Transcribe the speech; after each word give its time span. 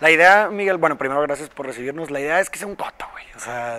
La 0.00 0.10
idea, 0.10 0.48
Miguel, 0.50 0.78
bueno, 0.78 0.96
primero 0.96 1.20
gracias 1.22 1.48
por 1.50 1.66
recibirnos. 1.66 2.10
La 2.10 2.20
idea 2.20 2.40
es 2.40 2.48
que 2.48 2.58
sea 2.58 2.66
un 2.66 2.76
coto, 2.76 3.06
güey. 3.12 3.24
O 3.36 3.40
sea, 3.40 3.76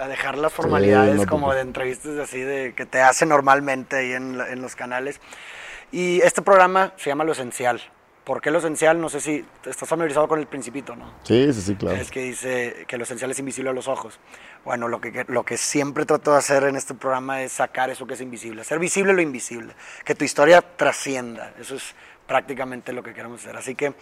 a, 0.00 0.08
dejar 0.08 0.38
las 0.38 0.52
formalidades 0.52 1.26
como 1.26 1.52
de 1.52 1.60
entrevistas 1.60 2.18
así 2.18 2.40
de 2.40 2.72
que 2.74 2.86
te 2.86 3.00
hacen 3.00 3.28
normalmente 3.28 3.96
ahí 3.96 4.12
en, 4.12 4.40
en 4.40 4.62
los 4.62 4.76
canales. 4.76 5.20
Y 5.90 6.20
este 6.20 6.40
programa 6.40 6.92
se 6.96 7.10
llama 7.10 7.24
Lo 7.24 7.32
Esencial. 7.32 7.82
¿Por 8.24 8.40
qué 8.40 8.52
lo 8.52 8.58
esencial? 8.58 9.00
No 9.00 9.08
sé 9.08 9.20
si 9.20 9.44
estás 9.66 9.88
familiarizado 9.88 10.28
con 10.28 10.38
el 10.38 10.46
principito, 10.46 10.94
¿no? 10.94 11.12
Sí, 11.24 11.52
sí, 11.52 11.60
sí, 11.60 11.74
claro. 11.74 11.96
Es 11.96 12.10
que 12.12 12.22
dice 12.22 12.84
que 12.86 12.96
lo 12.96 13.02
esencial 13.02 13.32
es 13.32 13.38
invisible 13.40 13.70
a 13.70 13.72
los 13.72 13.88
ojos. 13.88 14.20
Bueno, 14.64 14.86
lo 14.86 15.00
que, 15.00 15.24
lo 15.26 15.44
que 15.44 15.56
siempre 15.56 16.04
trato 16.04 16.30
de 16.30 16.38
hacer 16.38 16.62
en 16.64 16.76
este 16.76 16.94
programa 16.94 17.42
es 17.42 17.52
sacar 17.52 17.90
eso 17.90 18.06
que 18.06 18.14
es 18.14 18.20
invisible, 18.20 18.60
hacer 18.60 18.78
visible 18.78 19.12
lo 19.12 19.22
invisible, 19.22 19.74
que 20.04 20.14
tu 20.14 20.24
historia 20.24 20.62
trascienda. 20.62 21.52
Eso 21.58 21.74
es 21.74 21.96
prácticamente 22.32 22.94
lo 22.94 23.02
que 23.02 23.12
queremos 23.12 23.42
hacer. 23.42 23.58
Así 23.58 23.74
que 23.74 23.92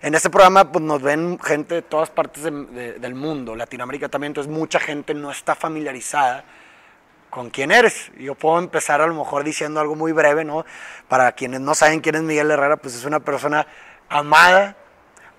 en 0.00 0.14
este 0.14 0.30
programa 0.30 0.72
pues, 0.72 0.82
nos 0.82 1.02
ven 1.02 1.38
gente 1.38 1.74
de 1.74 1.82
todas 1.82 2.08
partes 2.08 2.42
del 2.42 3.14
mundo, 3.14 3.54
Latinoamérica 3.54 4.08
también, 4.08 4.30
entonces 4.30 4.50
mucha 4.50 4.80
gente 4.80 5.12
no 5.12 5.30
está 5.30 5.54
familiarizada 5.54 6.44
con 7.28 7.50
quién 7.50 7.70
eres. 7.70 8.10
Yo 8.18 8.36
puedo 8.36 8.58
empezar 8.58 9.02
a 9.02 9.06
lo 9.06 9.12
mejor 9.12 9.44
diciendo 9.44 9.80
algo 9.80 9.96
muy 9.96 10.12
breve, 10.12 10.46
¿no? 10.46 10.64
Para 11.08 11.32
quienes 11.32 11.60
no 11.60 11.74
saben 11.74 12.00
quién 12.00 12.14
es 12.14 12.22
Miguel 12.22 12.50
Herrera, 12.50 12.78
pues 12.78 12.94
es 12.94 13.04
una 13.04 13.20
persona 13.20 13.66
amada 14.08 14.78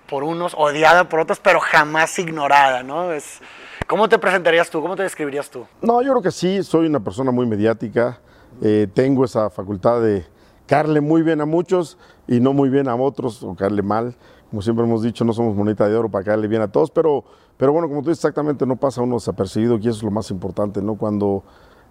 por 0.07 0.23
unos, 0.23 0.53
odiada 0.55 1.09
por 1.09 1.21
otros, 1.21 1.39
pero 1.39 1.59
jamás 1.59 2.19
ignorada, 2.19 2.83
¿no? 2.83 3.11
Es, 3.11 3.41
¿Cómo 3.87 4.07
te 4.07 4.19
presentarías 4.19 4.69
tú? 4.69 4.83
¿Cómo 4.83 4.95
te 4.95 5.01
describirías 5.01 5.49
tú? 5.49 5.65
No, 5.81 6.03
yo 6.03 6.11
creo 6.11 6.21
que 6.21 6.31
sí, 6.31 6.61
soy 6.61 6.85
una 6.85 6.99
persona 6.99 7.31
muy 7.31 7.47
mediática, 7.47 8.19
eh, 8.61 8.85
tengo 8.93 9.25
esa 9.25 9.49
facultad 9.49 9.99
de 9.99 10.34
caerle 10.67 11.01
muy 11.01 11.21
bien 11.21 11.41
a 11.41 11.45
muchos 11.45 11.97
y 12.27 12.39
no 12.39 12.53
muy 12.53 12.69
bien 12.69 12.87
a 12.87 12.95
otros, 12.95 13.43
o 13.43 13.55
caerle 13.55 13.81
mal. 13.81 14.15
Como 14.49 14.61
siempre 14.61 14.85
hemos 14.85 15.01
dicho, 15.01 15.25
no 15.25 15.33
somos 15.33 15.55
moneta 15.55 15.87
de 15.87 15.95
oro 15.95 16.09
para 16.09 16.23
caerle 16.23 16.47
bien 16.47 16.61
a 16.61 16.67
todos, 16.67 16.91
pero, 16.91 17.23
pero 17.57 17.71
bueno, 17.71 17.87
como 17.87 18.01
tú 18.01 18.09
dices, 18.09 18.23
exactamente 18.23 18.65
no 18.65 18.75
pasa 18.75 19.01
uno 19.01 19.15
desapercibido, 19.15 19.77
y 19.77 19.87
eso 19.87 19.97
es 19.97 20.03
lo 20.03 20.11
más 20.11 20.31
importante, 20.31 20.81
¿no? 20.81 20.95
Cuando 20.95 21.43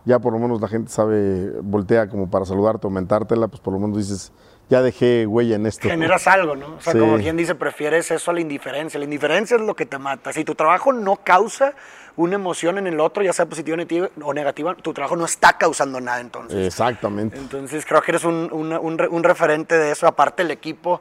ya 0.05 0.19
por 0.19 0.33
lo 0.33 0.39
menos 0.39 0.61
la 0.61 0.69
gente 0.69 0.91
sabe, 0.91 1.51
voltea 1.63 2.09
como 2.09 2.31
para 2.31 2.45
saludarte, 2.45 2.87
aumentártela, 2.87 3.49
pues 3.49 3.61
por 3.61 3.73
lo 3.73 3.81
menos 3.81 3.97
dices, 3.97 4.33
ya 4.69 4.83
dejé 4.83 5.27
huella 5.27 5.57
en 5.57 5.67
esto. 5.67 5.89
Generas 5.89 6.27
algo, 6.27 6.57
¿no? 6.57 6.77
O 6.77 6.81
sea, 6.81 6.99
como 6.99 7.17
quien 7.17 7.37
dice, 7.37 7.55
prefieres 7.55 8.11
eso 8.11 8.31
a 8.31 8.35
la 8.35 8.41
indiferencia. 8.41 8.99
La 8.99 9.05
indiferencia 9.05 9.57
es 9.57 9.63
lo 9.63 9.75
que 9.75 9.87
te 9.87 9.99
mata. 9.99 10.33
Si 10.33 10.45
tu 10.45 10.55
trabajo 10.55 10.93
no 10.93 11.17
causa 11.17 11.75
una 12.17 12.35
emoción 12.37 12.79
en 12.79 12.87
el 12.87 13.01
otro, 13.01 13.23
ya 13.23 13.33
sea 13.33 13.47
positiva 13.47 13.77
o 14.23 14.35
negativa, 14.35 14.75
tu 14.77 14.93
trabajo 14.93 15.17
no 15.17 15.25
está 15.25 15.59
causando 15.59 16.01
nada 16.01 16.21
entonces. 16.21 16.67
Exactamente. 16.67 17.37
Entonces 17.39 17.85
creo 17.85 18.03
que 18.03 18.13
eres 18.13 18.25
un, 18.25 18.51
un, 18.53 19.25
referente 19.25 19.77
de 19.77 19.91
eso. 19.91 20.07
Aparte 20.07 20.43
el 20.43 20.51
equipo, 20.51 21.01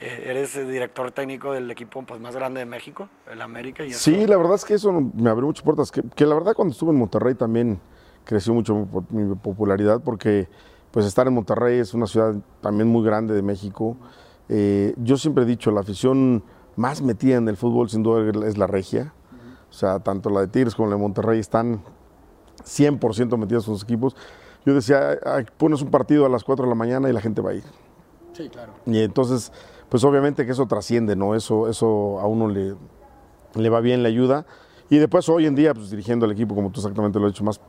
eh, 0.00 0.24
eres 0.26 0.56
el 0.56 0.70
director 0.70 1.12
técnico 1.12 1.52
del 1.52 1.70
equipo 1.70 2.02
pues, 2.02 2.20
más 2.20 2.34
grande 2.34 2.60
de 2.60 2.66
México, 2.66 3.08
el 3.30 3.40
América. 3.40 3.84
Y 3.84 3.92
sí, 3.92 4.26
la 4.26 4.36
verdad 4.36 4.54
es 4.54 4.64
que 4.64 4.74
eso 4.74 4.92
me 4.92 5.30
abrió 5.30 5.46
muchas 5.46 5.64
puertas. 5.64 5.90
Que, 5.90 6.02
que 6.14 6.26
la 6.26 6.34
verdad 6.34 6.54
cuando 6.54 6.72
estuve 6.72 6.90
en 6.90 6.98
Monterrey 6.98 7.34
también 7.34 7.80
creció 8.24 8.52
mucho 8.52 8.86
mi 9.10 9.34
popularidad 9.34 10.00
porque 10.04 10.48
pues 10.90 11.06
estar 11.06 11.26
en 11.26 11.34
Monterrey 11.34 11.78
es 11.78 11.94
una 11.94 12.06
ciudad 12.06 12.34
también 12.60 12.88
muy 12.88 13.04
grande 13.04 13.34
de 13.34 13.42
México. 13.42 13.96
Eh, 14.48 14.94
yo 14.98 15.16
siempre 15.16 15.44
he 15.44 15.46
dicho, 15.46 15.70
la 15.70 15.80
afición 15.80 16.42
más 16.76 17.02
metida 17.02 17.36
en 17.36 17.48
el 17.48 17.56
fútbol 17.56 17.88
sin 17.88 18.02
duda 18.02 18.46
es 18.46 18.58
la 18.58 18.66
regia. 18.66 19.14
O 19.70 19.72
sea, 19.72 20.00
tanto 20.00 20.30
la 20.30 20.40
de 20.40 20.48
Tigres 20.48 20.74
como 20.74 20.88
la 20.88 20.96
de 20.96 21.02
Monterrey 21.02 21.38
están 21.38 21.82
100% 22.64 23.36
metidas 23.38 23.66
en 23.68 23.74
sus 23.74 23.84
equipos. 23.84 24.16
Yo 24.66 24.74
decía, 24.74 25.18
pones 25.56 25.80
un 25.80 25.90
partido 25.90 26.26
a 26.26 26.28
las 26.28 26.44
4 26.44 26.64
de 26.64 26.68
la 26.68 26.74
mañana 26.74 27.08
y 27.08 27.12
la 27.12 27.20
gente 27.20 27.40
va 27.40 27.50
a 27.50 27.54
ir. 27.54 27.64
Sí, 28.32 28.48
claro. 28.48 28.74
Y 28.86 29.00
entonces, 29.00 29.52
pues 29.88 30.04
obviamente 30.04 30.44
que 30.44 30.52
eso 30.52 30.66
trasciende, 30.66 31.16
¿no? 31.16 31.34
Eso, 31.34 31.68
eso 31.68 32.20
a 32.20 32.26
uno 32.26 32.48
le, 32.48 32.74
le 33.54 33.70
va 33.70 33.80
bien, 33.80 34.02
le 34.02 34.08
ayuda. 34.08 34.44
Y 34.90 34.98
después 34.98 35.28
hoy 35.28 35.46
en 35.46 35.54
día, 35.54 35.72
pues 35.72 35.88
dirigiendo 35.90 36.26
el 36.26 36.32
equipo, 36.32 36.52
como 36.54 36.70
tú 36.72 36.80
exactamente 36.80 37.20
lo 37.20 37.26
has 37.26 37.32
dicho, 37.32 37.44
más, 37.44 37.60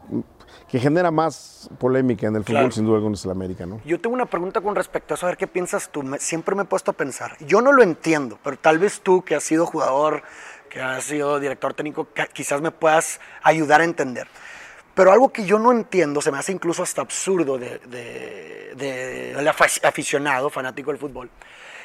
que 0.67 0.79
genera 0.79 1.11
más 1.11 1.69
polémica 1.77 2.25
en 2.25 2.35
el 2.35 2.43
fútbol, 2.43 2.71
sin 2.71 2.83
duda 2.83 2.95
alguna, 2.95 3.13
es 3.13 3.23
el 3.23 3.31
América, 3.31 3.67
¿no? 3.67 3.79
Yo 3.85 4.01
tengo 4.01 4.15
una 4.15 4.25
pregunta 4.25 4.59
con 4.59 4.75
respecto 4.75 5.13
a 5.13 5.15
eso, 5.15 5.27
a 5.27 5.29
ver 5.29 5.37
qué 5.37 5.45
piensas 5.45 5.91
tú. 5.91 6.01
siempre 6.17 6.55
me 6.55 6.63
he 6.63 6.65
puesto 6.65 6.89
a 6.89 6.93
pensar. 6.95 7.37
Yo 7.45 7.61
no 7.61 7.73
lo 7.73 7.83
entiendo, 7.83 8.39
pero 8.43 8.57
tal 8.57 8.79
vez 8.79 9.01
tú, 9.01 9.21
que 9.21 9.35
has 9.35 9.43
sido 9.43 9.67
jugador, 9.67 10.23
que 10.71 10.81
has 10.81 11.03
sido 11.03 11.37
director 11.39 11.73
técnico, 11.73 12.07
quizás 12.31 12.61
me 12.61 12.71
puedas 12.71 13.19
ayudar 13.43 13.81
a 13.81 13.83
entender. 13.83 14.27
Pero 14.95 15.11
algo 15.11 15.31
que 15.31 15.45
yo 15.45 15.59
no 15.59 15.71
entiendo, 15.71 16.21
se 16.21 16.31
me 16.31 16.37
hace 16.37 16.53
incluso 16.53 16.81
hasta 16.81 17.01
absurdo 17.01 17.57
del 17.57 17.81
de, 17.89 18.73
de, 18.75 19.53
aficionado, 19.83 20.49
fanático 20.49 20.91
del 20.91 20.99
fútbol, 20.99 21.29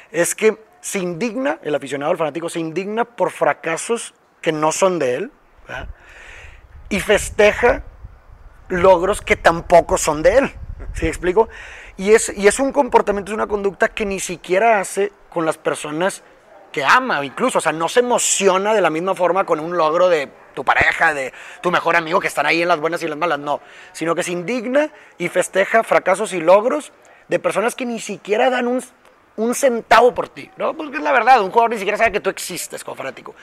es 0.09 0.33
que 0.33 0.57
se 0.79 0.99
indigna, 0.99 1.59
el 1.63 1.75
aficionado, 1.75 2.13
el 2.13 2.17
fanático, 2.17 2.47
se 2.47 2.59
indigna 2.59 3.03
por 3.03 3.31
fracasos 3.31 4.13
que 4.41 4.53
no 4.53 4.71
son 4.71 4.99
de 4.99 5.15
él, 5.15 5.31
y 6.87 7.01
festeja 7.01 7.83
logros 8.69 9.21
que 9.21 9.35
tampoco 9.35 9.97
son 9.97 10.23
de 10.23 10.37
él. 10.37 10.51
¿Sí 10.93 11.07
explico? 11.07 11.49
Y 11.97 12.11
es, 12.13 12.31
y 12.37 12.47
es 12.47 12.59
un 12.59 12.71
comportamiento, 12.71 13.31
es 13.31 13.35
una 13.35 13.47
conducta 13.47 13.89
que 13.89 14.05
ni 14.05 14.21
siquiera 14.21 14.79
hace 14.79 15.11
con 15.29 15.45
las 15.45 15.57
personas 15.57 16.23
que 16.71 16.83
ama, 16.83 17.23
incluso, 17.25 17.59
o 17.59 17.61
sea, 17.61 17.71
no 17.71 17.87
se 17.87 18.01
emociona 18.01 18.73
de 18.73 18.81
la 18.81 18.89
misma 18.89 19.15
forma 19.15 19.45
con 19.45 19.59
un 19.59 19.77
logro 19.77 20.09
de 20.09 20.29
tu 20.53 20.63
pareja, 20.63 21.13
de 21.13 21.33
tu 21.61 21.71
mejor 21.71 21.95
amigo 21.95 22.19
que 22.19 22.27
están 22.27 22.45
ahí 22.45 22.61
en 22.61 22.67
las 22.67 22.79
buenas 22.79 23.01
y 23.03 23.07
las 23.07 23.17
malas, 23.17 23.39
no, 23.39 23.61
sino 23.93 24.15
que 24.15 24.23
se 24.23 24.31
indigna 24.31 24.89
y 25.17 25.29
festeja 25.29 25.83
fracasos 25.83 26.33
y 26.33 26.39
logros 26.39 26.91
de 27.27 27.39
personas 27.39 27.75
que 27.75 27.85
ni 27.85 27.99
siquiera 27.99 28.49
dan 28.49 28.67
un, 28.67 28.83
un 29.35 29.55
centavo 29.55 30.13
por 30.13 30.29
ti, 30.29 30.49
¿no? 30.57 30.75
Porque 30.75 30.97
es 30.97 31.03
la 31.03 31.11
verdad, 31.11 31.41
un 31.41 31.51
jugador 31.51 31.71
ni 31.71 31.77
siquiera 31.77 31.97
sabe 31.97 32.11
que 32.11 32.19
tú 32.19 32.29
existes 32.29 32.83
como 32.83 32.95
fanático. 32.95 33.35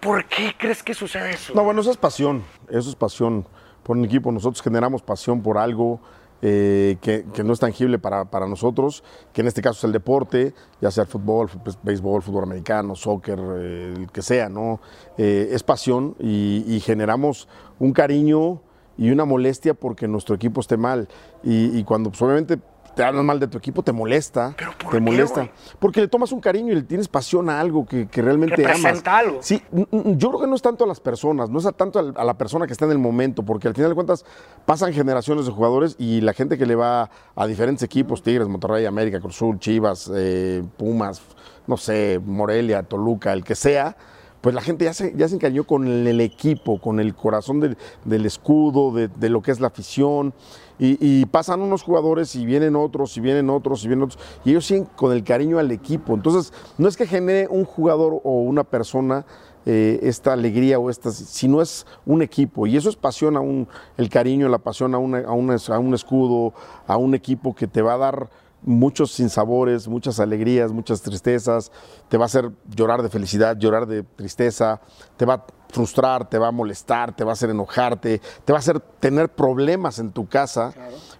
¿Por 0.00 0.24
qué 0.26 0.54
crees 0.56 0.82
que 0.82 0.94
sucede 0.94 1.30
eso? 1.30 1.54
No, 1.54 1.64
bueno, 1.64 1.80
eso 1.80 1.90
es 1.90 1.96
pasión, 1.96 2.44
eso 2.68 2.90
es 2.90 2.96
pasión 2.96 3.46
por 3.82 3.96
un 3.96 4.04
equipo. 4.04 4.30
Nosotros 4.30 4.62
generamos 4.62 5.02
pasión 5.02 5.42
por 5.42 5.58
algo 5.58 6.00
eh, 6.42 6.96
que, 7.00 7.24
no 7.42 7.52
es 7.52 7.60
tangible 7.60 7.98
para, 7.98 8.46
nosotros, 8.46 9.02
que 9.32 9.40
en 9.40 9.46
este 9.46 9.62
caso 9.62 9.78
es 9.78 9.84
el 9.84 9.92
deporte, 9.92 10.54
ya 10.80 10.90
sea 10.90 11.04
el 11.04 11.08
fútbol, 11.08 11.48
pues, 11.64 11.78
béisbol, 11.82 12.22
fútbol 12.22 12.44
americano, 12.44 12.94
soccer, 12.94 13.38
eh, 13.58 13.94
el 13.96 14.10
que 14.10 14.22
sea, 14.22 14.48
¿no? 14.48 14.80
Eh, 15.16 15.48
es 15.52 15.62
pasión 15.62 16.14
y, 16.18 16.80
generamos 16.80 17.48
un 17.78 17.92
cariño 17.92 18.60
y 18.98 19.10
una 19.10 19.24
molestia 19.24 19.74
porque 19.74 20.06
nuestro 20.08 20.34
equipo 20.34 20.60
esté 20.60 20.76
mal. 20.76 21.08
Y, 21.42 21.76
y 21.78 21.84
cuando 21.84 22.10
pues, 22.10 22.20
obviamente 22.22 22.58
te 22.96 23.04
hablan 23.04 23.26
mal 23.26 23.38
de 23.38 23.46
tu 23.46 23.58
equipo, 23.58 23.82
te 23.82 23.92
molesta. 23.92 24.54
¿Pero 24.56 24.72
por 24.78 24.90
te 24.90 25.00
molesta. 25.00 25.50
Porque 25.78 26.00
le 26.00 26.08
tomas 26.08 26.32
un 26.32 26.40
cariño 26.40 26.72
y 26.72 26.76
le 26.76 26.82
tienes 26.82 27.08
pasión 27.08 27.50
a 27.50 27.60
algo 27.60 27.84
que, 27.84 28.08
que 28.08 28.22
realmente 28.22 28.56
Representa 28.56 29.18
algo. 29.18 29.38
Sí, 29.42 29.62
yo 29.70 30.28
creo 30.30 30.40
que 30.40 30.46
no 30.46 30.56
es 30.56 30.62
tanto 30.62 30.84
a 30.84 30.86
las 30.86 30.98
personas, 30.98 31.50
no 31.50 31.58
es 31.58 31.68
tanto 31.76 32.14
a 32.16 32.24
la 32.24 32.38
persona 32.38 32.66
que 32.66 32.72
está 32.72 32.86
en 32.86 32.92
el 32.92 32.98
momento, 32.98 33.42
porque 33.42 33.68
al 33.68 33.74
final 33.74 33.90
de 33.90 33.94
cuentas 33.94 34.24
pasan 34.64 34.94
generaciones 34.94 35.44
de 35.44 35.52
jugadores 35.52 35.94
y 35.98 36.22
la 36.22 36.32
gente 36.32 36.56
que 36.56 36.64
le 36.64 36.74
va 36.74 37.10
a 37.34 37.46
diferentes 37.46 37.82
equipos, 37.82 38.22
Tigres, 38.22 38.48
Monterrey, 38.48 38.86
América, 38.86 39.20
Cruzul, 39.20 39.58
Chivas, 39.58 40.10
eh, 40.14 40.64
Pumas, 40.78 41.20
no 41.66 41.76
sé, 41.76 42.18
Morelia, 42.24 42.82
Toluca, 42.82 43.34
el 43.34 43.44
que 43.44 43.56
sea, 43.56 43.94
pues 44.40 44.54
la 44.54 44.62
gente 44.62 44.86
ya 44.86 44.94
se, 44.94 45.12
ya 45.16 45.28
se 45.28 45.34
encariñó 45.34 45.64
con 45.64 45.86
el, 45.86 46.20
equipo, 46.20 46.80
con 46.80 46.98
el 46.98 47.14
corazón 47.14 47.60
del, 47.60 48.26
escudo, 48.26 48.90
de, 48.92 49.08
de, 49.08 49.28
lo 49.28 49.42
que 49.42 49.50
es 49.50 49.60
la 49.60 49.66
afición. 49.66 50.32
Y, 50.78 51.24
pasan 51.26 51.62
unos 51.62 51.82
jugadores 51.82 52.34
y 52.36 52.44
vienen 52.44 52.76
otros 52.76 53.16
y 53.16 53.20
vienen 53.20 53.50
otros 53.50 53.84
y 53.84 53.88
vienen 53.88 54.04
otros. 54.04 54.22
Y 54.44 54.50
ellos 54.50 54.66
siguen 54.66 54.84
con 54.96 55.12
el 55.12 55.24
cariño 55.24 55.58
al 55.58 55.70
equipo. 55.70 56.14
Entonces, 56.14 56.52
no 56.78 56.88
es 56.88 56.96
que 56.96 57.06
genere 57.06 57.48
un 57.48 57.64
jugador 57.64 58.20
o 58.24 58.40
una 58.42 58.64
persona 58.64 59.24
eh, 59.64 59.98
esta 60.02 60.32
alegría 60.32 60.78
o 60.78 60.90
esta, 60.90 61.10
sino 61.10 61.60
es 61.62 61.86
un 62.04 62.22
equipo. 62.22 62.66
Y 62.66 62.76
eso 62.76 62.88
es 62.88 62.96
pasión 62.96 63.36
a 63.36 63.40
un, 63.40 63.66
el 63.96 64.08
cariño, 64.08 64.48
la 64.48 64.58
pasión 64.58 64.94
a, 64.94 64.98
una, 64.98 65.18
a, 65.18 65.74
a 65.74 65.78
un 65.78 65.94
escudo, 65.94 66.52
a 66.86 66.96
un 66.96 67.14
equipo 67.14 67.54
que 67.54 67.66
te 67.66 67.82
va 67.82 67.94
a 67.94 67.98
dar 67.98 68.28
muchos 68.62 69.12
sinsabores, 69.12 69.88
muchas 69.88 70.18
alegrías, 70.20 70.72
muchas 70.72 71.02
tristezas, 71.02 71.70
te 72.08 72.16
va 72.16 72.24
a 72.24 72.26
hacer 72.26 72.50
llorar 72.68 73.02
de 73.02 73.08
felicidad, 73.08 73.56
llorar 73.56 73.86
de 73.86 74.02
tristeza, 74.02 74.80
te 75.16 75.24
va 75.24 75.34
a 75.34 75.46
frustrar, 75.68 76.28
te 76.28 76.38
va 76.38 76.48
a 76.48 76.52
molestar, 76.52 77.14
te 77.14 77.24
va 77.24 77.30
a 77.30 77.34
hacer 77.34 77.50
enojarte, 77.50 78.20
te 78.44 78.52
va 78.52 78.58
a 78.58 78.60
hacer 78.60 78.80
tener 78.80 79.28
problemas 79.28 79.98
en 79.98 80.10
tu 80.10 80.26
casa. 80.26 80.72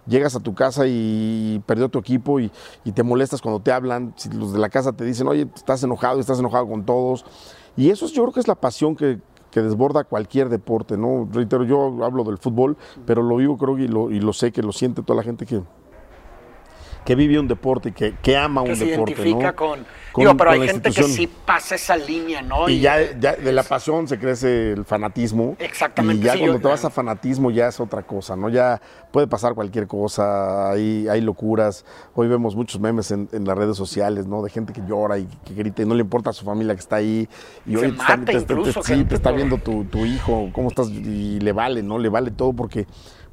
Llegas 0.06 0.36
a 0.36 0.40
tu 0.40 0.54
casa 0.54 0.84
y 0.86 1.62
perdió 1.66 1.88
tu 1.88 1.98
equipo 1.98 2.40
y, 2.40 2.50
te 2.94 3.02
molestas 3.02 3.42
cuando 3.42 3.60
te 3.60 3.72
hablan, 3.72 4.14
si 4.16 4.30
los 4.30 4.52
de 4.52 4.58
la 4.58 4.68
casa 4.68 4.92
te 4.92 5.04
dicen, 5.04 5.26
oye, 5.26 5.48
estás 5.54 5.82
enojado, 5.82 6.20
estás 6.20 6.38
enojado 6.38 6.66
con 6.68 6.84
todos. 6.84 7.24
Y 7.76 7.90
eso 7.90 8.06
yo 8.06 8.22
creo 8.22 8.32
que 8.32 8.40
es 8.40 8.48
la 8.48 8.54
pasión 8.54 8.96
que, 8.96 9.20
desborda 9.56 10.04
cualquier 10.04 10.50
deporte, 10.50 10.98
¿no? 10.98 11.26
Reitero, 11.32 11.64
yo 11.64 12.04
hablo 12.04 12.24
del 12.24 12.36
fútbol, 12.36 12.76
pero 13.06 13.22
lo 13.22 13.36
vivo 13.36 13.56
creo 13.56 13.78
y 13.78 13.88
lo, 13.88 14.10
y 14.10 14.20
lo 14.20 14.34
sé 14.34 14.52
que 14.52 14.60
lo 14.60 14.70
siente 14.70 15.02
toda 15.02 15.16
la 15.16 15.22
gente 15.22 15.46
que, 15.46 15.62
que 17.06 17.14
vive 17.14 17.38
un 17.38 17.48
deporte, 17.48 17.92
que, 17.92 18.14
que 18.20 18.36
ama 18.36 18.60
un 18.60 18.66
que 18.68 18.76
se 18.76 18.84
deporte. 18.86 19.12
identifica 19.12 19.50
¿no? 19.52 19.56
con, 19.56 19.86
Con- 20.12 20.22
digo, 20.24 20.36
pero 20.36 20.50
con 20.50 20.60
hay 20.60 20.68
gente 20.68 20.90
que 20.90 21.02
sí 21.04 21.26
pasa 21.46 21.76
esa 21.76 21.96
línea, 21.96 22.42
¿no? 22.42 22.68
Y 22.68 22.80
ya, 22.80 22.96
ya 23.18 23.36
de 23.36 23.52
la 23.52 23.62
pasión 23.62 24.08
se 24.08 24.18
crece 24.18 24.72
el 24.72 24.84
fanatismo. 24.84 25.56
Exactamente, 25.60 26.22
Y 26.22 26.26
ya 26.26 26.32
sí, 26.32 26.38
cuando 26.40 26.56
yo- 26.56 26.62
te 26.62 26.68
vas 26.68 26.84
a 26.84 26.90
fanatismo 26.90 27.50
ya 27.52 27.68
es 27.68 27.78
otra 27.80 28.02
cosa, 28.02 28.34
¿no? 28.34 28.48
Ya 28.48 28.80
puede 29.12 29.28
pasar 29.28 29.54
cualquier 29.54 29.86
cosa, 29.86 30.72
hay, 30.72 31.06
hay 31.08 31.20
locuras. 31.20 31.84
Hoy 32.14 32.26
vemos 32.28 32.56
muchos 32.56 32.80
memes 32.80 33.10
en, 33.12 33.28
en 33.32 33.44
las 33.44 33.56
redes 33.56 33.76
sociales, 33.76 34.26
¿no? 34.26 34.42
De 34.42 34.50
gente 34.50 34.72
que 34.72 34.82
llora 34.86 35.16
y 35.16 35.26
que 35.44 35.54
grita 35.54 35.82
y 35.82 35.86
no 35.86 35.94
le 35.94 36.00
importa 36.00 36.30
a 36.30 36.32
su 36.32 36.44
familia 36.44 36.74
que 36.74 36.80
está 36.80 36.96
ahí. 36.96 37.28
Y 37.66 37.70
Se 37.70 37.76
hoy 37.76 37.82
te 37.82 37.88
está- 37.90 38.16
mata 38.16 38.32
te- 38.32 38.40
te- 38.40 38.52
incluso 38.52 38.82
sí, 38.82 38.92
gente 38.94 39.08
te 39.10 39.14
está 39.14 39.30
por- 39.30 39.36
viendo 39.36 39.58
tu, 39.58 39.84
tu 39.84 40.04
hijo, 40.04 40.50
cómo 40.52 40.68
estás, 40.68 40.88
y 40.90 41.38
le 41.38 41.52
vale, 41.52 41.84
¿no? 41.84 41.98
Le 41.98 42.08
vale 42.08 42.32
todo 42.32 42.52
porque, 42.52 42.86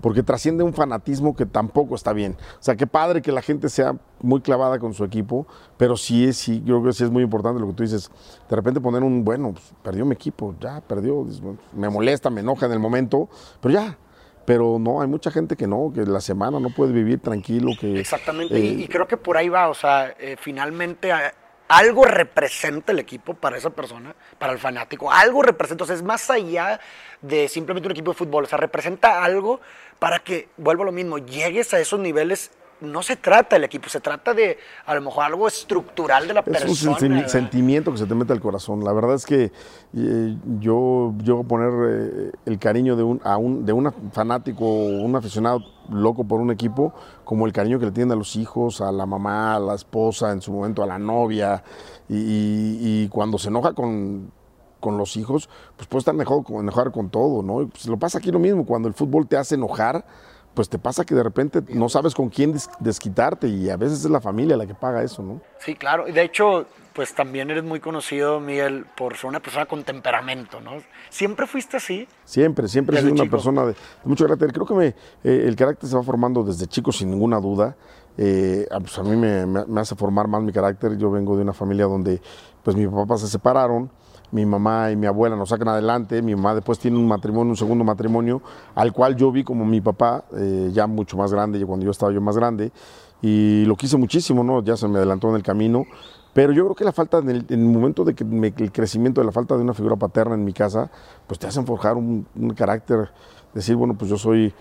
porque 0.04 0.22
trasciende 0.22 0.66
un 0.66 0.74
fanatismo 0.74 1.34
que 1.34 1.46
tampoco 1.46 1.96
está 1.96 2.12
bien. 2.12 2.36
O 2.60 2.62
sea, 2.62 2.76
qué 2.76 2.86
padre 2.86 3.22
que 3.22 3.32
la 3.32 3.42
gente 3.42 3.70
sea 3.70 3.96
muy 4.20 4.42
clavada 4.42 4.78
con 4.78 4.94
su 4.94 5.06
equipo, 5.06 5.48
pero 5.78 5.96
sí 5.96 6.28
es, 6.28 6.36
sí, 6.36 6.62
yo 6.66 6.82
creo 6.82 6.92
que 6.92 6.98
sí 6.98 7.06
es 7.06 7.10
muy 7.10 7.24
importante 7.24 7.62
lo 7.62 7.68
que 7.68 7.74
tú 7.74 7.84
dices. 7.84 8.12
De 8.50 8.54
repente 8.54 8.82
poner 8.82 9.02
un, 9.02 9.24
bueno, 9.24 9.54
pues, 9.54 9.74
perdió 9.82 10.04
mi 10.04 10.14
equipo, 10.14 10.56
ya 10.60 10.82
perdió, 10.82 11.24
bueno, 11.24 11.58
me 11.72 11.90
molesta, 11.90 12.30
me 12.30 12.42
enoja 12.42 12.66
en 12.66 12.74
el 12.74 12.80
momento, 12.80 13.30
pero 13.62 13.76
ya. 13.76 13.98
Pero 14.46 14.78
no, 14.78 15.02
hay 15.02 15.08
mucha 15.08 15.32
gente 15.32 15.56
que 15.56 15.68
no, 15.68 15.94
que 15.96 16.02
la 16.02 16.20
semana 16.20 16.60
no 16.60 16.70
puede 16.70 16.92
vivir 16.92 17.22
tranquilo, 17.22 17.72
que... 17.80 17.98
Exactamente, 17.98 18.58
eh, 18.58 18.60
y, 18.60 18.84
y 18.84 18.88
creo 18.90 19.08
que 19.08 19.16
por 19.16 19.38
ahí 19.38 19.48
va, 19.48 19.70
o 19.70 19.74
sea, 19.74 20.14
eh, 20.20 20.36
finalmente 20.38 21.14
algo 21.68 22.06
representa 22.06 22.92
el 22.92 23.00
equipo 23.00 23.34
para 23.34 23.58
esa 23.58 23.70
persona, 23.70 24.16
para 24.38 24.54
el 24.54 24.60
fanático, 24.60 25.12
algo 25.12 25.42
representa, 25.42 25.86
o 25.86 25.88
sea, 25.88 25.96
es 25.96 26.04
más 26.04 26.30
allá 26.30 26.80
de 27.22 27.48
simplemente 27.48 27.88
un 27.88 27.94
equipo 27.94 28.12
de 28.12 28.18
fútbol, 28.18 28.44
o 28.44 28.48
sea, 28.48 28.58
representa 28.58 29.24
algo 29.24 29.60
para 30.04 30.20
que, 30.20 30.50
vuelvo 30.58 30.84
a 30.84 30.88
lo 30.88 30.92
mismo, 30.92 31.18
llegues 31.18 31.74
a 31.74 31.80
esos 31.80 31.98
niveles. 31.98 32.52
No 32.82 33.02
se 33.04 33.16
trata 33.16 33.56
del 33.56 33.64
equipo, 33.64 33.88
se 33.88 34.02
trata 34.02 34.34
de 34.34 34.58
a 34.86 34.94
lo 34.96 35.00
mejor 35.00 35.24
algo 35.24 35.48
estructural 35.48 36.28
de 36.28 36.34
la 36.34 36.42
Es 36.42 36.48
un 36.48 36.54
persona. 36.54 36.98
senti- 36.98 37.08
¿verdad? 37.16 37.28
sentimiento 37.30 37.92
que 37.94 37.98
se 38.00 38.06
te 38.06 38.14
mete 38.14 38.34
al 38.34 38.42
corazón. 38.42 38.84
La 38.84 38.92
verdad 38.92 39.16
es 39.16 39.26
que 39.26 39.54
eh, 39.96 40.38
yo 40.60 41.14
llego 41.24 41.40
a 41.40 41.44
poner 41.46 41.72
eh, 41.88 42.32
el 42.46 42.60
cariño 42.60 42.98
de 42.98 43.04
un, 43.04 43.22
a 43.24 43.38
un, 43.38 43.66
de 43.66 43.72
un 43.72 43.90
fanático 44.12 44.66
o 44.66 45.02
un 45.02 45.16
aficionado 45.16 45.62
loco 45.90 46.26
por 46.26 46.42
un 46.42 46.52
equipo 46.52 46.94
como 47.24 47.46
el 47.46 47.54
cariño 47.54 47.80
que 47.80 47.86
le 47.86 47.92
tienen 47.94 48.12
a 48.12 48.16
los 48.18 48.36
hijos, 48.36 48.82
a 48.82 48.92
la 48.92 49.06
mamá, 49.06 49.56
a 49.56 49.60
la 49.62 49.76
esposa, 49.76 50.34
en 50.34 50.42
su 50.42 50.52
momento 50.52 50.84
a 50.84 50.86
la 50.86 51.00
novia. 51.00 51.64
Y, 52.10 52.18
y- 52.18 53.04
y 53.04 53.08
cuando 53.08 53.38
se 53.38 53.48
enoja 53.48 53.72
con, 53.72 54.30
con 54.84 54.98
los 54.98 55.16
hijos, 55.16 55.50
pues 55.78 55.88
puede 55.88 56.00
estar 56.00 56.14
enojado, 56.14 56.44
con- 56.44 56.58
enojar 56.60 56.92
con 56.92 57.10
todo, 57.10 57.42
¿no? 57.42 57.62
Y, 57.62 57.68
pues, 57.68 57.86
lo 57.88 57.98
pasa 57.98 58.18
aquí 58.18 58.30
lo 58.32 58.40
mismo, 58.40 58.66
cuando 58.66 58.90
el 58.90 58.94
fútbol 58.94 59.26
te 59.28 59.38
hace 59.38 59.56
enojar, 59.56 60.06
pues 60.54 60.68
te 60.70 60.78
pasa 60.78 61.04
que 61.06 61.16
de 61.16 61.24
repente 61.24 61.64
no 61.70 61.88
sabes 61.90 62.14
con 62.14 62.30
quién 62.30 62.52
des- 62.52 62.70
desquitarte 62.80 63.48
y 63.48 63.70
a 63.72 63.78
veces 63.78 64.04
es 64.06 64.12
la 64.12 64.22
familia 64.22 64.56
la 64.58 64.68
que 64.68 64.76
paga 64.76 65.02
eso, 65.02 65.24
¿no? 65.24 65.42
Sí, 65.60 65.74
claro. 65.74 66.08
Y 66.08 66.12
de 66.12 66.22
hecho, 66.22 66.68
pues 66.94 67.16
también 67.16 67.50
eres 67.50 67.64
muy 67.64 67.80
conocido, 67.80 68.40
Miguel, 68.40 68.86
por 68.96 69.16
ser 69.18 69.30
una 69.30 69.40
persona 69.40 69.66
con 69.66 69.84
temperamento, 69.84 70.62
¿no? 70.62 70.74
¿Siempre 71.10 71.48
fuiste 71.48 71.78
así? 71.78 72.08
Siempre, 72.26 72.68
siempre 72.68 72.98
he 72.98 73.02
sido 73.02 73.14
una 73.14 73.24
chico. 73.24 73.32
persona 73.32 73.62
de, 73.66 73.72
de 73.72 73.78
mucho 74.04 74.26
carácter. 74.26 74.54
Creo 74.54 74.66
que 74.68 74.74
me, 74.76 74.88
eh, 75.24 75.46
el 75.48 75.56
carácter 75.56 75.90
se 75.90 75.96
va 75.96 76.04
formando 76.04 76.44
desde 76.44 76.68
chico 76.68 76.92
sin 76.92 77.10
ninguna 77.10 77.40
duda. 77.40 77.76
Eh, 78.16 78.68
a, 78.70 78.80
pues 78.80 78.96
a 79.00 79.02
mí 79.04 79.16
me, 79.16 79.48
me- 79.48 79.66
me 79.66 79.82
hace 79.82 79.96
formar 79.96 80.28
más 80.28 80.44
mi 80.44 80.52
carácter. 80.52 80.96
Yo 81.00 81.10
vengo 81.10 81.36
de 81.36 81.42
una 81.42 81.54
familia 81.54 81.86
donde 81.86 82.22
pues 82.64 82.76
mi 82.78 82.86
papá 82.88 83.18
se 83.18 83.28
separaron, 83.28 83.90
mi 84.34 84.46
mamá 84.46 84.92
y 84.92 84.96
mi 84.96 85.06
abuela 85.06 85.36
nos 85.36 85.50
sacan 85.50 85.68
adelante, 85.70 86.22
mi 86.22 86.36
mamá 86.36 86.56
después 86.56 86.80
tiene 86.80 86.98
un 86.98 87.08
matrimonio, 87.08 87.52
un 87.52 87.58
segundo 87.58 87.84
matrimonio, 87.84 88.42
al 88.76 88.92
cual 88.92 89.16
yo 89.16 89.32
vi 89.32 89.44
como 89.44 89.64
mi 89.64 89.80
papá, 89.80 90.26
eh, 90.36 90.70
ya 90.74 90.88
mucho 90.88 91.16
más 91.18 91.32
grande, 91.32 91.64
cuando 91.66 91.86
yo 91.86 91.92
estaba 91.92 92.12
yo 92.12 92.20
más 92.20 92.36
grande, 92.36 92.72
y 93.22 93.64
lo 93.66 93.76
quise 93.76 93.96
muchísimo, 93.96 94.44
¿no? 94.44 94.62
Ya 94.64 94.76
se 94.76 94.88
me 94.88 94.98
adelantó 94.98 95.30
en 95.30 95.36
el 95.36 95.44
camino, 95.44 95.86
pero 96.34 96.52
yo 96.52 96.64
creo 96.66 96.76
que 96.76 96.84
la 96.84 96.92
falta, 96.92 97.20
en 97.20 97.30
el, 97.30 97.46
en 97.48 97.60
el 97.62 97.68
momento 97.68 98.04
de 98.04 98.16
que 98.16 98.26
me- 98.26 98.54
el 98.58 98.72
crecimiento 98.72 99.22
de 99.22 99.26
la 99.26 99.32
falta 99.32 99.56
de 99.56 99.62
una 99.62 99.74
figura 99.76 99.96
paterna 99.96 100.34
en 100.34 100.44
mi 100.44 100.52
casa, 100.52 100.90
pues 101.28 101.40
te 101.40 101.46
hacen 101.48 101.66
forjar 101.66 101.96
un, 101.96 102.26
un 102.36 102.50
carácter, 102.56 103.10
decir, 103.54 103.76
bueno, 103.76 103.94
pues 103.94 104.10
yo 104.10 104.18
soy 104.18 104.52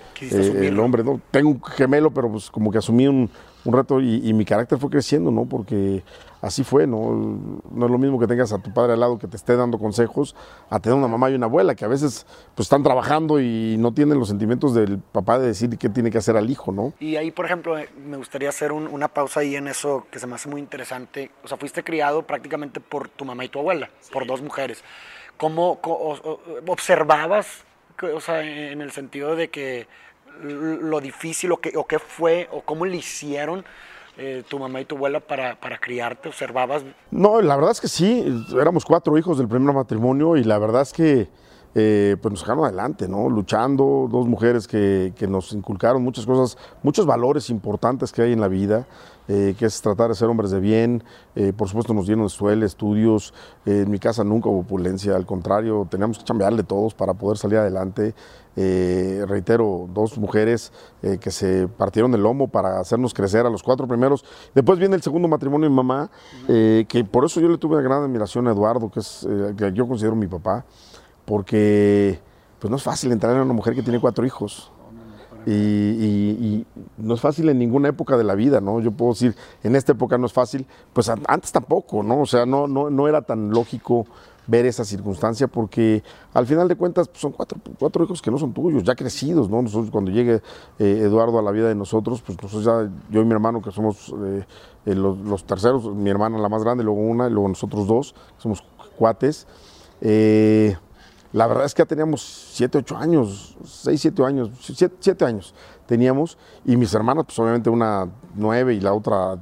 eh, 0.51 0.69
el 0.69 0.79
hombre, 0.81 1.03
¿no? 1.03 1.19
Tengo 1.31 1.49
un 1.49 1.63
gemelo, 1.65 2.11
pero 2.11 2.31
pues 2.31 2.51
como 2.51 2.71
que 2.71 2.77
asumí 2.77 3.09
un, 3.09 3.31
un 3.65 3.73
reto 3.73 4.01
y, 4.03 4.21
y 4.29 4.35
mi 4.35 4.45
carácter 4.45 4.79
fue 4.79 4.91
creciendo, 4.91 5.31
¿no? 5.31 5.47
Porque 5.47 6.05
así 6.43 6.62
fue, 6.65 6.87
¿no? 6.87 7.12
No 7.71 7.87
es 7.87 7.91
lo 7.91 7.97
mismo 7.99 8.19
que 8.21 8.27
tengas 8.27 8.53
a 8.53 8.59
tu 8.59 8.75
padre 8.75 8.93
al 8.93 9.00
lado 9.00 9.19
que 9.19 9.27
te 9.29 9.37
esté 9.37 9.56
dando 9.56 9.79
consejos, 9.79 10.37
a 10.69 10.79
tener 10.81 10.99
una 10.99 11.09
mamá 11.09 11.31
y 11.31 11.35
una 11.35 11.47
abuela 11.47 11.75
que 11.75 11.87
a 11.87 11.89
veces 11.89 12.27
pues 12.55 12.67
están 12.67 12.83
trabajando 12.83 13.41
y 13.41 13.77
no 13.79 13.94
tienen 13.94 14.19
los 14.19 14.29
sentimientos 14.29 14.75
del 14.75 14.99
papá 14.99 15.39
de 15.39 15.47
decir 15.47 15.79
qué 15.79 15.89
tiene 15.89 16.11
que 16.11 16.19
hacer 16.19 16.37
al 16.37 16.50
hijo, 16.50 16.71
¿no? 16.73 16.93
Y 17.00 17.17
ahí, 17.17 17.31
por 17.31 17.47
ejemplo, 17.47 17.79
eh, 17.79 17.89
me 18.06 18.19
gustaría 18.19 18.50
hacer 18.50 18.73
un- 18.73 18.89
una 18.89 19.09
pausa 19.09 19.41
ahí 19.41 19.56
en 19.56 19.69
eso 19.69 20.06
que 20.11 20.19
se 20.19 20.27
me 20.27 20.35
hace 20.35 20.49
muy 20.50 20.61
interesante. 20.61 21.31
O 21.43 21.49
sea, 21.49 21.56
fuiste 21.56 21.83
criado 21.83 22.23
prácticamente 22.27 22.81
por 22.81 23.09
tu 23.09 23.25
mamá 23.25 23.45
y 23.45 23.49
tu 23.49 23.59
abuela, 23.61 23.88
por 24.12 24.27
dos 24.27 24.43
mujeres. 24.43 24.85
¿Cómo 25.38 25.79
observabas, 26.67 27.65
o 28.15 28.21
sea, 28.21 28.43
en 28.43 28.81
el 28.81 28.91
sentido 28.93 29.37
de 29.37 29.49
que 29.49 29.87
lo 30.43 31.00
difícil 31.00 31.53
o, 31.53 31.59
que, 31.59 31.77
o 31.77 31.87
qué 31.87 31.99
fue 31.99 32.49
o 32.53 32.62
cómo 32.62 32.85
le 32.87 32.97
hicieron 32.97 33.65
eh, 34.19 34.43
tu 34.49 34.59
mamá 34.59 34.81
y 34.81 34.85
tu 34.85 34.97
abuela 34.97 35.20
para, 35.20 35.59
para 35.59 35.79
criarte? 35.79 36.29
¿Observabas? 36.29 36.82
No, 37.11 37.41
la 37.41 37.56
verdad 37.56 37.73
es 37.73 37.81
que 37.81 37.88
sí, 37.88 38.25
éramos 38.61 38.85
cuatro 38.85 39.17
hijos 39.19 39.38
del 39.38 39.49
primer 39.49 39.75
matrimonio 39.75 40.37
y 40.37 40.44
la 40.44 40.59
verdad 40.59 40.82
es 40.82 40.93
que 40.93 41.29
eh, 41.75 42.17
pues 42.20 42.32
nos 42.32 42.41
sacaron 42.41 42.64
adelante, 42.67 43.09
¿no? 43.09 43.31
Luchando, 43.31 44.06
dos 44.11 44.26
mujeres 44.26 44.69
que, 44.69 45.14
que 45.17 45.26
nos 45.26 45.53
inculcaron 45.53 46.03
muchas 46.03 46.26
cosas, 46.26 46.59
muchos 46.82 47.06
valores 47.06 47.49
importantes 47.49 48.12
que 48.12 48.23
hay 48.23 48.32
en 48.32 48.41
la 48.41 48.49
vida, 48.49 48.87
eh, 49.29 49.55
que 49.59 49.67
es 49.67 49.81
tratar 49.81 50.09
de 50.09 50.15
ser 50.15 50.29
hombres 50.29 50.51
de 50.51 50.61
bien, 50.61 51.05
eh, 51.35 51.53
por 51.53 51.69
supuesto 51.69 51.95
nos 51.95 52.07
dieron 52.07 52.25
escuela, 52.25 52.67
estudios, 52.67 53.33
eh, 53.65 53.83
en 53.83 53.91
mi 53.91 53.99
casa 53.99 54.25
nunca 54.25 54.49
hubo 54.49 54.61
opulencia, 54.61 55.15
al 55.15 55.27
contrario, 55.27 55.87
teníamos 55.91 56.19
que 56.19 56.25
chambearle 56.25 56.63
todos 56.65 56.95
para 56.95 57.15
poder 57.15 57.39
salir 57.39 57.59
adelante. 57.59 58.15
Eh, 58.55 59.25
reitero, 59.27 59.89
dos 59.95 60.19
mujeres 60.19 60.73
que 61.21 61.31
se 61.31 61.69
partieron 61.69 62.13
el 62.13 62.23
lomo 62.23 62.49
para 62.49 62.81
hacernos 62.81 63.15
crecer 63.15 63.47
a 63.47 63.51
los 63.51 63.63
cuatro 63.63 63.89
primeros. 63.89 64.27
Después 64.55 64.79
viene 64.79 64.95
el 64.95 65.01
segundo 65.01 65.27
matrimonio 65.27 65.65
de 65.65 65.71
mi 65.71 65.77
mamá, 65.77 66.11
que 66.47 67.09
por 67.11 67.25
eso 67.25 67.41
yo 67.41 67.49
le 67.49 67.57
tuve 67.57 67.77
una 67.77 67.83
gran 67.83 68.03
admiración 68.03 68.47
a 68.49 68.53
Eduardo, 68.53 68.91
que 68.91 69.01
es 69.01 69.27
que 69.57 69.73
yo 69.73 69.89
considero 69.89 70.15
mi 70.17 70.27
papá, 70.27 70.67
porque 71.25 72.21
pues 72.59 72.71
no 72.71 72.77
es 72.77 72.83
fácil 72.83 73.11
entrar 73.11 73.35
en 73.35 73.43
una 73.43 73.55
mujer 73.55 73.75
que 73.75 73.83
tiene 73.83 73.99
cuatro 73.99 74.27
hijos. 74.27 74.71
Y, 75.44 75.53
y- 75.53 76.39
y 76.41 76.67
no 76.99 77.15
es 77.15 77.21
fácil 77.21 77.49
en 77.49 77.59
ninguna 77.59 77.89
época 77.89 78.17
de 78.17 78.25
la 78.25 78.35
vida, 78.35 78.61
¿no? 78.61 78.81
Yo 78.81 78.93
puedo 78.93 79.12
decir, 79.12 79.35
en 79.65 79.75
esta 79.75 79.93
época 79.93 80.17
no 80.19 80.27
es 80.27 80.33
fácil, 80.33 80.67
pues 80.93 81.09
an- 81.09 81.23
antes 81.27 81.50
tampoco, 81.53 82.03
¿no? 82.03 82.21
O 82.21 82.27
sea, 82.27 82.47
no, 82.47 82.67
no, 82.69 82.91
no 82.91 83.09
era 83.09 83.23
tan 83.23 83.50
lógico 83.50 84.06
ver 84.47 84.67
esa 84.67 84.85
circunstancia 84.85 85.47
porque 85.47 86.03
al 86.35 86.47
final 86.47 86.67
de 86.69 86.75
cuentas 86.77 87.06
pues, 87.09 87.21
son 87.21 87.31
cuatro, 87.33 87.59
cuatro 87.79 88.05
hijos 88.05 88.21
que 88.21 88.31
no 88.31 88.39
son 88.39 88.53
tuyos, 88.53 88.83
ya 88.85 88.94
crecidos, 88.94 89.49
¿no? 89.49 89.62
Nosotros 89.62 89.91
cuando 89.91 90.11
llegue 90.11 90.43
eh, 90.79 91.00
Eduardo 91.05 91.39
a 91.39 91.43
la 91.43 91.50
vida 91.53 91.69
de 91.69 91.75
nosotros, 91.75 92.23
pues 92.23 92.41
nosotros 92.43 92.65
ya, 92.65 92.91
yo 93.11 93.21
y 93.21 93.25
mi 93.25 93.33
hermano 93.33 93.62
que 93.62 93.71
somos 93.71 94.12
eh, 94.25 94.45
eh, 94.87 94.95
los, 94.95 95.19
los 95.19 95.45
terceros, 95.45 95.87
mi 95.95 96.11
hermana 96.11 96.38
la 96.38 96.49
más 96.49 96.62
grande, 96.65 96.83
luego 96.85 97.00
una, 97.00 97.29
y 97.29 97.31
luego 97.31 97.49
nosotros 97.49 97.87
dos, 97.87 98.15
somos 98.38 98.62
cuates. 98.97 99.47
Eh, 100.00 100.76
la 101.33 101.47
verdad 101.47 101.65
es 101.65 101.75
que 101.75 101.83
ya 101.83 101.87
teníamos 101.87 102.23
7, 102.53 102.79
8 102.79 102.97
años, 102.97 103.57
6, 103.65 104.01
7 104.01 104.25
años, 104.25 104.51
7 105.01 105.25
años 105.25 105.55
teníamos, 105.87 106.39
y 106.65 106.77
mis 106.77 106.93
hermanas, 106.95 107.25
pues 107.27 107.39
obviamente 107.39 107.71
una 107.71 108.09
9 108.35 108.75
y 108.75 108.81
la 108.81 108.93
otra 108.93 109.39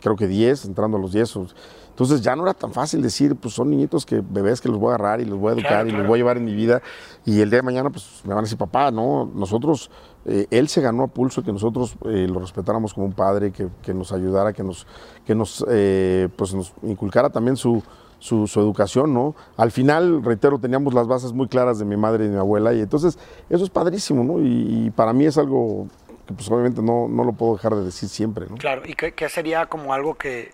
creo 0.00 0.16
que 0.16 0.26
10, 0.26 0.64
entrando 0.66 0.96
a 0.96 1.00
los 1.00 1.12
10. 1.12 1.36
o- 1.36 1.46
Entonces 1.90 2.20
ya 2.20 2.36
no 2.36 2.44
era 2.44 2.54
tan 2.54 2.72
fácil 2.72 3.02
decir, 3.02 3.34
pues 3.34 3.54
son 3.54 3.70
niñitos 3.70 4.06
que 4.06 4.20
bebés 4.20 4.60
que 4.60 4.68
los 4.68 4.78
voy 4.78 4.92
a 4.92 4.94
agarrar 4.94 5.20
y 5.20 5.24
los 5.24 5.36
voy 5.38 5.50
a 5.50 5.52
educar 5.54 5.70
Claro, 5.70 5.86
y 5.88 5.90
claro. 5.90 6.02
los 6.04 6.08
voy 6.08 6.16
a 6.16 6.20
llevar 6.20 6.36
en 6.36 6.44
mi 6.44 6.54
vida. 6.54 6.80
Y 7.24 7.40
el 7.40 7.50
día 7.50 7.58
de 7.58 7.62
mañana, 7.64 7.90
pues 7.90 8.20
me 8.24 8.28
van 8.30 8.38
a 8.38 8.42
decir, 8.42 8.56
papá, 8.58 8.92
no, 8.92 9.28
nosotros, 9.34 9.90
eh, 10.24 10.46
él 10.50 10.68
se 10.68 10.80
ganó 10.80 11.02
a 11.02 11.06
pulso 11.08 11.42
que 11.42 11.52
nosotros 11.52 11.96
eh, 12.04 12.28
lo 12.28 12.38
respetáramos 12.38 12.94
como 12.94 13.06
un 13.06 13.12
padre, 13.14 13.50
que, 13.50 13.68
que 13.82 13.92
nos 13.94 14.12
ayudara, 14.12 14.52
que 14.52 14.62
nos, 14.62 14.86
que 15.26 15.34
nos, 15.34 15.64
eh, 15.68 16.28
pues 16.36 16.54
nos 16.54 16.72
inculcara 16.84 17.30
también 17.30 17.56
su, 17.56 17.82
su, 18.18 18.46
su 18.46 18.60
educación, 18.60 19.14
¿no? 19.14 19.34
Al 19.56 19.70
final, 19.70 20.22
reitero, 20.24 20.58
teníamos 20.58 20.94
las 20.94 21.06
bases 21.06 21.32
muy 21.32 21.48
claras 21.48 21.78
de 21.78 21.84
mi 21.84 21.96
madre 21.96 22.24
y 22.24 22.28
de 22.28 22.34
mi 22.34 22.40
abuela, 22.40 22.72
y 22.74 22.80
entonces 22.80 23.18
eso 23.48 23.64
es 23.64 23.70
padrísimo, 23.70 24.24
¿no? 24.24 24.40
Y, 24.40 24.86
y 24.86 24.90
para 24.90 25.12
mí 25.12 25.24
es 25.26 25.38
algo 25.38 25.86
que 26.26 26.34
pues 26.34 26.50
obviamente 26.50 26.82
no, 26.82 27.08
no 27.08 27.24
lo 27.24 27.32
puedo 27.32 27.54
dejar 27.54 27.74
de 27.74 27.84
decir 27.84 28.08
siempre, 28.08 28.46
¿no? 28.50 28.56
Claro, 28.56 28.82
¿y 28.84 28.94
qué, 28.94 29.12
qué 29.12 29.28
sería 29.28 29.66
como 29.66 29.94
algo 29.94 30.14
que, 30.14 30.52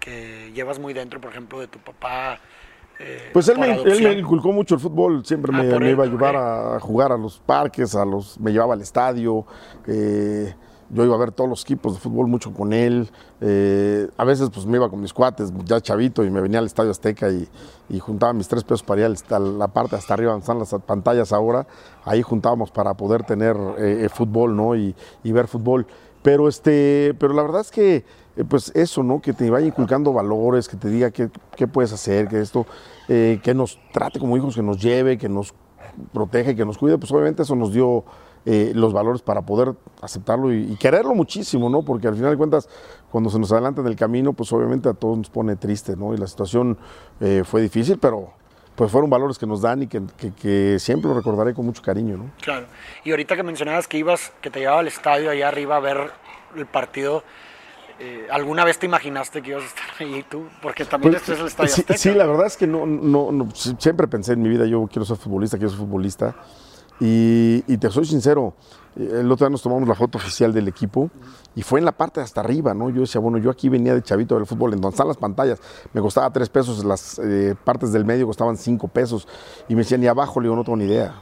que 0.00 0.52
llevas 0.54 0.78
muy 0.78 0.92
dentro, 0.92 1.20
por 1.20 1.30
ejemplo, 1.30 1.58
de 1.60 1.66
tu 1.68 1.78
papá? 1.78 2.38
eh, 3.00 3.30
Pues 3.32 3.48
él 3.48 3.58
me, 3.58 3.72
él 3.72 4.02
me 4.02 4.12
inculcó 4.12 4.52
mucho 4.52 4.74
el 4.76 4.80
fútbol, 4.80 5.24
siempre 5.24 5.50
Ah, 5.54 5.62
me, 5.62 5.70
por 5.70 5.80
me 5.80 5.86
él, 5.86 5.92
iba 5.92 6.04
a 6.04 6.06
ayudar 6.06 6.36
a 6.36 6.78
jugar 6.80 7.10
a 7.10 7.16
los 7.16 7.38
parques, 7.40 7.94
a 7.96 8.04
los, 8.04 8.38
me 8.38 8.52
llevaba 8.52 8.74
al 8.74 8.80
estadio, 8.80 9.44
eh, 9.88 10.54
yo 10.92 11.04
iba 11.04 11.14
a 11.14 11.18
ver 11.18 11.32
todos 11.32 11.48
los 11.48 11.62
equipos 11.62 11.94
de 11.94 12.00
fútbol 12.00 12.28
mucho 12.28 12.52
con 12.52 12.72
él, 12.72 13.10
eh, 13.40 14.08
a 14.16 14.24
veces 14.24 14.50
pues 14.50 14.66
me 14.66 14.76
iba 14.76 14.88
con 14.90 15.00
mis 15.00 15.12
cuates, 15.12 15.52
ya 15.64 15.80
chavito, 15.80 16.22
y 16.22 16.30
me 16.30 16.40
venía 16.40 16.58
al 16.58 16.66
Estadio 16.66 16.90
Azteca 16.90 17.30
y, 17.30 17.48
y 17.88 17.98
juntaba 17.98 18.32
mis 18.34 18.46
tres 18.46 18.62
pesos 18.62 18.82
para 18.82 19.00
ir 19.00 19.16
a 19.30 19.38
la 19.38 19.68
parte 19.68 19.96
hasta 19.96 20.14
arriba 20.14 20.32
donde 20.32 20.42
están 20.42 20.58
las 20.58 20.74
pantallas 20.86 21.32
ahora, 21.32 21.66
ahí 22.04 22.20
juntábamos 22.22 22.70
para 22.70 22.94
poder 22.94 23.24
tener 23.24 23.56
eh, 23.78 24.04
eh, 24.04 24.08
fútbol, 24.10 24.54
¿no? 24.54 24.76
Y, 24.76 24.94
y 25.24 25.32
ver 25.32 25.48
fútbol. 25.48 25.86
Pero, 26.22 26.46
este, 26.46 27.14
pero 27.18 27.32
la 27.32 27.42
verdad 27.42 27.62
es 27.62 27.70
que, 27.70 28.04
pues 28.48 28.70
eso, 28.74 29.02
¿no? 29.02 29.20
Que 29.20 29.32
te 29.32 29.50
vaya 29.50 29.66
inculcando 29.66 30.12
valores, 30.12 30.68
que 30.68 30.76
te 30.76 30.88
diga 30.88 31.10
qué, 31.10 31.30
qué 31.56 31.66
puedes 31.66 31.92
hacer, 31.92 32.28
que 32.28 32.40
esto, 32.40 32.64
que 33.08 33.52
nos 33.54 33.78
trate 33.92 34.20
como 34.20 34.36
hijos, 34.36 34.54
que 34.54 34.62
nos 34.62 34.80
lleve, 34.80 35.18
que 35.18 35.28
nos 35.28 35.52
protege, 36.12 36.54
que 36.54 36.64
nos 36.64 36.78
cuide, 36.78 36.98
pues 36.98 37.10
obviamente 37.12 37.42
eso 37.42 37.56
nos 37.56 37.72
dio 37.72 38.04
eh, 38.44 38.72
los 38.74 38.92
valores 38.92 39.22
para 39.22 39.42
poder 39.42 39.74
aceptarlo 40.00 40.52
y, 40.52 40.72
y, 40.72 40.76
quererlo 40.76 41.14
muchísimo, 41.14 41.70
¿no? 41.70 41.84
Porque 41.84 42.08
al 42.08 42.16
final 42.16 42.32
de 42.32 42.36
cuentas, 42.36 42.68
cuando 43.10 43.30
se 43.30 43.38
nos 43.38 43.52
adelanta 43.52 43.82
en 43.82 43.86
el 43.86 43.94
camino, 43.94 44.32
pues 44.32 44.52
obviamente 44.52 44.88
a 44.88 44.94
todos 44.94 45.16
nos 45.16 45.30
pone 45.30 45.54
triste, 45.54 45.94
¿no? 45.96 46.12
Y 46.12 46.16
la 46.16 46.26
situación 46.26 46.76
eh, 47.20 47.42
fue 47.44 47.62
difícil, 47.62 47.98
pero 47.98 48.32
pues 48.74 48.90
fueron 48.90 49.10
valores 49.10 49.38
que 49.38 49.46
nos 49.46 49.62
dan 49.62 49.82
y 49.82 49.86
que, 49.86 50.02
que, 50.16 50.32
que, 50.32 50.78
siempre 50.80 51.08
lo 51.08 51.14
recordaré 51.14 51.54
con 51.54 51.66
mucho 51.66 51.82
cariño, 51.82 52.16
¿no? 52.16 52.30
Claro. 52.40 52.66
Y 53.04 53.10
ahorita 53.10 53.36
que 53.36 53.42
mencionabas 53.42 53.86
que 53.86 53.98
ibas, 53.98 54.32
que 54.40 54.50
te 54.50 54.60
llevaba 54.60 54.80
al 54.80 54.88
estadio 54.88 55.30
allá 55.30 55.46
arriba 55.46 55.76
a 55.76 55.80
ver 55.80 56.10
el 56.56 56.66
partido, 56.66 57.22
eh, 58.00 58.26
¿alguna 58.30 58.64
vez 58.64 58.78
te 58.78 58.86
imaginaste 58.86 59.40
que 59.40 59.50
ibas 59.50 59.62
a 59.62 59.66
estar 59.66 59.84
ahí 60.00 60.24
tú? 60.28 60.48
Porque 60.60 60.84
también 60.84 61.12
pues, 61.12 61.22
este 61.22 61.34
es 61.34 61.40
el 61.40 61.46
estadio 61.46 61.68
sí, 61.68 61.80
Azteca. 61.82 61.98
sí, 61.98 62.10
la 62.10 62.26
verdad 62.26 62.46
es 62.46 62.56
que 62.56 62.66
no, 62.66 62.86
no, 62.86 63.30
no, 63.30 63.48
siempre 63.54 64.08
pensé 64.08 64.32
en 64.32 64.42
mi 64.42 64.48
vida, 64.48 64.66
yo 64.66 64.88
quiero 64.90 65.04
ser 65.04 65.16
futbolista, 65.16 65.58
quiero 65.58 65.70
ser 65.70 65.78
futbolista. 65.78 66.34
Y, 67.04 67.64
y, 67.66 67.78
te 67.78 67.90
soy 67.90 68.04
sincero, 68.04 68.54
el 68.94 69.30
otro 69.32 69.44
día 69.46 69.50
nos 69.50 69.60
tomamos 69.60 69.88
la 69.88 69.96
foto 69.96 70.18
oficial 70.18 70.52
del 70.52 70.68
equipo 70.68 71.10
y 71.56 71.62
fue 71.62 71.80
en 71.80 71.84
la 71.84 71.90
parte 71.90 72.20
de 72.20 72.24
hasta 72.24 72.42
arriba, 72.42 72.74
¿no? 72.74 72.90
Yo 72.90 73.00
decía, 73.00 73.20
bueno, 73.20 73.38
yo 73.38 73.50
aquí 73.50 73.68
venía 73.68 73.92
de 73.92 74.02
chavito 74.02 74.36
del 74.36 74.46
fútbol, 74.46 74.74
en 74.74 74.80
donde 74.80 75.04
las 75.04 75.16
pantallas, 75.16 75.60
me 75.92 76.00
costaba 76.00 76.30
tres 76.32 76.48
pesos, 76.48 76.84
las 76.84 77.18
eh, 77.18 77.56
partes 77.64 77.92
del 77.92 78.04
medio 78.04 78.28
costaban 78.28 78.56
cinco 78.56 78.86
pesos 78.86 79.26
y 79.68 79.74
me 79.74 79.80
decían, 79.80 80.00
y 80.04 80.06
abajo, 80.06 80.40
le 80.40 80.46
digo, 80.46 80.54
no 80.54 80.62
tengo 80.62 80.76
ni 80.76 80.84
idea. 80.84 81.14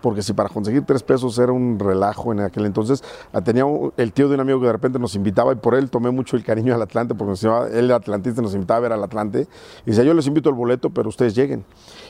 Porque 0.00 0.22
si 0.22 0.32
para 0.32 0.48
conseguir 0.48 0.84
tres 0.84 1.02
pesos 1.02 1.38
era 1.38 1.52
un 1.52 1.78
relajo 1.78 2.32
en 2.32 2.40
aquel 2.40 2.66
entonces, 2.66 3.02
ah, 3.32 3.42
tenía 3.42 3.64
el 3.96 4.12
tío 4.12 4.28
de 4.28 4.34
un 4.34 4.40
amigo 4.40 4.60
que 4.60 4.66
de 4.66 4.72
repente 4.72 4.98
nos 4.98 5.14
invitaba 5.14 5.52
y 5.52 5.56
por 5.56 5.74
él 5.74 5.90
tomé 5.90 6.10
mucho 6.10 6.36
el 6.36 6.44
cariño 6.44 6.74
al 6.74 6.82
Atlante, 6.82 7.14
porque 7.14 7.30
nos 7.30 7.40
llamaba, 7.40 7.68
él 7.68 7.86
era 7.86 7.96
atlantista, 7.96 8.42
nos 8.42 8.54
invitaba 8.54 8.78
a 8.78 8.80
ver 8.80 8.92
al 8.92 9.04
Atlante. 9.04 9.46
Y 9.84 9.90
decía, 9.90 10.04
yo 10.04 10.14
les 10.14 10.26
invito 10.26 10.48
el 10.48 10.54
boleto, 10.54 10.90
pero 10.90 11.08
ustedes 11.08 11.34
lleguen. 11.34 11.64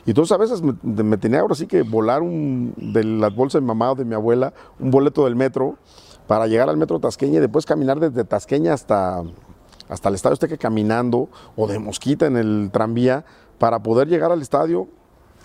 Y 0.06 0.10
entonces 0.10 0.32
a 0.32 0.38
veces 0.38 0.62
me, 0.62 1.16
tenía 1.18 1.40
ahora 1.40 1.54
sí 1.54 1.66
que 1.66 1.82
volar 1.82 2.22
un, 2.22 2.74
de 2.76 3.04
la 3.04 3.28
bolsa 3.28 3.58
de 3.60 3.66
mi 3.66 3.70
de 3.96 4.04
mi 4.04 4.14
abuela, 4.14 4.52
un 4.78 4.90
boleto 4.90 5.24
del 5.24 5.36
metro, 5.36 5.76
para 6.26 6.46
llegar 6.46 6.68
al 6.68 6.76
metro 6.76 7.00
Tasqueña 7.00 7.38
y 7.38 7.40
después 7.40 7.66
caminar 7.66 7.98
desde 7.98 8.24
Tasqueña 8.24 8.72
hasta, 8.72 9.22
hasta 9.88 10.08
el 10.08 10.14
estadio 10.14 10.36
que 10.38 10.58
caminando, 10.58 11.28
o 11.56 11.66
de 11.66 11.78
Mosquita 11.78 12.26
en 12.26 12.36
el 12.36 12.70
tranvía, 12.72 13.24
para 13.58 13.82
poder 13.82 14.08
llegar 14.08 14.30
al 14.30 14.40
estadio 14.40 14.88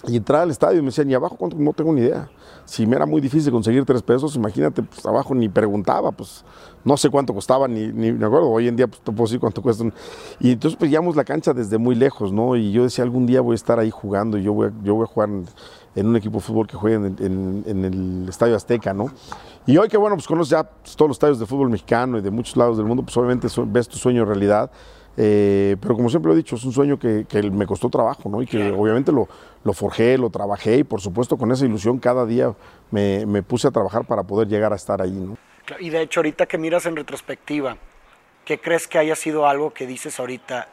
y 0.07 0.17
entrar 0.17 0.41
al 0.41 0.51
estadio 0.51 0.79
y 0.79 0.81
me 0.81 0.87
decían, 0.87 1.09
¿y 1.09 1.13
abajo 1.13 1.35
cuánto? 1.35 1.57
No 1.57 1.73
tengo 1.73 1.91
ni 1.93 2.01
idea. 2.01 2.29
Si 2.65 2.85
me 2.85 2.95
era 2.95 3.05
muy 3.05 3.21
difícil 3.21 3.51
conseguir 3.51 3.85
tres 3.85 4.01
pesos, 4.01 4.35
imagínate, 4.35 4.81
pues 4.83 5.05
abajo 5.05 5.33
ni 5.35 5.49
preguntaba, 5.49 6.11
pues 6.11 6.43
no 6.83 6.97
sé 6.97 7.09
cuánto 7.09 7.33
costaba, 7.33 7.67
ni, 7.67 7.87
ni 7.87 8.11
me 8.11 8.25
acuerdo, 8.25 8.49
hoy 8.49 8.67
en 8.67 8.75
día 8.75 8.87
pues 8.87 9.01
te 9.01 9.11
puedo 9.11 9.25
decir 9.25 9.39
cuánto 9.39 9.61
cuesta. 9.61 9.83
Y 10.39 10.51
entonces 10.51 10.77
pues 10.77 11.15
la 11.15 11.23
cancha 11.23 11.53
desde 11.53 11.77
muy 11.77 11.95
lejos, 11.95 12.31
¿no? 12.31 12.55
Y 12.55 12.71
yo 12.71 12.83
decía, 12.83 13.03
algún 13.03 13.25
día 13.25 13.41
voy 13.41 13.53
a 13.53 13.55
estar 13.55 13.79
ahí 13.79 13.89
jugando 13.89 14.37
y 14.37 14.43
yo 14.43 14.53
voy 14.53 14.67
a, 14.67 14.73
yo 14.83 14.95
voy 14.95 15.03
a 15.03 15.07
jugar 15.07 15.29
en, 15.29 15.45
en 15.95 16.07
un 16.07 16.15
equipo 16.15 16.37
de 16.37 16.43
fútbol 16.43 16.67
que 16.67 16.75
juegue 16.75 16.95
en, 16.95 17.05
en, 17.19 17.63
en, 17.65 17.85
el 17.85 18.29
Estadio 18.29 18.55
Azteca, 18.55 18.93
¿no? 18.93 19.07
Y 19.65 19.77
hoy 19.77 19.87
que 19.87 19.97
bueno, 19.97 20.15
pues 20.15 20.27
conoces 20.27 20.51
ya 20.51 20.63
todos 20.63 21.09
los 21.09 21.15
estadios 21.15 21.39
de 21.39 21.45
fútbol 21.45 21.69
mexicano 21.69 22.17
y 22.17 22.21
de 22.21 22.31
muchos 22.31 22.55
lados 22.57 22.77
del 22.77 22.85
mundo, 22.85 23.03
pues 23.03 23.15
obviamente 23.17 23.47
ves 23.67 23.87
tu 23.87 23.97
sueño 23.97 24.25
realidad. 24.25 24.69
Eh, 25.17 25.77
pero 25.79 25.95
como 25.95 26.09
siempre 26.09 26.27
lo 26.29 26.33
he 26.33 26.37
dicho, 26.37 26.55
es 26.55 26.65
un 26.65 26.73
sueño 26.73 26.99
que, 26.99 27.25
que 27.27 27.49
me 27.49 27.65
costó 27.65 27.89
trabajo, 27.89 28.29
¿no? 28.29 28.41
Y 28.41 28.45
que 28.45 28.57
claro. 28.57 28.79
obviamente 28.79 29.11
lo, 29.11 29.27
lo, 29.63 29.73
forjé, 29.73 30.17
lo 30.17 30.29
trabajé 30.29 30.77
y 30.79 30.83
por 30.83 30.99
supuesto 30.99 31.37
con 31.37 31.51
esa 31.51 31.65
ilusión 31.65 31.99
cada 31.99 32.25
día 32.25 32.53
me, 32.91 33.25
me, 33.25 33.41
puse 33.41 33.67
a 33.67 33.71
trabajar 33.71 34.05
para 34.05 34.23
poder 34.23 34.47
llegar 34.47 34.73
a 34.73 34.75
estar 34.75 35.01
ahí, 35.01 35.11
¿no? 35.11 35.37
Y 35.79 35.89
de 35.89 36.01
hecho 36.01 36.19
ahorita 36.19 36.45
que 36.45 36.57
miras 36.57 36.85
en 36.85 36.95
retrospectiva, 36.95 37.77
¿qué 38.43 38.59
crees 38.59 38.87
que 38.87 38.97
haya 38.97 39.15
sido 39.15 39.47
algo 39.47 39.73
que 39.73 39.87
dices 39.87 40.19
ahorita, 40.19 40.67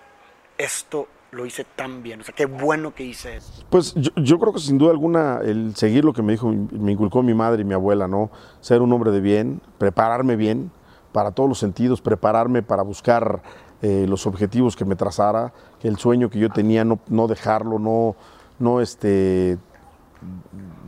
esto 0.59 1.07
lo 1.31 1.47
hice 1.47 1.65
tan 1.65 2.03
bien? 2.03 2.21
O 2.21 2.25
sea, 2.25 2.35
qué 2.35 2.47
bueno 2.47 2.95
que 2.95 3.05
hice 3.05 3.37
eso. 3.37 3.65
Pues 3.71 3.95
yo, 3.95 4.11
yo, 4.17 4.39
creo 4.41 4.53
que 4.53 4.59
sin 4.59 4.77
duda 4.77 4.91
alguna 4.91 5.41
el 5.43 5.77
seguir 5.77 6.05
lo 6.05 6.13
que 6.13 6.23
me 6.23 6.33
dijo, 6.33 6.49
me 6.49 6.93
inculcó 6.93 7.23
mi 7.23 7.33
madre 7.33 7.63
y 7.63 7.65
mi 7.65 7.75
abuela, 7.75 8.09
¿no? 8.09 8.31
Ser 8.61 8.83
un 8.83 8.93
hombre 8.93 9.13
de 9.13 9.21
bien, 9.21 9.63
prepararme 9.79 10.35
bien 10.35 10.73
para 11.13 11.31
todos 11.31 11.49
los 11.49 11.59
sentidos, 11.59 12.01
prepararme 12.01 12.63
para 12.63 12.83
buscar 12.83 13.43
eh, 13.83 14.07
los 14.09 14.27
objetivos 14.27 14.77
que 14.77 14.85
me 14.85 14.97
trazara, 14.97 15.53
el 15.83 15.99
sueño 15.99 16.31
que 16.31 16.39
yo 16.39 16.49
tenía, 16.51 16.85
no, 16.85 17.01
no 17.09 17.27
dejarlo, 17.27 17.79
no, 17.79 18.15
no 18.59 18.81
este, 18.81 19.59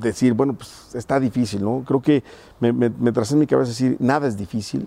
decir, 0.01 0.33
bueno, 0.35 0.55
pues 0.55 0.95
está 0.95 1.19
difícil, 1.19 1.63
¿no? 1.63 1.83
Creo 1.85 2.01
que 2.01 2.23
me, 2.61 2.73
me, 2.73 2.87
en 2.87 3.39
mi 3.39 3.47
cabeza 3.47 3.71
decir, 3.71 3.97
nada 3.99 4.29
es 4.29 4.37
difícil, 4.37 4.87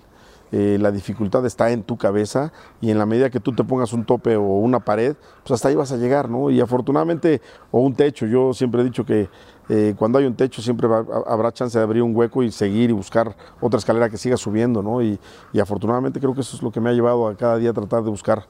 eh, 0.51 0.77
la 0.79 0.91
dificultad 0.91 1.45
está 1.45 1.71
en 1.71 1.83
tu 1.83 1.97
cabeza 1.97 2.53
y 2.79 2.89
en 2.89 2.97
la 2.97 3.05
medida 3.05 3.29
que 3.29 3.39
tú 3.39 3.53
te 3.53 3.63
pongas 3.63 3.91
un 3.91 4.05
tope 4.05 4.37
o 4.37 4.41
una 4.41 4.79
pared, 4.79 5.15
pues 5.43 5.51
hasta 5.51 5.67
ahí 5.67 5.75
vas 5.75 5.91
a 5.91 5.97
llegar, 5.97 6.29
¿no? 6.29 6.49
Y 6.49 6.61
afortunadamente, 6.61 7.41
o 7.71 7.81
un 7.81 7.93
techo, 7.93 8.25
yo 8.25 8.53
siempre 8.53 8.81
he 8.81 8.83
dicho 8.85 9.05
que 9.05 9.29
eh, 9.69 9.93
cuando 9.97 10.19
hay 10.19 10.25
un 10.25 10.35
techo 10.35 10.61
siempre 10.61 10.87
va, 10.87 11.05
habrá 11.27 11.51
chance 11.51 11.77
de 11.77 11.83
abrir 11.83 12.01
un 12.01 12.15
hueco 12.15 12.43
y 12.43 12.51
seguir 12.51 12.89
y 12.89 12.93
buscar 12.93 13.35
otra 13.59 13.77
escalera 13.77 14.09
que 14.09 14.17
siga 14.17 14.37
subiendo, 14.37 14.81
¿no? 14.81 15.01
Y, 15.01 15.19
afortunadamente 15.59 16.19
creo 16.19 16.33
que 16.33 16.41
eso 16.41 16.55
es 16.55 16.61
lo 16.61 16.71
que 16.71 16.79
me 16.79 16.91
ha 16.91 16.93
llevado 16.93 17.27
a 17.27 17.35
cada 17.35 17.57
día 17.57 17.73
tratar 17.73 18.03
de 18.03 18.09
buscar 18.09 18.45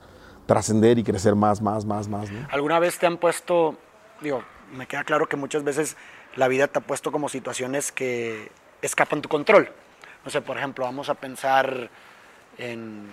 trascender 0.46 1.00
y 1.00 1.04
crecer 1.04 1.36
más, 1.36 1.62
más, 1.62 1.86
más, 1.86 2.08
más. 2.08 2.30
¿Alguna 2.52 2.80
vez 2.80 3.00
te 3.00 3.08
han 3.08 3.18
puesto, 3.18 3.76
digo, 4.22 4.44
me 4.74 4.88
queda 4.88 5.04
claro 5.04 5.28
que 5.28 5.38
muchas 5.38 5.64
veces 5.64 5.98
la 6.36 6.48
vida 6.48 6.68
te 6.68 6.80
ha 6.80 6.82
puesto 6.82 7.12
como 7.12 7.30
situaciones 7.30 7.92
que 7.92 8.52
escapan 8.82 9.22
tu 9.22 9.30
control? 9.30 9.70
No 10.24 10.32
sé, 10.32 10.42
por 10.42 10.58
ejemplo, 10.58 10.86
vamos 10.86 11.10
a 11.10 11.14
pensar 11.14 11.90
en, 12.58 13.08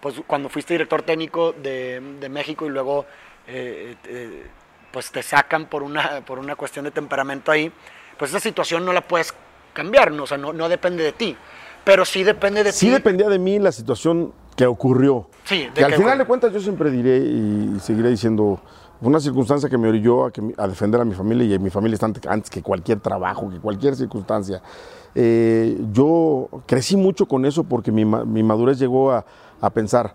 pues 0.00 0.16
cuando 0.26 0.48
fuiste 0.48 0.74
director 0.74 1.02
técnico 1.02 1.52
de, 1.52 2.00
de 2.20 2.28
México 2.28 2.66
y 2.66 2.70
luego 2.70 3.06
eh, 3.46 3.96
eh, 4.04 4.46
pues 4.92 5.10
te 5.10 5.22
sacan 5.22 5.66
por 5.66 5.82
una, 5.82 6.20
por 6.26 6.38
una 6.38 6.56
cuestión 6.56 6.84
de 6.84 6.90
temperamento 6.90 7.52
ahí, 7.52 7.72
pues 8.18 8.30
esa 8.30 8.40
situación 8.40 8.84
no 8.84 8.92
la 8.92 9.00
puedes 9.02 9.34
cambiar, 9.72 10.12
¿no? 10.12 10.24
o 10.24 10.26
sea, 10.26 10.36
no, 10.36 10.52
no 10.52 10.68
depende 10.68 11.02
de 11.02 11.12
ti, 11.12 11.36
pero 11.84 12.04
sí 12.04 12.24
depende 12.24 12.64
de 12.64 12.72
sí 12.72 12.80
ti. 12.80 12.86
Sí 12.86 12.92
dependía 12.92 13.28
de 13.28 13.38
mí 13.38 13.58
la 13.58 13.72
situación 13.72 14.32
que 14.56 14.66
ocurrió. 14.66 15.28
Sí, 15.44 15.66
de 15.66 15.72
que 15.72 15.84
al 15.84 15.94
final 15.94 16.18
de 16.18 16.24
cuentas 16.24 16.52
yo 16.52 16.60
siempre 16.60 16.90
diré 16.90 17.18
y 17.18 17.78
seguiré 17.80 18.10
diciendo, 18.10 18.60
una 19.00 19.20
circunstancia 19.20 19.68
que 19.68 19.78
me 19.78 19.88
orilló 19.88 20.26
a, 20.26 20.30
que, 20.30 20.42
a, 20.56 20.68
defender 20.68 21.00
a 21.00 21.04
mi 21.04 21.14
familia 21.14 21.54
y 21.54 21.58
mi 21.58 21.70
familia 21.70 21.94
está 21.94 22.06
antes 22.06 22.50
que 22.50 22.62
cualquier 22.62 23.00
trabajo, 23.00 23.48
que 23.48 23.58
cualquier 23.58 23.96
circunstancia. 23.96 24.60
Eh, 25.14 25.80
yo 25.92 26.48
crecí 26.66 26.96
mucho 26.96 27.26
con 27.26 27.44
eso 27.44 27.64
porque 27.64 27.90
mi, 27.92 28.04
madurez 28.04 28.78
llegó 28.78 29.12
a, 29.12 29.24
pensar 29.74 30.14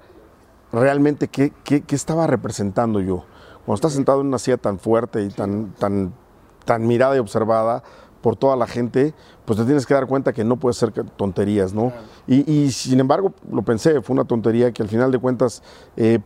realmente 0.71 1.27
qué, 1.27 1.53
estaba 1.89 2.27
representando 2.27 2.99
yo. 2.99 3.25
Cuando 3.65 3.75
estás 3.75 3.93
sentado 3.93 4.21
en 4.21 4.27
una 4.27 4.39
silla 4.39 4.57
tan 4.57 4.79
fuerte 4.79 5.23
y 5.23 5.29
tan, 5.29 5.73
tan, 5.77 6.87
mirada 6.87 7.15
y 7.15 7.19
observada 7.19 7.83
por 8.21 8.35
toda 8.35 8.55
la 8.55 8.67
gente, 8.67 9.13
pues 9.45 9.59
te 9.59 9.65
tienes 9.65 9.85
que 9.85 9.93
dar 9.93 10.07
cuenta 10.07 10.33
que 10.33 10.43
no 10.43 10.57
puede 10.57 10.73
ser 10.73 10.91
tonterías, 10.91 11.73
¿no? 11.73 11.91
Y, 12.27 12.71
sin 12.71 12.99
embargo, 12.99 13.33
lo 13.51 13.61
pensé, 13.61 14.01
fue 14.01 14.15
una 14.15 14.25
tontería 14.25 14.71
que 14.71 14.81
al 14.81 14.89
final 14.89 15.11
de 15.11 15.19
cuentas 15.19 15.61
eh, 15.95 16.19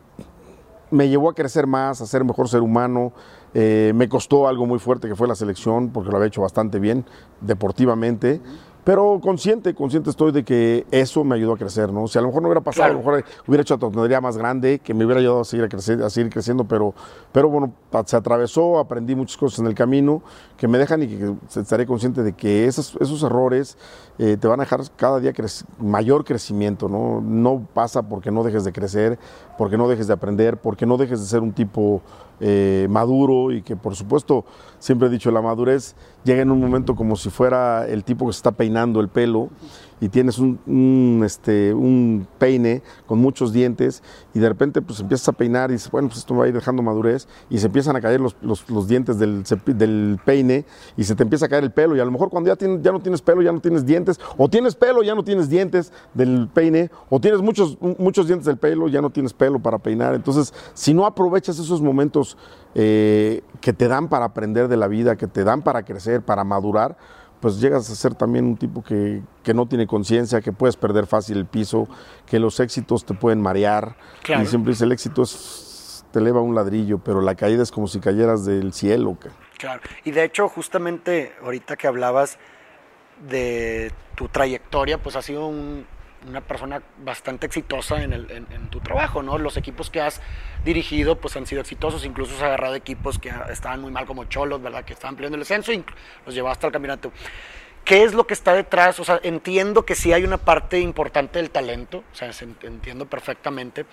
me 0.90 1.08
llevó 1.08 1.30
a 1.30 1.34
crecer 1.34 1.66
más, 1.66 2.00
a 2.00 2.06
ser 2.06 2.24
mejor 2.24 2.48
ser 2.48 2.60
humano. 2.60 3.12
Eh, 3.52 3.92
me 3.94 4.08
costó 4.08 4.46
algo 4.46 4.66
muy 4.66 4.78
fuerte 4.78 5.08
que 5.08 5.16
fue 5.16 5.26
la 5.26 5.34
selección, 5.34 5.90
porque 5.90 6.10
lo 6.10 6.16
había 6.16 6.28
hecho 6.28 6.42
bastante 6.42 6.78
bien 6.78 7.04
deportivamente. 7.40 8.40
Pero 8.84 9.20
consciente, 9.22 9.74
consciente 9.74 10.10
estoy 10.10 10.32
de 10.32 10.44
que 10.44 10.86
eso 10.90 11.22
me 11.22 11.34
ayudó 11.34 11.52
a 11.52 11.58
crecer, 11.58 11.92
¿no? 11.92 12.04
O 12.04 12.08
sea, 12.08 12.20
a 12.20 12.22
lo 12.22 12.28
mejor 12.28 12.42
no 12.42 12.48
hubiera 12.48 12.60
pasado, 12.62 12.88
claro. 12.88 12.98
a 12.98 13.02
lo 13.02 13.18
mejor 13.18 13.24
hubiera 13.46 13.62
hecho 13.62 13.78
tontería 13.78 14.20
más 14.20 14.36
grande 14.38 14.78
que 14.78 14.94
me 14.94 15.04
hubiera 15.04 15.20
ayudado 15.20 15.40
a 15.40 15.44
seguir, 15.44 15.64
a 15.64 15.68
crecer, 15.68 16.02
a 16.02 16.08
seguir 16.08 16.32
creciendo, 16.32 16.64
pero, 16.64 16.94
pero 17.32 17.48
bueno, 17.50 17.72
se 18.06 18.16
atravesó, 18.16 18.78
aprendí 18.78 19.14
muchas 19.14 19.36
cosas 19.36 19.58
en 19.58 19.66
el 19.66 19.74
camino 19.74 20.22
que 20.56 20.68
me 20.68 20.78
dejan 20.78 21.02
y 21.02 21.08
que 21.08 21.34
estaré 21.56 21.86
consciente 21.86 22.22
de 22.22 22.32
que 22.32 22.66
esos, 22.66 22.96
esos 23.00 23.22
errores 23.22 23.76
eh, 24.18 24.36
te 24.38 24.48
van 24.48 24.60
a 24.60 24.64
dejar 24.64 24.80
cada 24.96 25.20
día 25.20 25.32
mayor 25.78 26.24
crecimiento, 26.24 26.88
¿no? 26.88 27.20
No 27.20 27.66
pasa 27.72 28.02
porque 28.02 28.30
no 28.30 28.44
dejes 28.44 28.64
de 28.64 28.72
crecer, 28.72 29.18
porque 29.56 29.76
no 29.76 29.88
dejes 29.88 30.06
de 30.06 30.14
aprender, 30.14 30.56
porque 30.56 30.86
no 30.86 30.96
dejes 30.96 31.20
de 31.20 31.26
ser 31.26 31.40
un 31.40 31.52
tipo 31.52 32.02
eh, 32.40 32.86
maduro 32.88 33.52
y 33.52 33.60
que 33.60 33.76
por 33.76 33.94
supuesto, 33.94 34.44
siempre 34.78 35.08
he 35.08 35.10
dicho, 35.10 35.30
la 35.30 35.42
madurez 35.42 35.94
llega 36.24 36.42
en 36.42 36.50
un 36.50 36.60
momento 36.60 36.94
como 36.94 37.16
si 37.16 37.28
fuera 37.28 37.86
el 37.86 38.02
tipo 38.04 38.26
que 38.26 38.32
se 38.32 38.38
está 38.38 38.52
peinando 38.52 38.69
el 38.76 39.08
pelo 39.08 39.50
y 40.00 40.08
tienes 40.08 40.38
un, 40.38 41.22
este, 41.24 41.74
un 41.74 42.26
peine 42.38 42.82
con 43.06 43.18
muchos 43.18 43.52
dientes 43.52 44.02
y 44.32 44.38
de 44.38 44.48
repente 44.48 44.80
pues 44.80 45.00
empiezas 45.00 45.28
a 45.28 45.32
peinar 45.32 45.70
y 45.70 45.74
dices, 45.74 45.90
bueno, 45.90 46.08
pues 46.08 46.20
esto 46.20 46.34
va 46.34 46.46
a 46.46 46.48
ir 46.48 46.54
dejando 46.54 46.82
madurez 46.82 47.28
y 47.50 47.58
se 47.58 47.66
empiezan 47.66 47.96
a 47.96 48.00
caer 48.00 48.20
los, 48.20 48.34
los, 48.40 48.88
dientes 48.88 49.18
del, 49.18 49.44
del, 49.66 50.18
peine 50.24 50.64
y 50.96 51.04
se 51.04 51.14
te 51.14 51.22
empieza 51.22 51.46
a 51.46 51.48
caer 51.48 51.64
el 51.64 51.70
pelo 51.70 51.96
y 51.96 52.00
a 52.00 52.04
lo 52.04 52.10
mejor 52.10 52.30
cuando 52.30 52.52
ya, 52.52 52.58
ya 52.58 52.92
no 52.92 53.00
tienes 53.00 53.20
pelo, 53.20 53.42
ya 53.42 53.52
no 53.52 53.60
tienes 53.60 53.84
dientes, 53.84 54.18
o 54.38 54.48
tienes 54.48 54.74
pelo, 54.74 55.02
ya 55.02 55.14
no 55.14 55.22
tienes 55.22 55.48
dientes 55.48 55.92
del 56.14 56.48
peine, 56.52 56.90
o 57.10 57.20
tienes 57.20 57.42
muchos, 57.42 57.78
muchos 57.98 58.26
dientes 58.26 58.46
del 58.46 58.56
pelo, 58.56 58.88
ya 58.88 59.02
no 59.02 59.10
tienes 59.10 59.34
pelo 59.34 59.60
para 59.60 59.78
peinar. 59.78 60.14
Entonces, 60.14 60.54
si 60.72 60.94
no 60.94 61.04
aprovechas 61.04 61.58
esos 61.58 61.82
momentos 61.82 62.38
eh, 62.74 63.42
que 63.60 63.72
te 63.72 63.88
dan 63.88 64.08
para 64.08 64.24
aprender 64.24 64.68
de 64.68 64.76
la 64.76 64.88
vida, 64.88 65.16
que 65.16 65.26
te 65.26 65.44
dan 65.44 65.62
para 65.62 65.82
crecer, 65.82 66.22
para 66.22 66.44
madurar, 66.44 66.96
pues 67.40 67.60
llegas 67.60 67.90
a 67.90 67.94
ser 67.94 68.14
también 68.14 68.44
un 68.44 68.56
tipo 68.56 68.82
que, 68.82 69.22
que 69.42 69.54
no 69.54 69.66
tiene 69.66 69.86
conciencia, 69.86 70.40
que 70.40 70.52
puedes 70.52 70.76
perder 70.76 71.06
fácil 71.06 71.38
el 71.38 71.46
piso, 71.46 71.88
que 72.26 72.38
los 72.38 72.60
éxitos 72.60 73.04
te 73.04 73.14
pueden 73.14 73.40
marear. 73.40 73.96
Claro. 74.22 74.42
Y 74.42 74.46
siempre 74.46 74.72
dice, 74.72 74.84
el 74.84 74.92
éxito 74.92 75.22
es, 75.22 76.04
te 76.12 76.18
eleva 76.18 76.40
un 76.42 76.54
ladrillo, 76.54 76.98
pero 76.98 77.20
la 77.22 77.34
caída 77.34 77.62
es 77.62 77.70
como 77.70 77.86
si 77.88 77.98
cayeras 78.00 78.44
del 78.44 78.72
cielo. 78.72 79.16
Claro. 79.58 79.80
Y 80.04 80.10
de 80.10 80.24
hecho, 80.24 80.48
justamente 80.48 81.32
ahorita 81.42 81.76
que 81.76 81.86
hablabas 81.86 82.38
de 83.28 83.92
tu 84.16 84.28
trayectoria, 84.28 84.98
pues 84.98 85.16
has 85.16 85.24
sido 85.24 85.46
un- 85.46 85.86
una 86.28 86.40
persona 86.40 86.82
bastante 86.98 87.46
exitosa 87.46 88.02
en, 88.02 88.12
el- 88.12 88.30
en- 88.30 88.46
en 88.50 88.68
tu 88.68 88.80
trabajo, 88.80 89.22
¿no? 89.22 89.38
Los 89.38 89.56
equipos 89.56 89.90
que 89.90 90.00
has 90.00 90.20
dirigido, 90.64 91.16
pues 91.18 91.36
han 91.36 91.46
sido 91.46 91.60
exitosos, 91.60 92.04
incluso 92.04 92.34
has 92.36 92.42
agarrado 92.42 92.74
equipos 92.74 93.18
que 93.18 93.32
estaban 93.50 93.80
muy 93.80 93.90
mal 93.90 94.06
como 94.06 94.24
Cholos, 94.24 94.60
¿verdad? 94.62 94.84
Que 94.84 94.92
estaban 94.92 95.16
peleando 95.16 95.36
el 95.36 95.40
descenso 95.40 95.72
y 95.72 95.84
los 96.26 96.34
llevaste 96.34 96.66
al 96.66 96.72
campeonato. 96.72 97.12
¿Qué 97.84 98.04
es 98.04 98.12
lo 98.12 98.26
que 98.26 98.34
está 98.34 98.52
detrás? 98.54 99.00
O 99.00 99.04
sea, 99.04 99.18
entiendo 99.22 99.86
que 99.86 99.94
sí 99.94 100.12
hay 100.12 100.24
una 100.24 100.36
parte 100.36 100.78
importante 100.78 101.38
del 101.38 101.50
talento, 101.50 102.04
o 102.12 102.14
sea, 102.14 102.32
se- 102.32 102.46
entiendo 102.62 103.06
perfectamente, 103.06 103.86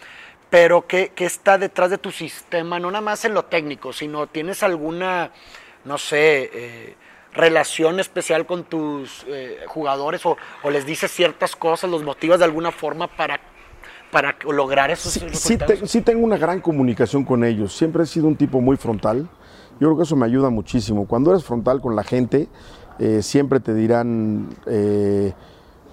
pero 0.50 0.86
¿qué, 0.88 1.12
qué 1.16 1.26
está 1.26 1.58
detrás 1.58 1.90
de 1.90 1.98
tu 1.98 2.12
sistema? 2.12 2.80
No 2.80 2.92
nada 2.92 3.02
más 3.02 3.24
en 3.26 3.34
lo 3.34 3.46
técnico, 3.46 3.94
sino 3.94 4.28
tienes 4.28 4.62
alguna, 4.64 5.32
no 5.86 5.98
sé, 5.98 6.50
eh, 6.54 6.96
relación 7.38 8.00
especial 8.02 8.46
con 8.46 8.64
tus 8.66 9.24
eh, 9.28 9.60
jugadores 9.68 10.26
o, 10.26 10.36
o 10.64 10.70
les 10.70 10.86
dices 10.86 11.10
ciertas 11.12 11.56
cosas, 11.56 11.90
los 11.90 12.04
motivas 12.04 12.40
de 12.40 12.46
alguna 12.46 12.72
forma 12.72 13.08
para, 13.08 13.40
para 14.12 14.36
lograr 14.52 14.92
esos 14.92 15.14
Sí, 15.14 15.20
sí, 15.22 15.26
resultados. 15.28 15.80
te- 15.80 15.88
sí 15.88 16.02
tengo 16.02 16.26
una 16.26 16.38
gran 16.38 16.60
comunicación 16.60 17.24
con 17.24 17.44
ellos. 17.44 17.76
Siempre 17.78 18.04
he 18.04 18.06
sido 18.06 18.28
un 18.28 18.36
tipo 18.36 18.60
muy 18.60 18.76
frontal. 18.76 19.30
Yo 19.80 19.88
creo 19.90 19.98
que 19.98 20.04
eso 20.04 20.16
me 20.16 20.26
ayuda 20.26 20.50
muchísimo. 20.50 21.08
Cuando 21.08 21.32
eres 21.32 21.44
frontal 21.46 21.80
con 21.82 21.96
la 21.96 22.04
gente, 22.04 22.48
eh, 23.00 23.22
siempre 23.22 23.60
te 23.60 23.74
dirán, 23.76 24.50
eh, 24.66 25.34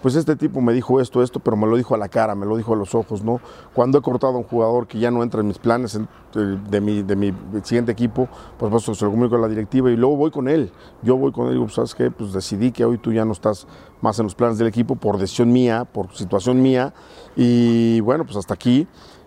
pues 0.05 0.17
este 0.17 0.37
tipo 0.37 0.61
me 0.61 0.75
dijo 0.75 1.01
esto, 1.01 1.23
esto, 1.23 1.41
pero 1.41 1.57
me 1.57 1.67
lo 1.67 1.79
dijo 1.79 1.95
a 1.95 1.97
la 1.97 2.11
cara, 2.11 2.35
me 2.35 2.45
lo 2.45 2.59
dijo 2.59 2.75
a 2.75 2.77
los 2.77 2.95
ojos, 2.95 3.25
¿no? 3.25 3.41
Cuando 3.73 3.97
he 3.97 4.03
cortado 4.03 4.35
a 4.35 4.37
un 4.37 4.43
jugador 4.45 4.87
que 4.87 4.99
ya 4.99 5.11
no 5.11 5.23
entra 5.23 5.41
en 5.41 5.49
mis 5.49 5.57
planes 5.59 5.95
eh, 5.97 6.59
de, 6.69 6.81
mi, 6.83 7.03
de 7.03 7.17
mi 7.17 7.33
siguiente 7.63 7.93
equipo, 7.93 8.29
pues, 8.59 8.71
pues 8.71 8.99
se 8.99 9.03
lo 9.07 9.11
comunico 9.13 9.37
a 9.37 9.39
la 9.39 9.49
directiva 9.49 9.91
y 9.91 9.97
luego 9.97 10.17
voy 10.17 10.31
con 10.31 10.47
él. 10.47 10.71
Yo 11.01 11.17
voy 11.17 11.33
con 11.33 11.47
él 11.47 11.53
y 11.53 11.55
digo, 11.55 11.71
¿sabes 11.71 11.95
qué? 11.95 12.11
Pues 12.11 12.35
decidí 12.35 12.71
que 12.71 12.85
hoy 12.85 12.99
tú 12.99 13.15
ya 13.15 13.25
no 13.25 13.33
estás 13.33 13.67
más 14.03 14.19
en 14.19 14.25
los 14.25 14.35
planes 14.35 14.59
del 14.59 14.69
equipo 14.69 14.95
por 14.95 15.17
decisión 15.17 15.51
mía, 15.51 15.87
por 15.87 16.15
situación 16.15 16.61
mía, 16.61 16.93
y 17.35 18.01
bueno, 18.01 18.25
pues 18.25 18.37
hasta 18.37 18.53
aquí. 18.53 18.87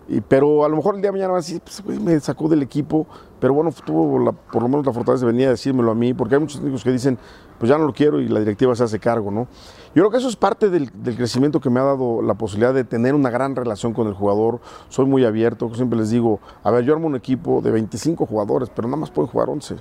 Y- 0.09 0.21
pero 0.21 0.63
a 0.63 0.69
lo 0.69 0.75
mejor 0.75 0.93
el 0.95 1.01
día 1.01 1.11
de 1.11 1.17
mañana 1.17 1.33
pues, 1.33 1.83
me 2.01 2.19
sacó 2.19 2.47
del 2.47 2.61
equipo, 2.61 3.07
pero 3.41 3.53
bueno, 3.53 3.71
tuvo 3.83 4.19
la- 4.19 4.31
por 4.31 4.61
lo 4.61 4.69
menos 4.69 4.85
la 4.85 4.93
fortaleza 4.93 5.25
de 5.25 5.31
venir 5.31 5.47
a 5.47 5.51
decírmelo 5.51 5.91
a 5.91 5.95
mí, 5.95 6.13
porque 6.13 6.35
hay 6.35 6.41
muchos 6.41 6.57
técnicos 6.59 6.83
que 6.83 6.91
dicen, 6.91 7.17
pues 7.59 7.69
ya 7.69 7.77
no 7.77 7.85
lo 7.85 7.93
quiero 7.93 8.19
y 8.21 8.27
la 8.27 8.39
directiva 8.39 8.75
se 8.75 8.83
hace 8.83 8.99
cargo, 8.99 9.31
¿no? 9.31 9.47
Yo 9.95 10.03
creo 10.03 10.11
que 10.11 10.17
eso 10.17 10.27
es 10.29 10.35
parte 10.35 10.69
del, 10.69 10.91
del 11.03 11.15
crecimiento 11.15 11.59
que 11.59 11.69
me 11.69 11.79
ha 11.79 11.83
dado 11.83 12.21
la 12.21 12.35
posibilidad 12.35 12.73
de 12.73 12.83
tener 12.83 13.15
una 13.15 13.29
gran 13.29 13.55
relación 13.55 13.93
con 13.93 14.07
el 14.07 14.13
jugador. 14.13 14.59
Soy 14.89 15.05
muy 15.05 15.25
abierto, 15.25 15.73
siempre 15.73 15.97
les 15.97 16.09
digo, 16.11 16.39
a 16.63 16.69
ver, 16.71 16.83
yo 16.85 16.93
armo 16.93 17.07
un 17.07 17.15
equipo 17.15 17.61
de 17.61 17.71
25 17.71 18.25
jugadores, 18.25 18.69
pero 18.75 18.87
nada 18.87 18.97
más 18.97 19.09
pueden 19.09 19.31
jugar 19.31 19.49
11 19.49 19.75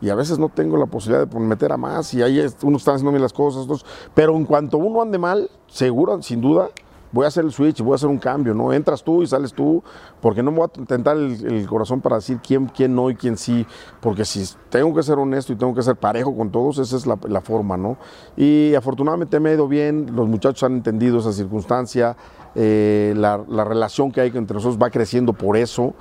y 0.00 0.10
a 0.10 0.14
veces 0.16 0.38
no 0.38 0.48
tengo 0.48 0.76
la 0.76 0.86
posibilidad 0.86 1.28
de 1.28 1.38
meter 1.38 1.70
a 1.72 1.76
más 1.76 2.12
y 2.14 2.22
ahí 2.22 2.40
es- 2.40 2.56
uno 2.62 2.76
está 2.76 2.92
haciendo 2.92 3.12
bien 3.12 3.22
las 3.22 3.32
cosas, 3.32 3.62
otros- 3.64 3.86
pero 4.14 4.34
en 4.36 4.44
cuanto 4.46 4.78
uno 4.78 5.00
ande 5.02 5.16
mal, 5.18 5.48
seguro, 5.68 6.20
sin 6.22 6.40
duda, 6.40 6.70
voy 7.12 7.24
a 7.24 7.28
hacer 7.28 7.44
el 7.44 7.52
switch, 7.52 7.80
voy 7.82 7.92
a 7.92 7.94
hacer 7.96 8.08
un 8.08 8.18
cambio, 8.18 8.54
¿no? 8.54 8.72
Entras 8.72 9.04
tú 9.04 9.22
y 9.22 9.26
sales 9.26 9.52
tú, 9.52 9.82
porque 10.20 10.42
no 10.42 10.50
me 10.50 10.58
voy 10.58 10.66
a 10.66 10.84
tentar 10.86 11.16
el, 11.16 11.44
el 11.46 11.66
corazón 11.66 12.00
para 12.00 12.16
decir 12.16 12.38
quién, 12.46 12.66
quién 12.66 12.94
no 12.94 13.10
y 13.10 13.14
quién 13.14 13.36
sí, 13.36 13.66
porque 14.00 14.24
si 14.24 14.44
tengo 14.70 14.94
que 14.94 15.02
ser 15.02 15.18
honesto 15.18 15.52
y 15.52 15.56
tengo 15.56 15.74
que 15.74 15.82
ser 15.82 15.96
parejo 15.96 16.34
con 16.36 16.50
todos, 16.50 16.78
esa 16.78 16.96
es 16.96 17.06
la, 17.06 17.18
la 17.28 17.40
forma, 17.42 17.76
¿no? 17.76 17.98
Y 18.36 18.74
afortunadamente 18.74 19.38
me 19.40 19.50
ha 19.50 19.54
ido 19.54 19.68
bien, 19.68 20.16
los 20.16 20.26
muchachos 20.26 20.62
han 20.64 20.72
entendido 20.72 21.18
esa 21.18 21.32
circunstancia, 21.32 22.16
eh, 22.54 23.14
la, 23.16 23.42
la 23.48 23.64
relación 23.64 24.10
que 24.10 24.20
hay 24.22 24.32
entre 24.34 24.54
nosotros 24.54 24.82
va 24.82 24.90
creciendo 24.90 25.32
por 25.34 25.56
eso, 25.56 25.94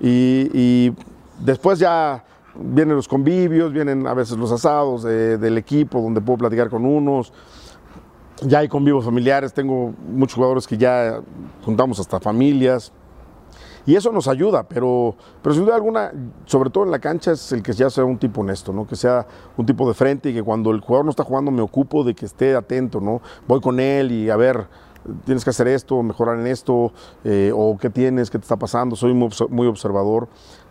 y, 0.00 0.48
y 0.52 0.92
después 1.40 1.78
ya 1.78 2.24
vienen 2.60 2.96
los 2.96 3.08
convivios, 3.08 3.72
vienen 3.72 4.06
a 4.06 4.14
veces 4.14 4.36
los 4.36 4.50
asados 4.52 5.02
de- 5.04 5.38
del 5.38 5.56
equipo 5.58 6.00
donde 6.00 6.20
puedo 6.20 6.38
platicar 6.38 6.68
con 6.68 6.84
unos. 6.84 7.32
Ya 8.42 8.60
hay 8.60 8.68
convivos 8.68 9.04
familiares, 9.04 9.52
tengo 9.52 9.92
muchos 10.08 10.34
jugadores 10.34 10.66
que 10.66 10.76
ya 10.76 11.20
juntamos 11.64 11.98
hasta 11.98 12.20
familias. 12.20 12.92
Y 13.86 13.96
eso 13.96 14.12
nos 14.12 14.28
ayuda, 14.28 14.64
pero, 14.64 15.16
pero 15.42 15.54
sin 15.54 15.64
duda 15.64 15.74
alguna, 15.74 16.12
sobre 16.44 16.68
todo 16.68 16.84
en 16.84 16.90
la 16.90 16.98
cancha, 16.98 17.32
es 17.32 17.52
el 17.52 17.62
que 17.62 17.72
ya 17.72 17.88
sea 17.88 18.04
un 18.04 18.18
tipo 18.18 18.42
honesto, 18.42 18.70
¿no? 18.70 18.86
Que 18.86 18.96
sea 18.96 19.26
un 19.56 19.64
tipo 19.64 19.88
de 19.88 19.94
frente 19.94 20.28
y 20.28 20.34
que 20.34 20.42
cuando 20.42 20.70
el 20.72 20.80
jugador 20.80 21.06
no 21.06 21.10
está 21.10 21.24
jugando 21.24 21.50
me 21.50 21.62
ocupo 21.62 22.04
de 22.04 22.14
que 22.14 22.26
esté 22.26 22.54
atento, 22.54 23.00
¿no? 23.00 23.22
Voy 23.46 23.62
con 23.62 23.80
él 23.80 24.12
y 24.12 24.28
a 24.28 24.36
ver, 24.36 24.66
tienes 25.24 25.42
que 25.42 25.50
hacer 25.50 25.68
esto, 25.68 26.02
mejorar 26.02 26.38
en 26.38 26.46
esto, 26.46 26.92
eh, 27.24 27.50
o 27.54 27.78
qué 27.78 27.90
tienes, 27.90 28.30
qué 28.30 28.38
te 28.38 28.42
está 28.42 28.56
pasando. 28.56 28.94
Soy 28.94 29.14
muy, 29.14 29.30
muy 29.48 29.66
observador. 29.66 30.28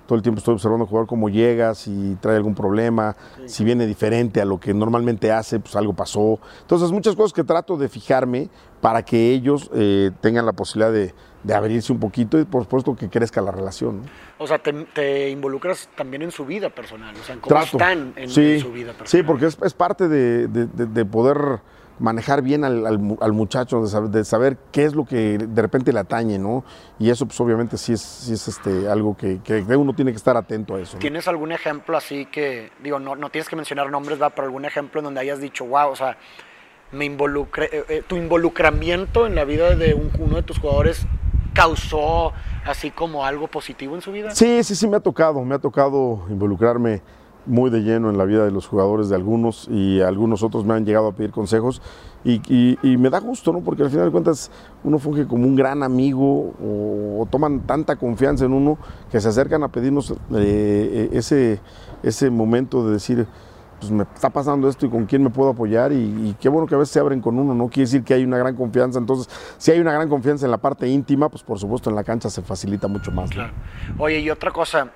Todo 0.08 0.16
el 0.16 0.22
tiempo 0.24 0.40
estoy 0.40 0.54
observando 0.54 0.86
al 0.86 0.90
jugador 0.90 1.08
cómo 1.08 1.28
llega, 1.30 1.76
si 1.76 2.18
trae 2.22 2.38
algún 2.38 2.56
problema, 2.56 3.16
si 3.46 3.64
viene 3.66 3.86
diferente 3.86 4.42
a 4.42 4.46
lo 4.46 4.58
que 4.60 4.74
normalmente 4.74 5.32
hace, 5.32 5.60
pues 5.60 5.76
algo 5.76 5.94
pasó. 5.94 6.40
Entonces, 6.62 6.92
muchas 6.92 7.16
cosas 7.16 7.34
que 7.34 7.44
trato 7.44 7.76
de 7.78 7.90
fijarme 7.90 8.50
para 8.82 9.04
que 9.04 9.32
ellos 9.32 9.70
eh, 9.76 10.12
tengan 10.22 10.46
la 10.46 10.54
posibilidad 10.54 10.94
de, 10.94 11.14
de 11.44 11.54
abrirse 11.54 11.92
un 11.92 12.00
poquito 12.00 12.40
y, 12.40 12.46
por 12.46 12.64
supuesto, 12.64 12.96
que 12.96 13.10
crezca 13.10 13.42
la 13.42 13.52
relación. 13.52 13.98
¿no? 14.04 14.04
O 14.40 14.48
sea, 14.48 14.60
te, 14.60 14.72
te 14.72 15.30
involucras 15.30 15.90
también 15.98 16.22
en 16.22 16.32
su 16.32 16.46
vida 16.46 16.70
personal, 16.70 17.14
o 17.20 17.24
sea, 17.26 17.36
en 17.36 17.42
cómo 17.42 17.56
Trato. 17.60 17.78
están 17.78 18.14
en, 18.16 18.30
sí, 18.30 18.54
en 18.54 18.60
su 18.62 18.72
vida 18.72 18.94
personal. 18.94 19.08
Sí, 19.10 19.24
porque 19.24 19.48
es, 19.48 19.58
es 19.62 19.74
parte 19.74 20.08
de- 20.08 20.48
de 20.48 21.06
poder 21.06 21.60
manejar 22.00 22.42
bien 22.42 22.64
al, 22.64 22.86
al 22.86 23.00
mu- 23.00 23.18
al 23.22 23.34
muchacho, 23.34 23.82
de 23.82 23.88
saber, 23.88 24.10
de 24.10 24.24
saber 24.26 24.58
qué 24.72 24.86
es 24.86 24.96
lo 24.96 25.06
que 25.06 25.38
de 25.38 25.62
repente 25.62 25.92
le 25.94 26.00
atañe, 26.00 26.38
¿no? 26.38 26.64
Y 27.00 27.10
eso, 27.10 27.26
pues 27.26 27.40
obviamente 27.42 27.78
sí 27.78 27.94
es, 27.94 28.02
sí 28.02 28.34
es 28.34 28.48
este, 28.48 28.88
algo 28.88 29.16
que, 29.18 29.40
que 29.42 29.62
uno 29.76 29.94
tiene 29.94 30.12
que 30.12 30.18
estar 30.18 30.38
atento 30.38 30.76
a 30.76 30.80
eso. 30.82 30.98
¿no? 30.98 31.00
¿Tienes 31.00 31.28
algún 31.28 31.52
ejemplo 31.52 31.98
así 31.98 32.26
que, 32.28 32.72
digo, 32.84 33.00
no, 33.00 33.16
no 33.16 33.30
tienes 33.30 33.50
que 33.50 33.56
mencionar 33.56 33.90
nombres, 33.90 34.22
va, 34.22 34.30
pero 34.30 34.46
algún 34.46 34.66
ejemplo 34.66 35.00
en 35.00 35.06
donde 35.06 35.22
hayas 35.22 35.40
dicho, 35.40 35.66
wow, 35.66 35.90
o 35.92 35.96
sea, 35.96 36.18
me 36.92 37.06
involucré, 37.06 37.66
eh, 37.72 37.84
eh, 37.90 38.04
tu 38.08 38.16
involucramiento 38.16 39.26
en 39.28 39.36
la 39.36 39.44
vida 39.44 39.76
de 39.76 39.94
un- 39.94 40.12
uno 40.20 40.38
de 40.38 40.44
tus 40.44 40.60
jugadores 40.60 41.06
causó 41.54 42.34
así 42.66 42.92
como 42.92 43.26
algo 43.26 43.48
positivo 43.48 43.96
en 43.96 44.02
su 44.02 44.12
vida? 44.12 44.30
Sí, 44.36 44.64
sí, 44.64 44.76
sí, 44.76 44.88
me 44.88 44.98
ha 44.98 45.00
tocado, 45.00 45.42
me 45.44 45.56
ha 45.56 45.60
tocado 45.60 46.26
involucrarme 46.30 47.02
muy 47.48 47.70
de 47.70 47.82
lleno 47.82 48.10
en 48.10 48.18
la 48.18 48.26
vida 48.26 48.46
de 48.46 48.52
los 48.52 48.68
jugadores 48.68 49.10
de 49.10 49.16
algunos 49.16 49.68
y 49.70 50.02
algunos 50.02 50.44
otros 50.44 50.66
me 50.66 50.74
han 50.74 50.86
llegado 50.86 51.08
a 51.08 51.12
pedir 51.14 51.32
consejos 51.32 51.82
y, 52.24 52.42
y- 52.54 52.78
y 52.84 52.98
me 52.98 53.10
da 53.10 53.20
gusto, 53.20 53.54
¿no? 53.54 53.62
Porque 53.62 53.84
al 53.84 53.90
final 53.90 54.06
de 54.06 54.12
cuentas 54.12 54.52
uno 54.84 55.00
funge 55.00 55.26
como 55.28 55.46
un 55.48 55.56
gran 55.56 55.82
amigo 55.84 56.54
o, 56.62 57.22
o 57.22 57.26
toman 57.30 57.62
tanta 57.62 57.96
confianza 57.96 58.46
en 58.46 58.54
uno 58.54 58.78
que 59.12 59.20
se 59.22 59.30
acercan 59.30 59.64
a 59.64 59.70
pedirnos 59.70 60.14
eh, 60.36 61.10
ese, 61.14 61.60
ese 62.04 62.30
momento 62.30 62.86
de 62.86 62.94
decir, 62.94 63.28
pues 63.80 63.92
me 63.92 64.04
está 64.04 64.30
pasando 64.32 64.68
esto 64.68 64.88
y 64.88 64.90
con 64.90 65.06
quién 65.06 65.24
me 65.24 65.30
puedo 65.30 65.52
apoyar 65.52 65.92
y, 65.92 65.96
y 65.98 66.36
qué 66.40 66.50
bueno 66.50 66.66
que 66.68 66.74
a 66.74 66.80
veces 66.80 66.92
se 66.94 67.00
abren 67.00 67.22
con 67.22 67.38
uno, 67.38 67.54
no 67.54 67.68
quiere 67.68 67.82
decir 67.86 68.04
que 68.04 68.16
hay 68.16 68.24
una 68.24 68.38
gran 68.40 68.56
confianza, 68.56 68.98
entonces 68.98 69.30
si 69.60 69.70
hay 69.72 69.80
una 69.80 69.94
gran 69.94 70.10
confianza 70.10 70.46
en 70.46 70.52
la 70.52 70.58
parte 70.58 70.88
íntima, 70.88 71.30
pues 71.30 71.44
por 71.44 71.60
supuesto 71.60 71.90
en 71.92 71.96
la 71.96 72.04
cancha 72.04 72.30
se 72.32 72.42
facilita 72.42 72.88
mucho 72.88 73.12
más. 73.12 73.30
¿no? 73.30 73.36
Claro. 73.36 73.54
Oye, 74.00 74.20
y 74.20 74.30
otra 74.32 74.52
cosa, 74.52 74.92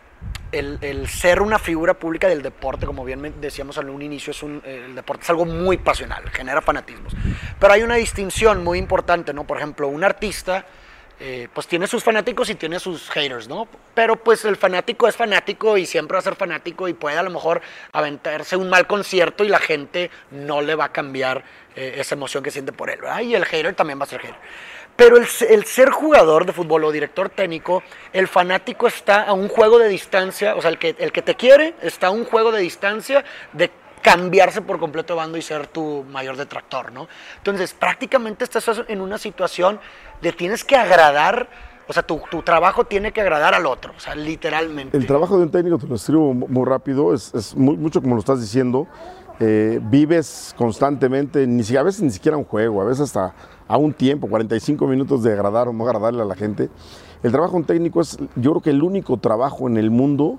el, 0.52 1.08
ser 1.08 1.42
una 1.42 1.60
figura 1.60 1.94
pública 1.94 2.28
del 2.28 2.42
deporte, 2.42 2.86
como 2.86 3.04
bien 3.04 3.36
decíamos 3.40 3.78
en 3.78 3.90
un 3.90 4.02
inicio, 4.02 4.32
es 4.32 4.44
un, 4.44 4.62
eh, 4.66 4.92
deporte 4.94 5.24
es 5.24 5.30
algo 5.30 5.46
muy 5.46 5.78
pasional, 5.78 6.30
genera 6.30 6.62
fanatismos. 6.62 7.14
Pero 7.60 7.74
hay 7.74 7.84
una 7.84 7.96
distinción 7.96 8.64
muy 8.64 8.78
importante, 8.78 9.34
¿no? 9.34 9.46
Por 9.46 9.58
ejemplo, 9.58 9.88
un 9.88 10.04
artista, 10.04 10.66
eh, 11.24 11.48
pues 11.54 11.68
tiene 11.68 11.86
sus 11.86 12.04
fanáticos 12.04 12.50
y 12.50 12.56
tiene 12.56 12.80
sus 12.80 13.10
haters, 13.12 13.48
¿no? 13.48 13.68
Pero 13.94 14.16
pues 14.16 14.44
el 14.44 14.56
fanático 14.56 15.08
es 15.08 15.16
fanático 15.16 15.78
y 15.78 15.86
siempre 15.86 16.16
va 16.16 16.20
a 16.20 16.24
ser 16.24 16.36
fanático 16.36 16.88
y 16.88 16.94
puede 16.94 17.18
a 17.18 17.22
lo 17.24 17.30
mejor 17.30 17.62
aventarse 17.92 18.56
un 18.56 18.70
mal 18.70 18.88
concierto 18.88 19.44
y 19.44 19.48
la 19.48 19.60
gente 19.60 20.10
no 20.32 20.62
le 20.62 20.74
va 20.74 20.86
a 20.86 20.92
cambiar 20.92 21.44
eh, 21.76 21.96
esa 21.98 22.16
emoción 22.16 22.44
que 22.44 22.50
siente 22.50 22.72
por 22.72 22.90
él, 22.90 23.00
¿verdad? 23.02 23.22
Y 23.22 23.36
el 23.36 23.46
hater 23.46 23.76
también 23.76 24.00
va 24.00 24.06
a 24.06 24.08
ser 24.08 24.22
hater. 24.22 24.36
Pero 24.96 25.18
el, 25.18 25.26
el 25.50 25.66
ser 25.66 25.90
jugador 25.90 26.46
de 26.46 26.54
fútbol 26.54 26.84
o 26.84 26.92
director 26.92 27.30
técnico, 27.30 27.82
el 28.14 28.28
fanático 28.28 28.88
está 28.88 29.24
a 29.24 29.34
un 29.34 29.48
juego 29.48 29.80
de 29.80 29.88
distancia, 29.88 30.56
o 30.56 30.62
sea, 30.62 30.70
el 30.70 30.78
que, 30.78 30.96
el 31.00 31.12
que 31.12 31.22
te 31.22 31.36
quiere 31.36 31.74
está 31.82 32.08
a 32.08 32.12
un 32.12 32.26
juego 32.26 32.52
de 32.52 32.62
distancia 32.62 33.24
de 33.54 33.72
cambiarse 34.02 34.62
por 34.62 34.80
completo 34.80 35.14
de 35.14 35.18
bando 35.18 35.38
y 35.38 35.42
ser 35.42 35.68
tu 35.68 36.04
mayor 36.10 36.36
detractor, 36.36 36.92
¿no? 36.92 37.08
Entonces, 37.38 37.74
prácticamente 37.74 38.44
estás 38.44 38.70
en 38.88 39.02
una 39.02 39.18
situación 39.18 39.80
de 40.22 40.34
tienes 40.34 40.64
que 40.64 40.76
agradar, 40.76 41.48
o 41.88 41.94
sea, 41.94 42.04
tu, 42.04 42.22
tu 42.30 42.42
trabajo 42.42 42.86
tiene 42.86 43.12
que 43.12 43.22
agradar 43.22 43.54
al 43.54 43.66
otro, 43.66 43.94
o 43.96 44.00
sea, 44.00 44.16
literalmente. 44.16 44.98
El 44.98 45.06
trabajo 45.06 45.38
de 45.38 45.44
un 45.44 45.52
técnico, 45.52 45.78
te 45.78 45.88
lo 45.88 45.96
escribo 45.96 46.34
mu- 46.34 46.48
muy 46.48 46.66
rápido, 46.66 47.14
es, 47.14 47.34
es 47.34 47.56
mucho 47.56 48.02
como 48.02 48.16
lo 48.16 48.20
estás 48.20 48.42
diciendo. 48.42 48.88
Eh, 49.44 49.80
vives 49.82 50.54
constantemente, 50.56 51.48
ni 51.48 51.64
si, 51.64 51.76
a 51.76 51.82
veces 51.82 52.04
ni 52.04 52.12
siquiera 52.12 52.38
un 52.38 52.44
juego, 52.44 52.80
a 52.80 52.86
veces 52.86 53.02
hasta 53.02 53.34
a 53.68 53.76
un 53.76 53.92
tiempo, 53.92 54.28
45 54.28 54.86
minutos 54.86 55.24
de 55.24 55.34
agradar 55.34 55.68
o 55.68 55.74
no 55.74 55.84
agradarle 55.84 56.22
a 56.22 56.26
la 56.26 56.36
gente. 56.36 56.70
El 57.24 57.32
trabajo 57.32 57.60
técnico 57.64 58.02
es, 58.02 58.20
yo 58.36 58.52
creo 58.52 58.62
que 58.62 58.70
el 58.70 58.84
único 58.84 59.18
trabajo 59.18 59.68
en 59.68 59.78
el 59.78 59.90
mundo 59.90 60.38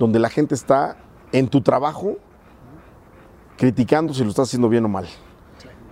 donde 0.00 0.18
la 0.18 0.28
gente 0.28 0.56
está 0.56 0.96
en 1.30 1.46
tu 1.46 1.60
trabajo 1.60 2.16
criticando 3.56 4.12
si 4.12 4.24
lo 4.24 4.30
estás 4.30 4.48
haciendo 4.48 4.68
bien 4.68 4.84
o 4.86 4.88
mal. 4.88 5.06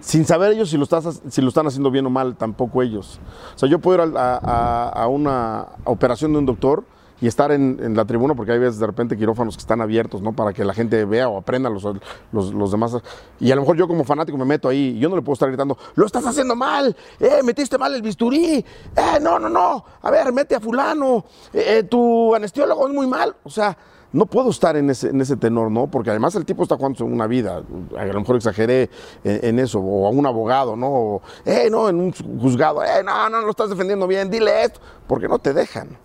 Sin 0.01 0.25
saber 0.25 0.51
ellos 0.51 0.71
si 0.71 0.77
lo, 0.77 0.83
estás, 0.83 1.23
si 1.29 1.43
lo 1.43 1.51
están 1.51 1.69
haciendo 1.69 1.93
bien 1.93 2.05
o 2.07 2.11
mal, 2.11 2.35
tampoco 2.35 2.83
ellos. 2.83 3.21
O 3.55 3.59
sea, 3.61 3.69
yo 3.69 3.79
puedo 3.79 4.05
ir 4.05 4.13
a 4.17 5.07
una 5.09 5.69
operación 5.85 6.33
de 6.33 6.39
un 6.41 6.47
doctor 6.47 6.83
y 7.21 7.27
estar 7.27 7.53
en, 7.53 7.79
en 7.83 7.97
la 7.97 8.05
tribuna, 8.05 8.35
porque 8.35 8.53
hay 8.53 8.59
veces 8.59 8.79
de 8.79 8.87
repente 8.87 9.17
quirófanos 9.17 9.57
que 9.57 9.61
están 9.61 9.81
abiertos, 9.81 10.23
¿no? 10.23 10.33
Para 10.33 10.53
que 10.53 10.65
la 10.65 10.75
gente 10.75 11.05
vea 11.05 11.29
o 11.29 11.39
aprenda 11.39 11.69
los, 11.69 11.85
los, 12.33 12.71
demás. 12.71 12.97
Y 13.39 13.51
a 13.51 13.55
lo 13.55 13.63
mejor 13.63 13.77
yo 13.77 13.87
como 13.87 14.05
fanático 14.05 14.39
me 14.39 14.45
meto 14.45 14.69
ahí 14.69 14.99
yo 14.99 15.09
no 15.09 15.17
le 15.17 15.23
puedo 15.23 15.35
estar 15.35 15.49
gritando, 15.49 15.77
lo 15.95 16.07
estás 16.07 16.27
haciendo 16.27 16.57
mal, 16.57 16.97
eh, 17.19 17.41
metiste 17.45 17.79
mal 17.79 17.95
el 17.95 18.03
bisturí, 18.03 18.65
eh, 18.97 19.19
no, 19.21 19.39
no, 19.39 19.49
no, 19.49 19.85
a 20.03 20.11
ver, 20.11 20.33
mete 20.33 20.55
a 20.55 20.61
fulano, 20.61 21.25
eh, 21.53 21.79
eh, 21.79 21.83
tu 21.85 22.35
anestiólogo 22.35 22.89
es 22.89 22.95
muy 22.95 23.07
mal. 23.07 23.35
O 23.45 23.51
sea, 23.51 23.77
no 24.13 24.27
puedo 24.27 24.51
estar 24.51 24.77
en 24.77 24.91
ese, 24.91 25.09
en 25.09 25.21
ese 25.21 25.37
tenor, 25.37 25.71
¿no? 25.71 25.87
Porque 25.87 26.11
además 26.11 26.35
el 26.35 26.45
tipo 26.45 26.63
está 26.63 26.77
jugando 26.77 27.05
una 27.05 27.27
vida, 27.27 27.63
a 27.97 28.05
lo 28.05 28.21
mejor 28.21 28.37
exageré 28.37 28.91
en, 29.23 29.45
en 29.45 29.59
eso, 29.59 29.79
o 29.79 30.07
a 30.07 30.11
un 30.11 30.27
abogado, 30.27 30.77
¿no? 30.77 30.89
O, 30.89 31.23
eh, 31.45 31.69
no, 31.71 31.89
en 31.89 32.01
un 32.01 32.13
juzgado, 32.13 32.83
eh, 32.83 33.03
no, 33.05 33.29
no, 33.31 33.41
lo 33.41 33.51
estás 33.51 33.71
defendiendo 33.71 34.07
bien, 34.07 34.31
dile 34.31 34.65
esto, 34.65 34.81
porque 35.07 35.29
no 35.29 35.39
te 35.39 35.53
dejan. 35.53 35.97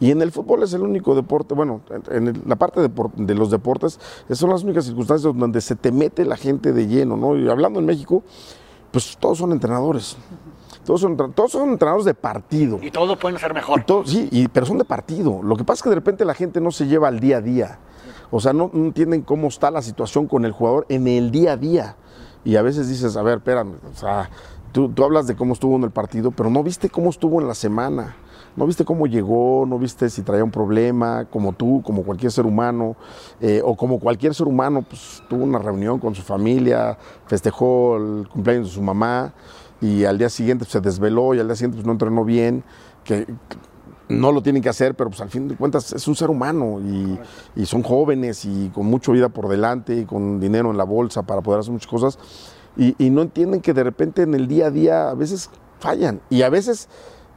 Y 0.00 0.10
en 0.10 0.20
el 0.22 0.32
fútbol 0.32 0.62
es 0.62 0.72
el 0.74 0.82
único 0.82 1.14
deporte, 1.14 1.54
bueno, 1.54 1.80
en 2.10 2.42
la 2.46 2.56
parte 2.56 2.80
de, 2.80 2.90
de 3.16 3.34
los 3.34 3.50
deportes, 3.50 4.00
esas 4.24 4.38
son 4.38 4.50
las 4.50 4.64
únicas 4.64 4.84
circunstancias 4.84 5.32
donde 5.34 5.60
se 5.60 5.76
te 5.76 5.92
mete 5.92 6.24
la 6.24 6.36
gente 6.36 6.72
de 6.72 6.86
lleno, 6.88 7.16
¿no? 7.16 7.36
Y 7.36 7.48
hablando 7.48 7.78
en 7.80 7.86
México, 7.86 8.22
pues 8.90 9.16
todos 9.18 9.38
son 9.38 9.52
entrenadores. 9.52 10.16
Todos 10.84 11.00
son, 11.00 11.16
todos 11.16 11.52
son 11.52 11.70
entrenadores 11.70 12.04
de 12.04 12.12
partido. 12.14 12.78
Y 12.82 12.90
todo 12.90 13.06
lo 13.06 13.18
pueden 13.18 13.36
hacer 13.36 13.54
mejor. 13.54 13.80
Y 13.80 13.84
todo- 13.84 14.04
sí, 14.04 14.28
y- 14.30 14.48
pero 14.48 14.66
son 14.66 14.76
de 14.78 14.84
partido. 14.84 15.40
Lo 15.42 15.56
que 15.56 15.64
pasa 15.64 15.78
es 15.78 15.82
que 15.84 15.88
de 15.88 15.94
repente 15.94 16.24
la 16.26 16.34
gente 16.34 16.60
no 16.60 16.70
se 16.72 16.86
lleva 16.86 17.08
al 17.08 17.20
día 17.20 17.38
a 17.38 17.40
día. 17.40 17.78
O 18.30 18.40
sea, 18.40 18.52
no, 18.52 18.70
no 18.72 18.84
entienden 18.86 19.22
cómo 19.22 19.46
está 19.48 19.70
la 19.70 19.80
situación 19.80 20.26
con 20.26 20.44
el 20.44 20.52
jugador 20.52 20.84
en 20.90 21.06
el 21.08 21.30
día 21.30 21.52
a 21.52 21.56
día. 21.56 21.96
Y 22.44 22.56
a 22.56 22.62
veces 22.62 22.88
dices, 22.88 23.16
a 23.16 23.22
ver, 23.22 23.38
espérame, 23.38 23.76
o 23.90 23.96
sea, 23.96 24.28
tú, 24.72 24.90
tú 24.90 25.04
hablas 25.04 25.26
de 25.26 25.34
cómo 25.36 25.54
estuvo 25.54 25.76
en 25.76 25.84
el 25.84 25.90
partido, 25.90 26.30
pero 26.32 26.50
no 26.50 26.62
viste 26.62 26.90
cómo 26.90 27.08
estuvo 27.08 27.40
en 27.40 27.48
la 27.48 27.54
semana. 27.54 28.16
No 28.56 28.66
viste 28.66 28.84
cómo 28.84 29.06
llegó, 29.06 29.64
no 29.66 29.78
viste 29.78 30.08
si 30.08 30.22
traía 30.22 30.44
un 30.44 30.50
problema, 30.50 31.24
como 31.24 31.52
tú, 31.52 31.82
como 31.84 32.04
cualquier 32.04 32.30
ser 32.30 32.46
humano, 32.46 32.96
eh, 33.40 33.60
o 33.64 33.76
como 33.76 33.98
cualquier 33.98 34.34
ser 34.34 34.46
humano, 34.46 34.82
pues 34.82 35.22
tuvo 35.28 35.42
una 35.42 35.58
reunión 35.58 35.98
con 35.98 36.14
su 36.14 36.22
familia, 36.22 36.96
festejó 37.26 37.96
el 37.96 38.28
cumpleaños 38.28 38.68
de 38.68 38.74
su 38.74 38.82
mamá, 38.82 39.32
y 39.80 40.04
al 40.04 40.18
día 40.18 40.28
siguiente 40.28 40.64
pues, 40.64 40.72
se 40.72 40.80
desveló 40.80 41.34
y 41.34 41.40
al 41.40 41.46
día 41.46 41.56
siguiente 41.56 41.76
pues, 41.76 41.86
no 41.86 41.92
entrenó 41.92 42.24
bien, 42.24 42.62
que 43.02 43.26
no 44.08 44.32
lo 44.32 44.42
tienen 44.42 44.62
que 44.62 44.68
hacer, 44.68 44.94
pero 44.94 45.10
pues 45.10 45.20
al 45.20 45.30
fin 45.30 45.48
de 45.48 45.56
cuentas 45.56 45.92
es 45.92 46.06
un 46.06 46.14
ser 46.14 46.30
humano 46.30 46.80
y, 46.80 47.64
son 47.64 47.82
jóvenes 47.82 48.44
y 48.44 48.70
con 48.74 48.86
mucha 48.86 49.12
vida 49.12 49.28
por 49.28 49.48
delante 49.48 49.96
y 49.96 50.04
con 50.04 50.40
dinero 50.40 50.70
en 50.70 50.76
la 50.76 50.84
bolsa 50.84 51.22
para 51.22 51.40
poder 51.40 51.60
hacer 51.60 51.72
muchas 51.72 51.90
cosas. 51.90 52.18
Y 52.76 53.10
no 53.10 53.22
entienden 53.22 53.60
que 53.60 53.72
de 53.72 53.84
repente 53.84 54.22
en 54.22 54.34
el 54.34 54.48
día 54.48 54.66
a 54.66 54.70
día 54.70 55.10
a 55.10 55.14
veces 55.14 55.48
fallan 55.78 56.20
y 56.28 56.42
a 56.42 56.48
veces 56.48 56.88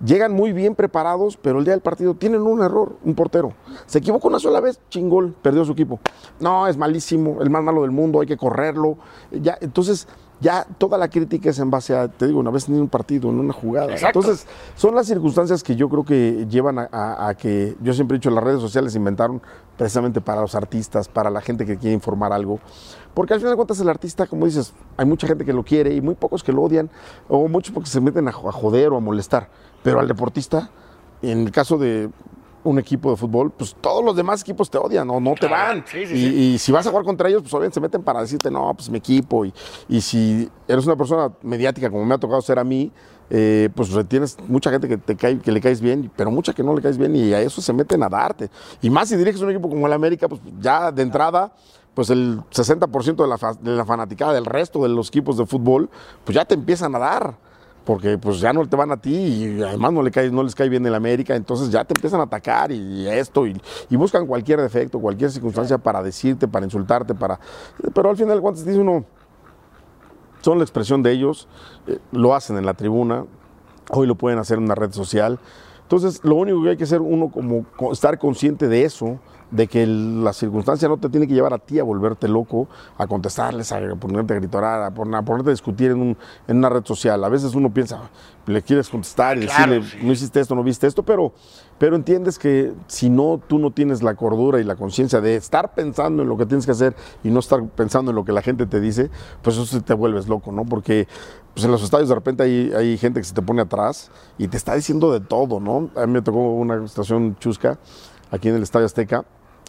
llegan 0.03 0.33
muy 0.33 0.53
bien 0.53 0.75
preparados, 0.75 1.37
pero 1.37 1.59
el 1.59 1.65
día 1.65 1.73
del 1.73 1.81
partido 1.81 2.13
tienen 2.13 2.41
un 2.41 2.61
error, 2.61 2.97
un 3.03 3.15
portero. 3.15 3.53
Se 3.85 3.99
equivocó 3.99 4.27
una 4.27 4.39
sola 4.39 4.59
vez, 4.59 4.79
chingol, 4.89 5.33
perdió 5.41 5.65
su 5.65 5.73
equipo. 5.73 5.99
No, 6.39 6.67
es 6.67 6.77
malísimo, 6.77 7.41
el 7.41 7.49
más 7.49 7.63
malo 7.63 7.81
del 7.81 7.91
mundo, 7.91 8.21
hay 8.21 8.27
que 8.27 8.37
correrlo. 8.37 8.97
Ya, 9.31 9.57
entonces, 9.61 10.07
ya 10.39 10.65
toda 10.77 10.97
la 10.97 11.07
crítica 11.07 11.49
es 11.49 11.59
en 11.59 11.71
base 11.71 11.95
a, 11.95 12.07
te 12.07 12.27
digo, 12.27 12.39
una 12.39 12.51
vez 12.51 12.67
en 12.69 12.75
un 12.79 12.87
partido, 12.87 13.29
en 13.29 13.39
una 13.39 13.53
jugada. 13.53 13.91
Exacto. 13.93 14.19
Entonces, 14.19 14.45
son 14.75 14.93
las 14.95 15.07
circunstancias 15.07 15.63
que 15.63 15.75
yo 15.75 15.89
creo 15.89 16.03
que 16.05 16.45
llevan 16.49 16.77
a, 16.79 16.89
a- 16.91 17.29
a 17.29 17.33
que, 17.35 17.75
yo 17.81 17.93
siempre 17.93 18.15
he 18.15 18.19
dicho, 18.19 18.29
las 18.29 18.43
redes 18.43 18.61
sociales 18.61 18.91
se 18.91 18.99
inventaron 18.99 19.41
precisamente 19.77 20.21
para 20.21 20.41
los 20.41 20.53
artistas, 20.55 21.07
para 21.07 21.29
la 21.29 21.41
gente 21.41 21.65
que 21.65 21.77
quiere 21.77 21.93
informar 21.93 22.33
algo. 22.33 22.59
Porque 23.13 23.33
al 23.33 23.39
final 23.39 23.53
de 23.53 23.55
cuentas 23.55 23.79
el 23.79 23.89
artista, 23.89 24.27
como 24.27 24.45
dices, 24.45 24.73
hay 24.95 25.05
mucha 25.07 25.25
gente 25.27 25.43
que 25.43 25.53
lo 25.53 25.63
quiere 25.63 25.93
y 25.95 26.01
muy 26.01 26.13
pocos 26.15 26.43
que 26.43 26.51
lo 26.53 26.61
odian, 26.61 26.89
o 27.27 27.47
muchos 27.47 27.73
porque 27.73 27.89
se 27.89 27.99
meten 27.99 28.27
a 28.27 28.31
joder 28.31 28.89
o 28.89 28.97
a 28.97 28.99
molestar. 28.99 29.49
Pero 29.81 29.99
al 29.99 30.07
deportista, 30.07 30.69
en 31.23 31.39
el 31.39 31.51
caso 31.51 31.77
de 31.79 32.09
un 32.67 32.79
equipo 32.79 33.11
de 33.11 33.17
fútbol, 33.17 33.51
pues 33.51 33.75
todos 33.79 34.03
los 34.03 34.15
demás 34.15 34.41
equipos 34.41 34.69
te 34.69 34.77
odian 34.77 35.09
o 35.09 35.19
no 35.19 35.35
te 35.35 35.47
van. 35.47 35.83
sí, 35.87 36.05
sí, 36.05 36.13
y, 36.13 36.17
sí. 36.17 36.53
y 36.53 36.57
si 36.57 36.71
vas 36.71 36.85
a 36.85 36.89
jugar 36.89 37.05
contra 37.05 37.29
ellos, 37.29 37.41
pues 37.41 37.53
obviamente 37.53 37.75
se 37.75 37.81
meten 37.81 38.03
para 38.03 38.21
decirte, 38.21 38.51
no, 38.51 38.73
pues 38.73 38.89
mi 38.89 38.97
equipo. 38.97 39.45
Y, 39.45 39.53
y 39.87 40.01
si 40.01 40.49
eres 40.67 40.85
una 40.85 40.95
persona 40.95 41.31
mediática, 41.41 41.89
como 41.89 42.05
me 42.05 42.15
ha 42.15 42.17
tocado 42.17 42.41
ser 42.41 42.59
a 42.59 42.63
mí, 42.63 42.91
eh, 43.29 43.69
pues 43.75 43.89
tienes 44.07 44.37
mucha 44.47 44.71
gente 44.71 44.87
que, 44.87 44.97
te 44.97 45.15
cae, 45.15 45.39
que 45.39 45.51
le 45.51 45.59
caes 45.59 45.81
bien, 45.81 46.11
pero 46.15 46.31
mucha 46.31 46.53
que 46.53 46.63
no 46.63 46.73
le 46.73 46.81
caes 46.81 46.97
bien 46.97 47.15
y 47.15 47.33
a 47.33 47.41
eso 47.41 47.61
se 47.61 47.73
meten 47.73 48.03
a 48.03 48.09
darte. 48.09 48.49
Y 48.81 48.89
más 48.89 49.09
si 49.09 49.17
diriges 49.17 49.41
un 49.41 49.49
equipo 49.49 49.69
como 49.69 49.85
el 49.87 49.93
América, 49.93 50.27
pues 50.29 50.41
ya 50.59 50.91
de 50.91 51.01
entrada, 51.01 51.53
pues 51.93 52.09
el 52.09 52.39
60% 52.51 53.15
de 53.15 53.27
la, 53.27 53.53
de 53.59 53.71
la 53.71 53.85
fanaticada 53.85 54.33
del 54.33 54.45
resto 54.45 54.81
de 54.83 54.89
los 54.89 55.09
equipos 55.09 55.37
de 55.37 55.45
fútbol, 55.45 55.89
pues 56.23 56.35
ya 56.35 56.45
te 56.45 56.53
empiezan 56.53 56.95
a 56.95 56.99
dar 56.99 57.37
porque 57.87 58.17
pues 58.17 58.41
ya 58.41 58.51
no 58.51 58.67
te 58.67 58.75
van 58.75 58.91
a 58.91 58.97
ti 58.97 59.15
y 59.15 59.63
además 59.63 59.93
no, 59.93 60.01
le 60.03 60.11
cae, 60.11 60.29
no 60.29 60.43
les 60.43 60.53
cae 60.53 60.67
bien 60.67 60.85
el 60.85 60.93
América, 60.93 61.37
entonces 61.37 61.69
ya 61.71 61.85
te 61.85 61.93
empiezan 61.97 62.19
a 62.19 62.23
atacar 62.23 62.69
y 62.69 63.07
esto, 63.07 63.47
y, 63.47 63.59
y 63.89 63.95
buscan 63.95 64.27
cualquier 64.27 64.59
defecto, 64.59 64.99
cualquier 64.99 65.31
circunstancia 65.31 65.77
para 65.77 66.03
decirte, 66.03 66.49
para 66.49 66.65
insultarte, 66.65 67.15
para... 67.15 67.39
Pero 67.93 68.09
al 68.09 68.17
final 68.17 68.35
de 68.35 68.41
cuentas 68.41 68.65
dice 68.65 68.77
uno, 68.77 69.05
son 70.41 70.57
la 70.57 70.65
expresión 70.65 71.01
de 71.01 71.11
ellos, 71.13 71.47
eh, 71.87 71.97
lo 72.11 72.35
hacen 72.35 72.57
en 72.57 72.65
la 72.65 72.73
tribuna, 72.73 73.25
hoy 73.91 74.05
lo 74.05 74.15
pueden 74.15 74.37
hacer 74.37 74.57
en 74.57 74.65
una 74.65 74.75
red 74.75 74.91
social. 74.91 75.39
Entonces, 75.83 76.19
lo 76.25 76.35
único 76.35 76.61
que 76.63 76.71
hay 76.71 76.77
que 76.77 76.83
hacer 76.83 76.99
uno 76.99 77.29
como 77.29 77.63
co- 77.77 77.93
estar 77.93 78.19
consciente 78.19 78.67
de 78.67 78.83
eso, 78.83 79.17
de 79.49 79.67
que 79.67 79.87
la 79.87 80.33
circunstancia 80.33 80.87
no 80.89 80.97
te 80.97 81.07
tiene 81.09 81.27
que 81.27 81.33
llevar 81.33 81.53
a 81.53 81.57
ti 81.57 81.79
a 81.79 81.83
volverte 81.83 82.27
loco, 82.27 82.67
a 82.97 83.07
contestarles, 83.07 83.71
a 83.71 83.79
ponerte 83.95 84.33
a 84.33 84.37
gritar, 84.37 84.63
a, 84.63 84.91
pon- 84.91 85.15
a 85.15 85.21
ponerte 85.23 85.49
a 85.49 85.53
discutir 85.53 85.91
en, 85.91 86.01
un- 86.01 86.17
en 86.47 86.57
una 86.57 86.69
red 86.69 86.83
social. 86.85 87.23
A 87.23 87.29
veces 87.29 87.55
uno 87.55 87.73
piensa, 87.73 88.01
le 88.45 88.61
quieres 88.61 88.89
contestar 88.89 89.37
y 89.37 89.45
Claro, 89.47 89.73
decirle, 89.73 89.89
sí. 89.99 90.05
no 90.05 90.11
hiciste 90.11 90.39
esto, 90.41 90.53
no 90.55 90.63
viste 90.63 90.85
esto, 90.87 91.03
pero, 91.03 91.31
pero 91.77 91.95
entiendes 91.95 92.37
que 92.37 92.73
si 92.87 93.09
no, 93.09 93.39
tú 93.47 93.57
no 93.59 93.71
tienes 93.71 94.03
la 94.03 94.15
cordura 94.15 94.59
y 94.59 94.63
la 94.65 94.75
conciencia 94.75 95.21
de 95.21 95.35
estar 95.37 95.73
pensando 95.73 96.23
en 96.23 96.29
lo 96.29 96.37
que 96.37 96.45
tienes 96.45 96.65
que 96.65 96.71
hacer 96.73 96.95
y 97.23 97.29
no 97.29 97.39
estar 97.39 97.63
pensando 97.69 98.11
en 98.11 98.15
lo 98.15 98.25
que 98.25 98.33
la 98.33 98.41
gente 98.41 98.65
te 98.65 98.81
dice, 98.81 99.09
pues 99.41 99.57
eso 99.57 99.81
te 99.81 99.93
vuelves 99.93 100.27
loco, 100.27 100.51
¿no? 100.51 100.65
Porque 100.65 101.07
pues 101.53 101.65
en 101.65 101.71
los 101.71 101.81
estadios 101.83 102.09
de 102.09 102.15
repente 102.15 102.43
hay, 102.43 102.71
hay 102.75 102.97
gente 102.97 103.19
que 103.19 103.23
se 103.23 103.33
te 103.33 103.41
pone 103.41 103.61
atrás 103.61 104.11
y 104.37 104.47
te 104.47 104.57
está 104.57 104.75
diciendo 104.75 105.11
de 105.11 105.21
todo, 105.21 105.59
¿no? 105.59 105.89
A 105.95 106.05
mí 106.05 106.13
me 106.13 106.21
tocó 106.21 106.37
una 106.53 106.85
situación 106.87 107.35
chusca 107.39 107.79
aquí 108.29 108.49
en 108.49 108.55
el 108.55 108.63
Estadio 108.63 108.85
Azteca. 108.85 109.23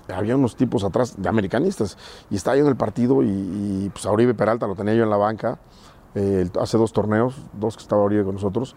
Había 0.09 0.37
unos 0.37 0.57
tipos 0.57 0.85
atrás 0.85 1.14
de 1.21 1.29
americanistas 1.29 1.99
y 2.31 2.37
estaba 2.37 2.57
yo 2.57 2.62
en 2.62 2.68
el 2.68 2.77
partido 2.77 3.23
y, 3.23 3.29
y, 3.29 3.90
pues 3.92 4.07
a 4.07 4.11
Oribe 4.11 4.35
Peralta 4.35 4.66
lo 4.66 4.75
tenía 4.75 4.94
yo 4.94 5.05
en 5.05 5.11
la 5.11 5.16
banca 5.16 5.59
eh, 6.14 6.49
hace 6.61 6.79
dos 6.79 6.92
torneos, 6.92 7.37
dos 7.53 7.77
que 7.77 7.83
estaba 7.83 8.03
Oribe 8.03 8.25
con 8.25 8.35
nosotros. 8.35 8.75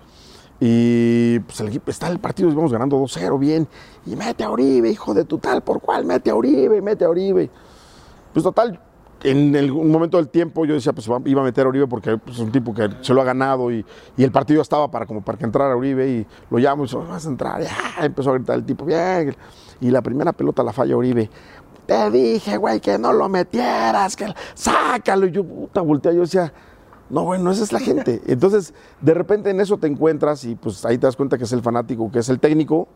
Y 0.60 1.40
pues 1.40 1.60
el 1.62 1.70
equipo 1.70 1.90
está 1.90 2.08
el 2.08 2.20
partido, 2.20 2.52
íbamos 2.52 2.72
ganando 2.72 2.98
2-0 2.98 3.40
bien. 3.40 3.68
Y 4.06 4.16
mete 4.16 4.44
a 4.44 4.52
Oribe, 4.52 4.90
hijo 4.90 5.14
de 5.14 5.26
tu 5.26 5.40
tal, 5.40 5.62
por 5.62 5.82
cuál, 5.82 6.06
mete 6.06 6.30
a 6.30 6.36
Oribe, 6.36 6.82
mete 6.82 7.06
a 7.06 7.10
Oribe. 7.10 7.50
Pues 8.32 8.44
total, 8.44 8.80
en 9.24 9.72
un 9.72 9.92
momento 9.92 10.18
del 10.18 10.30
tiempo 10.30 10.66
yo 10.66 10.76
decía, 10.76 10.94
pues 10.94 11.08
iba 11.26 11.42
a 11.42 11.44
meter 11.44 11.66
a 11.66 11.70
Uribe 11.70 11.88
porque 11.88 12.18
pues, 12.18 12.36
es 12.36 12.42
un 12.42 12.52
tipo 12.52 12.74
que 12.74 12.90
se 13.02 13.14
lo 13.14 13.22
ha 13.22 13.24
ganado 13.24 13.72
y, 13.72 13.84
y 14.18 14.24
el 14.24 14.32
partido 14.32 14.62
estaba 14.62 14.90
para 14.90 15.06
como 15.06 15.22
para 15.22 15.38
que 15.38 15.46
entrara 15.46 15.76
Uribe 15.76 16.08
y 16.08 16.28
lo 16.50 16.58
llamo 16.60 16.84
y 16.84 16.86
dice, 16.86 16.98
vas 16.98 17.26
a 17.26 17.30
entrar. 17.30 17.62
Y, 17.62 17.66
ah, 17.66 18.06
empezó 18.06 18.30
a 18.30 18.34
gritar 18.34 18.56
el 18.56 18.66
tipo, 18.66 18.86
bien. 18.86 19.36
Y 19.82 19.92
la 19.92 20.02
primera 20.02 20.32
pelota 20.32 20.64
la 20.64 20.72
falla 20.72 20.96
Uribe. 20.96 21.30
Te 21.86 22.10
dije, 22.10 22.56
güey, 22.58 22.80
que 22.80 22.98
no 22.98 23.12
lo 23.12 23.28
metieras, 23.28 24.16
que 24.16 24.34
sácalo. 24.54 25.28
Y 25.28 25.32
yo, 25.32 25.44
puta, 25.44 25.82
volteé, 25.82 26.16
yo 26.16 26.22
decía, 26.22 26.54
no, 27.10 27.26
bueno, 27.26 27.52
esa 27.52 27.64
es 27.64 27.74
la 27.74 27.80
gente. 27.80 28.22
Entonces, 28.28 28.74
de 29.02 29.14
repente 29.14 29.50
en 29.50 29.60
eso 29.60 29.78
te 29.78 29.88
encuentras 29.88 30.46
y 30.46 30.56
pues 30.56 30.86
ahí 30.86 30.98
te 30.98 31.08
das 31.08 31.18
cuenta 31.18 31.38
que 31.38 31.44
es 31.44 31.52
el 31.52 31.62
fanático, 31.62 32.10
que 32.12 32.20
es 32.20 32.30
el 32.30 32.40
técnico 32.40 32.88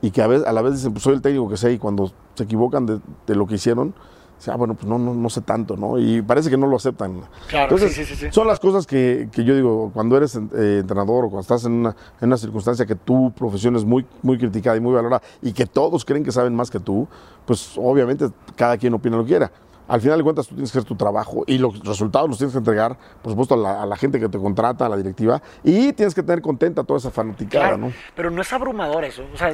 y 0.00 0.10
que 0.10 0.22
a, 0.22 0.26
veces, 0.26 0.46
a 0.46 0.52
la 0.52 0.62
vez 0.62 0.74
dicen, 0.74 0.92
pues 0.92 1.04
soy 1.04 1.14
el 1.14 1.22
técnico 1.22 1.48
que 1.48 1.56
sé 1.56 1.72
y 1.72 1.78
cuando 1.78 2.10
se 2.34 2.44
equivocan 2.44 2.86
de, 2.86 3.00
de 3.26 3.34
lo 3.34 3.46
que 3.46 3.56
hicieron, 3.56 3.94
dicen, 4.42 4.54
ah, 4.54 4.56
bueno, 4.56 4.74
pues 4.74 4.86
no, 4.86 4.98
no, 4.98 5.14
no 5.14 5.30
sé 5.30 5.40
tanto, 5.40 5.76
¿no? 5.76 5.98
Y 5.98 6.20
parece 6.22 6.50
que 6.50 6.56
no 6.56 6.66
lo 6.66 6.76
aceptan. 6.76 7.22
Claro, 7.48 7.64
Entonces, 7.64 7.94
sí, 7.94 8.04
sí, 8.04 8.16
sí, 8.16 8.26
sí. 8.26 8.32
son 8.32 8.46
las 8.46 8.58
cosas 8.58 8.86
que, 8.86 9.28
que 9.32 9.44
yo 9.44 9.54
digo, 9.54 9.90
cuando 9.94 10.16
eres 10.16 10.34
eh, 10.34 10.78
entrenador 10.80 11.24
o 11.24 11.28
cuando 11.28 11.40
estás 11.40 11.64
en 11.64 11.72
una, 11.72 11.96
en 12.20 12.28
una 12.28 12.36
circunstancia 12.36 12.84
que 12.84 12.96
tu 12.96 13.32
profesión 13.32 13.76
es 13.76 13.84
muy, 13.84 14.04
muy 14.22 14.38
criticada 14.38 14.76
y 14.76 14.80
muy 14.80 14.92
valorada 14.92 15.22
y 15.40 15.52
que 15.52 15.66
todos 15.66 16.04
creen 16.04 16.24
que 16.24 16.32
saben 16.32 16.54
más 16.54 16.70
que 16.70 16.80
tú, 16.80 17.06
pues 17.46 17.74
obviamente 17.76 18.26
cada 18.56 18.76
quien 18.76 18.94
opina 18.94 19.16
lo 19.16 19.22
que 19.24 19.28
quiera. 19.28 19.52
Al 19.88 20.00
final 20.00 20.18
de 20.18 20.24
cuentas 20.24 20.46
tú 20.46 20.54
tienes 20.54 20.72
que 20.72 20.78
hacer 20.78 20.88
tu 20.88 20.96
trabajo 20.96 21.44
y 21.46 21.58
los 21.58 21.80
resultados 21.80 22.28
los 22.28 22.38
tienes 22.38 22.52
que 22.52 22.58
entregar, 22.58 22.96
por 23.20 23.32
supuesto, 23.32 23.54
a 23.54 23.58
la, 23.58 23.82
a 23.82 23.86
la 23.86 23.96
gente 23.96 24.18
que 24.18 24.28
te 24.28 24.38
contrata, 24.38 24.86
a 24.86 24.88
la 24.88 24.96
directiva, 24.96 25.42
y 25.62 25.92
tienes 25.92 26.14
que 26.14 26.22
tener 26.22 26.40
contenta 26.40 26.80
a 26.82 26.84
toda 26.84 26.98
esa 26.98 27.10
fanaticada, 27.10 27.68
Claro, 27.68 27.78
¿no? 27.78 27.92
Pero 28.14 28.30
no 28.30 28.40
es 28.42 28.52
abrumador 28.52 29.04
eso. 29.04 29.24
O 29.34 29.36
sea, 29.36 29.52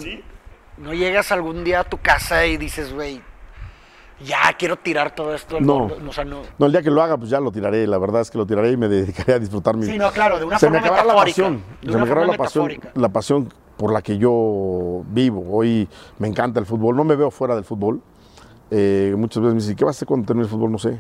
no 0.77 0.95
llegas 0.95 1.33
algún 1.33 1.65
día 1.65 1.81
a 1.81 1.85
tu 1.85 1.99
casa 1.99 2.47
y 2.47 2.57
dices, 2.57 2.93
güey, 2.93 3.21
ya 4.25 4.39
quiero 4.59 4.77
tirar 4.77 5.15
todo 5.15 5.35
esto. 5.35 5.61
No. 5.61 5.81
mundo". 5.81 5.97
O 6.09 6.13
sea, 6.13 6.25
no. 6.25 6.43
No, 6.59 6.67
el 6.67 6.73
día 6.73 6.83
que 6.83 6.91
lo 6.91 7.03
haga, 7.03 7.17
pues 7.17 7.31
ya 7.31 7.41
lo 7.41 7.51
tiraré. 7.53 7.87
La 7.87 7.99
verdad 7.99 8.21
es 8.23 8.31
que 8.31 8.39
lo 8.39 8.47
tiraré 8.47 8.73
y 8.73 8.77
me 8.77 8.89
dedicaré 8.89 9.35
a 9.35 9.39
disfrutar 9.39 9.77
mi. 9.77 9.87
Sí, 9.87 9.99
no, 9.99 10.11
claro, 10.11 10.39
de 10.39 10.45
una 10.45 10.59
se 10.59 10.67
forma 10.67 10.81
me 10.81 10.87
acabará 10.87 11.05
la 11.07 11.15
pasión. 11.15 11.63
De 11.83 11.93
Se 11.93 11.99
me 11.99 12.05
acabará 12.05 12.27
la 12.27 12.37
pasión, 12.37 12.71
la 12.95 13.09
pasión 13.11 13.49
por 13.77 13.93
la 13.93 14.03
que 14.03 14.19
yo 14.19 15.03
vivo. 15.11 15.45
Hoy 15.51 15.89
me 16.19 16.29
encanta 16.29 16.59
el 16.61 16.67
fútbol. 16.67 16.97
No 16.97 17.05
me 17.05 17.15
veo 17.17 17.31
fuera 17.31 17.55
del 17.55 17.65
fútbol. 17.65 18.01
Eh, 18.71 19.15
muchas 19.17 19.43
veces 19.43 19.55
me 19.55 19.61
dicen, 19.61 19.77
¿qué 19.77 19.85
vas 19.85 19.95
a 19.95 19.99
hacer 19.99 20.09
cuando 20.09 20.27
termine 20.27 20.45
el 20.45 20.51
fútbol? 20.51 20.71
No 20.73 20.79
sé. 20.79 20.99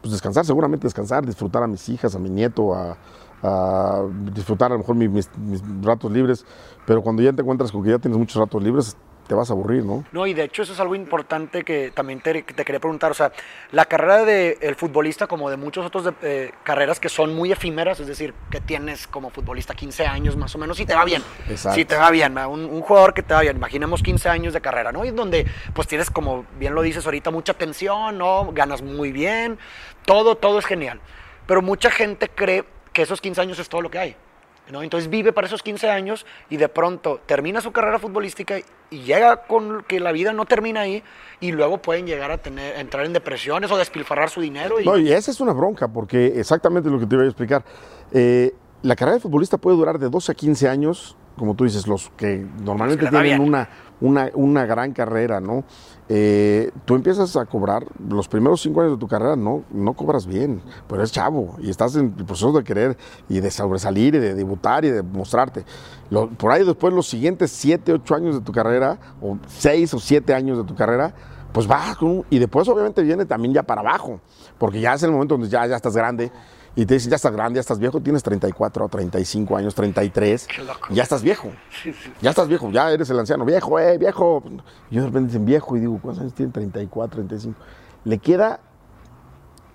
pues 0.00 0.12
descansar, 0.12 0.44
seguramente 0.44 0.86
descansar, 0.86 1.24
disfrutar 1.24 1.62
a 1.62 1.66
mis 1.66 1.88
hijas, 1.88 2.14
a 2.14 2.18
mi 2.18 2.28
nieto, 2.28 2.74
a, 2.74 2.96
a 3.42 4.02
disfrutar 4.32 4.70
a 4.70 4.74
lo 4.74 4.80
mejor 4.80 4.94
mis, 4.96 5.08
mis- 5.10 5.38
mis 5.38 5.62
ratos 5.82 6.12
libres, 6.12 6.44
pero 6.86 7.00
cuando 7.02 7.22
ya 7.22 7.32
te 7.32 7.40
encuentras 7.40 7.72
con 7.72 7.82
que 7.82 7.88
ya 7.90 7.98
tienes 7.98 8.18
muchos 8.18 8.36
ratos 8.36 8.62
libres, 8.62 8.96
te 9.26 9.34
vas 9.34 9.48
a 9.50 9.52
aburrir, 9.54 9.82
¿no? 9.84 10.04
No, 10.12 10.26
y 10.26 10.34
de 10.34 10.44
hecho 10.44 10.62
eso 10.62 10.72
es 10.72 10.80
algo 10.80 10.94
importante 10.94 11.64
que 11.64 11.90
también 11.94 12.20
te, 12.20 12.42
te 12.42 12.64
quería 12.64 12.78
preguntar. 12.80 13.10
O 13.10 13.14
sea, 13.14 13.32
la 13.72 13.84
carrera 13.86 14.24
del 14.24 14.74
futbolista, 14.74 15.26
como 15.26 15.48
de 15.50 15.56
muchas 15.56 15.86
otras 15.86 16.04
de- 16.04 16.12
eh, 16.22 16.52
carreras 16.62 17.00
que 17.00 17.08
son 17.08 17.34
muy 17.34 17.50
efímeras, 17.52 18.00
es 18.00 18.06
decir, 18.06 18.34
que 18.50 18.60
tienes 18.60 19.06
como 19.06 19.30
futbolista 19.30 19.74
15 19.74 20.06
años 20.06 20.36
más 20.36 20.54
o 20.54 20.58
menos 20.58 20.78
y 20.80 20.86
te 20.86 20.94
va 20.94 21.04
bien. 21.04 21.22
Exacto. 21.48 21.74
Si 21.76 21.84
te 21.84 21.96
va 21.96 22.10
bien, 22.10 22.36
un 22.38 22.80
jugador 22.82 23.14
que 23.14 23.22
te 23.22 23.32
va 23.34 23.40
bien, 23.40 23.56
imaginemos 23.56 24.02
15 24.02 24.28
años 24.28 24.52
de 24.52 24.60
carrera, 24.60 24.92
¿no? 24.92 25.04
Y 25.04 25.10
donde 25.10 25.46
pues 25.72 25.88
tienes, 25.88 26.10
como 26.10 26.44
bien 26.58 26.74
lo 26.74 26.82
dices 26.82 27.04
ahorita, 27.04 27.30
mucha 27.30 27.54
tensión, 27.54 28.18
¿no? 28.18 28.50
Ganas 28.52 28.82
muy 28.82 29.10
bien, 29.12 29.58
todo, 30.04 30.36
todo 30.36 30.58
es 30.58 30.66
genial. 30.66 31.00
Pero 31.46 31.62
mucha 31.62 31.90
gente 31.90 32.28
cree 32.28 32.64
que 32.92 33.02
esos 33.02 33.20
15 33.20 33.40
años 33.40 33.58
es 33.58 33.68
todo 33.68 33.80
lo 33.80 33.90
que 33.90 33.98
hay. 33.98 34.16
¿No? 34.70 34.82
Entonces 34.82 35.10
vive 35.10 35.32
para 35.32 35.46
esos 35.46 35.62
15 35.62 35.90
años 35.90 36.26
y 36.48 36.56
de 36.56 36.68
pronto 36.68 37.20
termina 37.26 37.60
su 37.60 37.72
carrera 37.72 37.98
futbolística 37.98 38.58
y 38.90 38.98
llega 39.00 39.46
con 39.46 39.84
que 39.84 40.00
la 40.00 40.12
vida 40.12 40.32
no 40.32 40.46
termina 40.46 40.80
ahí 40.80 41.02
y 41.40 41.52
luego 41.52 41.78
pueden 41.78 42.06
llegar 42.06 42.30
a 42.30 42.38
tener, 42.38 42.76
a 42.76 42.80
entrar 42.80 43.04
en 43.04 43.12
depresiones 43.12 43.70
o 43.70 43.76
despilfarrar 43.76 44.30
su 44.30 44.40
dinero. 44.40 44.80
Y, 44.80 44.84
No, 44.84 44.96
y 44.98 45.12
esa 45.12 45.30
es 45.30 45.40
una 45.40 45.52
bronca, 45.52 45.88
porque 45.88 46.38
exactamente 46.38 46.88
lo 46.88 46.98
que 46.98 47.06
te 47.06 47.14
iba 47.14 47.24
a 47.24 47.26
explicar. 47.26 47.64
Eh, 48.12 48.52
la 48.82 48.96
carrera 48.96 49.16
de 49.16 49.20
futbolista 49.20 49.58
puede 49.58 49.76
durar 49.76 49.98
de 49.98 50.08
12 50.08 50.32
a 50.32 50.34
15 50.34 50.68
años, 50.68 51.16
como 51.36 51.54
tú 51.54 51.64
dices, 51.64 51.86
los 51.86 52.10
que 52.16 52.46
normalmente 52.62 53.06
tienen 53.06 53.22
bien. 53.22 53.40
una, 53.40 53.68
una, 54.00 54.30
una 54.34 54.66
gran 54.66 54.92
carrera, 54.92 55.40
¿no? 55.40 55.64
Eh, 56.08 56.70
tú 56.84 56.94
empiezas 56.96 57.34
a 57.36 57.46
cobrar, 57.46 57.86
los 58.08 58.28
primeros 58.28 58.60
cinco 58.60 58.80
años 58.82 58.92
de 58.92 58.98
tu 58.98 59.08
carrera 59.08 59.36
no, 59.36 59.62
no 59.70 59.94
cobras 59.94 60.26
bien, 60.26 60.60
pero 60.86 61.00
eres 61.00 61.12
chavo 61.12 61.56
y 61.60 61.70
estás 61.70 61.96
en 61.96 62.14
el 62.18 62.24
proceso 62.26 62.52
de 62.52 62.62
querer 62.64 62.96
y 63.28 63.40
de 63.40 63.50
sobresalir 63.50 64.14
y 64.16 64.18
de 64.18 64.34
debutar 64.34 64.84
y 64.84 64.90
de 64.90 65.02
mostrarte. 65.02 65.64
Lo- 66.10 66.28
por 66.28 66.52
ahí 66.52 66.64
después 66.64 66.92
los 66.92 67.06
siguientes 67.06 67.50
7, 67.52 67.92
8 67.92 68.14
años 68.16 68.34
de 68.34 68.40
tu 68.42 68.52
carrera, 68.52 68.98
o 69.22 69.38
6 69.48 69.94
o 69.94 69.98
7 69.98 70.34
años 70.34 70.58
de 70.58 70.64
tu 70.64 70.74
carrera, 70.74 71.14
pues 71.52 71.66
vas 71.68 71.96
y 72.30 72.38
después 72.40 72.68
obviamente 72.68 73.00
viene 73.02 73.24
también 73.24 73.54
ya 73.54 73.62
para 73.62 73.80
abajo, 73.80 74.20
porque 74.58 74.80
ya 74.80 74.94
es 74.94 75.02
el 75.04 75.12
momento 75.12 75.34
donde 75.34 75.48
ya, 75.48 75.64
ya 75.66 75.76
estás 75.76 75.96
grande 75.96 76.32
y 76.76 76.86
te 76.86 76.94
dicen 76.94 77.10
ya 77.10 77.16
estás 77.16 77.32
grande, 77.32 77.56
ya 77.56 77.60
estás 77.60 77.78
viejo, 77.78 78.00
tienes 78.00 78.22
34, 78.22 78.88
35 78.88 79.56
años, 79.56 79.74
33, 79.74 80.46
Qué 80.46 80.62
loco. 80.62 80.88
ya 80.90 81.02
estás 81.02 81.22
viejo, 81.22 81.50
ya 82.20 82.30
estás 82.30 82.48
viejo, 82.48 82.70
ya 82.70 82.90
eres 82.90 83.08
el 83.10 83.18
anciano, 83.18 83.44
viejo, 83.44 83.78
eh, 83.78 83.96
viejo. 83.98 84.42
Y 84.90 84.96
yo 84.96 85.02
de 85.02 85.06
repente 85.08 85.28
dicen 85.28 85.44
viejo 85.44 85.76
y 85.76 85.80
digo, 85.80 85.98
¿cuántos 86.02 86.22
años 86.22 86.34
tiene? 86.34 86.52
34, 86.52 87.16
35. 87.16 87.58
Le 88.04 88.18
queda 88.18 88.60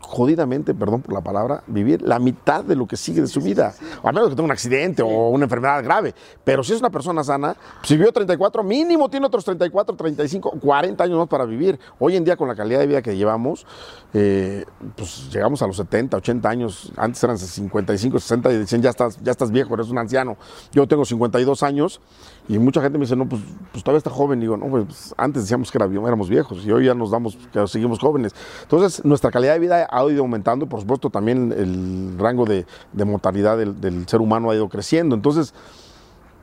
jodidamente, 0.10 0.74
perdón 0.74 1.04
por 1.04 1.14
la 1.14 1.22
palabra, 1.22 1.64
vivir 1.68 2.02
la 2.02 2.18
mitad 2.18 2.64
de 2.64 2.76
lo 2.76 2.88
que 2.88 2.98
sigue 2.98 3.22
de 3.22 3.28
su 3.28 3.42
vida. 3.42 3.76
A 4.02 4.12
menos 4.12 4.30
que 4.30 4.36
tenga 4.36 4.46
un 4.46 4.52
accidente 4.52 5.04
o 5.04 5.30
una 5.30 5.44
enfermedad 5.44 5.84
grave. 5.84 6.16
Pero 6.44 6.64
si 6.64 6.74
es 6.74 6.80
una 6.80 6.90
persona 6.90 7.24
sana, 7.24 7.56
si 7.84 7.96
vivió 7.96 8.12
34, 8.12 8.64
mínimo 8.64 9.08
tiene 9.08 9.28
otros 9.28 9.46
34, 9.46 9.96
35, 9.96 10.60
40 10.60 11.04
años 11.04 11.20
más 11.20 11.28
para 11.28 11.46
vivir. 11.46 11.80
Hoy 12.00 12.16
en 12.16 12.24
día, 12.24 12.36
con 12.36 12.48
la 12.48 12.56
calidad 12.56 12.80
de 12.80 12.88
vida 12.88 13.04
que 13.04 13.16
llevamos, 13.16 13.68
eh, 14.16 14.66
pues 14.96 15.30
llegamos 15.32 15.62
a 15.62 15.68
los 15.68 15.78
70, 15.78 16.18
80 16.18 16.50
años. 16.50 16.92
Antes 16.98 17.24
eran 17.24 17.38
55, 17.38 18.20
60 18.20 18.52
y 18.52 18.58
decían, 18.58 18.82
ya 18.82 18.90
estás, 18.90 19.22
ya 19.22 19.30
estás 19.32 19.52
viejo, 19.52 19.76
eres 19.76 19.90
un 19.90 20.00
anciano. 20.00 20.38
Yo 20.72 20.88
tengo 20.88 21.06
52 21.06 21.62
años 21.62 22.02
y 22.50 22.58
mucha 22.58 22.82
gente 22.82 22.98
me 22.98 23.04
dice, 23.04 23.16
no, 23.16 23.30
pues, 23.30 23.42
pues 23.72 23.84
todavía 23.84 24.00
está 24.00 24.10
joven. 24.10 24.40
digo, 24.40 24.58
no, 24.58 24.66
pues 24.68 25.14
antes 25.18 25.44
decíamos 25.44 25.72
que 25.72 25.78
éramos 25.78 26.28
viejos 26.28 26.66
y 26.66 26.72
hoy 26.72 26.86
ya 26.86 26.96
nos 26.96 27.12
damos, 27.12 27.38
que 27.54 27.68
seguimos 27.68 28.00
jóvenes. 28.00 28.34
Entonces, 28.64 29.06
nuestra 29.06 29.30
calidad 29.30 29.54
de 29.54 29.60
vida 29.60 29.88
ha 29.90 30.04
ido 30.06 30.22
aumentando 30.22 30.66
y, 30.66 30.68
por 30.68 30.82
supuesto, 30.82 31.12
también 31.12 31.54
el 31.56 32.18
rango 32.18 32.46
de, 32.46 32.66
mortalidad 33.06 33.56
del, 33.56 33.80
del 33.80 34.08
ser 34.08 34.20
humano 34.20 34.50
ha 34.50 34.56
ido 34.56 34.68
creciendo. 34.68 35.14
Entonces, 35.14 35.54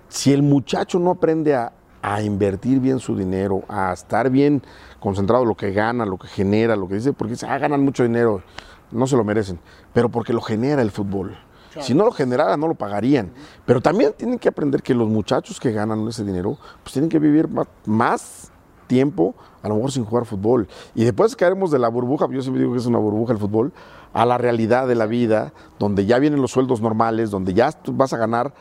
si 0.09 0.33
el 0.33 0.45
muchacho 0.45 1.01
no 1.01 1.11
aprende 1.11 1.57
a, 1.57 1.73
a 2.03 2.23
invertir 2.23 2.79
bien 2.79 3.01
su 3.01 3.17
dinero, 3.17 3.65
a 3.69 3.93
estar 3.93 4.31
bien 4.31 4.63
concentrado 5.01 5.43
en 5.43 5.49
lo 5.49 5.57
que 5.57 5.73
gana, 5.73 6.07
lo 6.07 6.19
que 6.19 6.29
genera, 6.29 6.77
lo 6.77 6.87
que 6.87 6.95
dice, 6.95 7.13
porque 7.13 7.33
dice, 7.33 7.47
ah, 7.47 7.59
ganan 7.59 7.83
mucho 7.83 8.05
dinero, 8.05 8.43
no 8.93 9.09
se 9.09 9.17
lo 9.17 9.25
merecen, 9.25 9.59
pero 9.93 10.09
porque 10.09 10.33
lo 10.33 10.41
genera 10.41 10.83
el 10.83 10.93
fútbol. 10.93 11.37
Si 11.83 11.95
no 11.95 12.05
lo 12.05 12.13
generara, 12.13 12.57
no 12.57 12.69
lo 12.69 12.75
pagarían. 12.75 13.33
Pero 13.65 13.81
también 13.81 14.13
tienen 14.17 14.39
que 14.39 14.49
aprender 14.49 14.83
que 14.83 14.95
los 14.95 15.09
muchachos 15.09 15.59
que 15.61 15.73
ganan 15.73 16.07
ese 16.09 16.25
dinero, 16.25 16.59
pues 16.83 16.93
tienen 16.93 17.09
que 17.09 17.19
vivir 17.19 17.49
más 17.87 18.51
tiempo, 18.87 19.35
a 19.63 19.69
lo 19.69 19.77
mejor 19.77 19.91
sin 19.93 20.05
jugar 20.05 20.25
fútbol. 20.27 20.69
Y 20.95 21.05
después 21.05 21.35
caeremos 21.35 21.71
de 21.71 21.79
la 21.79 21.89
burbuja, 21.89 22.27
yo 22.31 22.41
siempre 22.43 22.61
digo 22.63 22.73
que 22.73 22.79
es 22.79 22.87
una 22.87 22.99
burbuja 22.99 23.33
el 23.33 23.39
fútbol, 23.39 23.73
a 24.13 24.25
la 24.25 24.39
realidad 24.39 24.87
de 24.87 24.95
la 24.95 25.07
vida, 25.07 25.53
donde 25.79 26.07
ya 26.07 26.19
vienen 26.19 26.41
los 26.41 26.53
sueldos 26.53 26.81
normales, 26.81 27.31
donde 27.31 27.53
ya 27.53 27.71
vas 27.93 28.13
a 28.13 28.17
ganar 28.17 28.55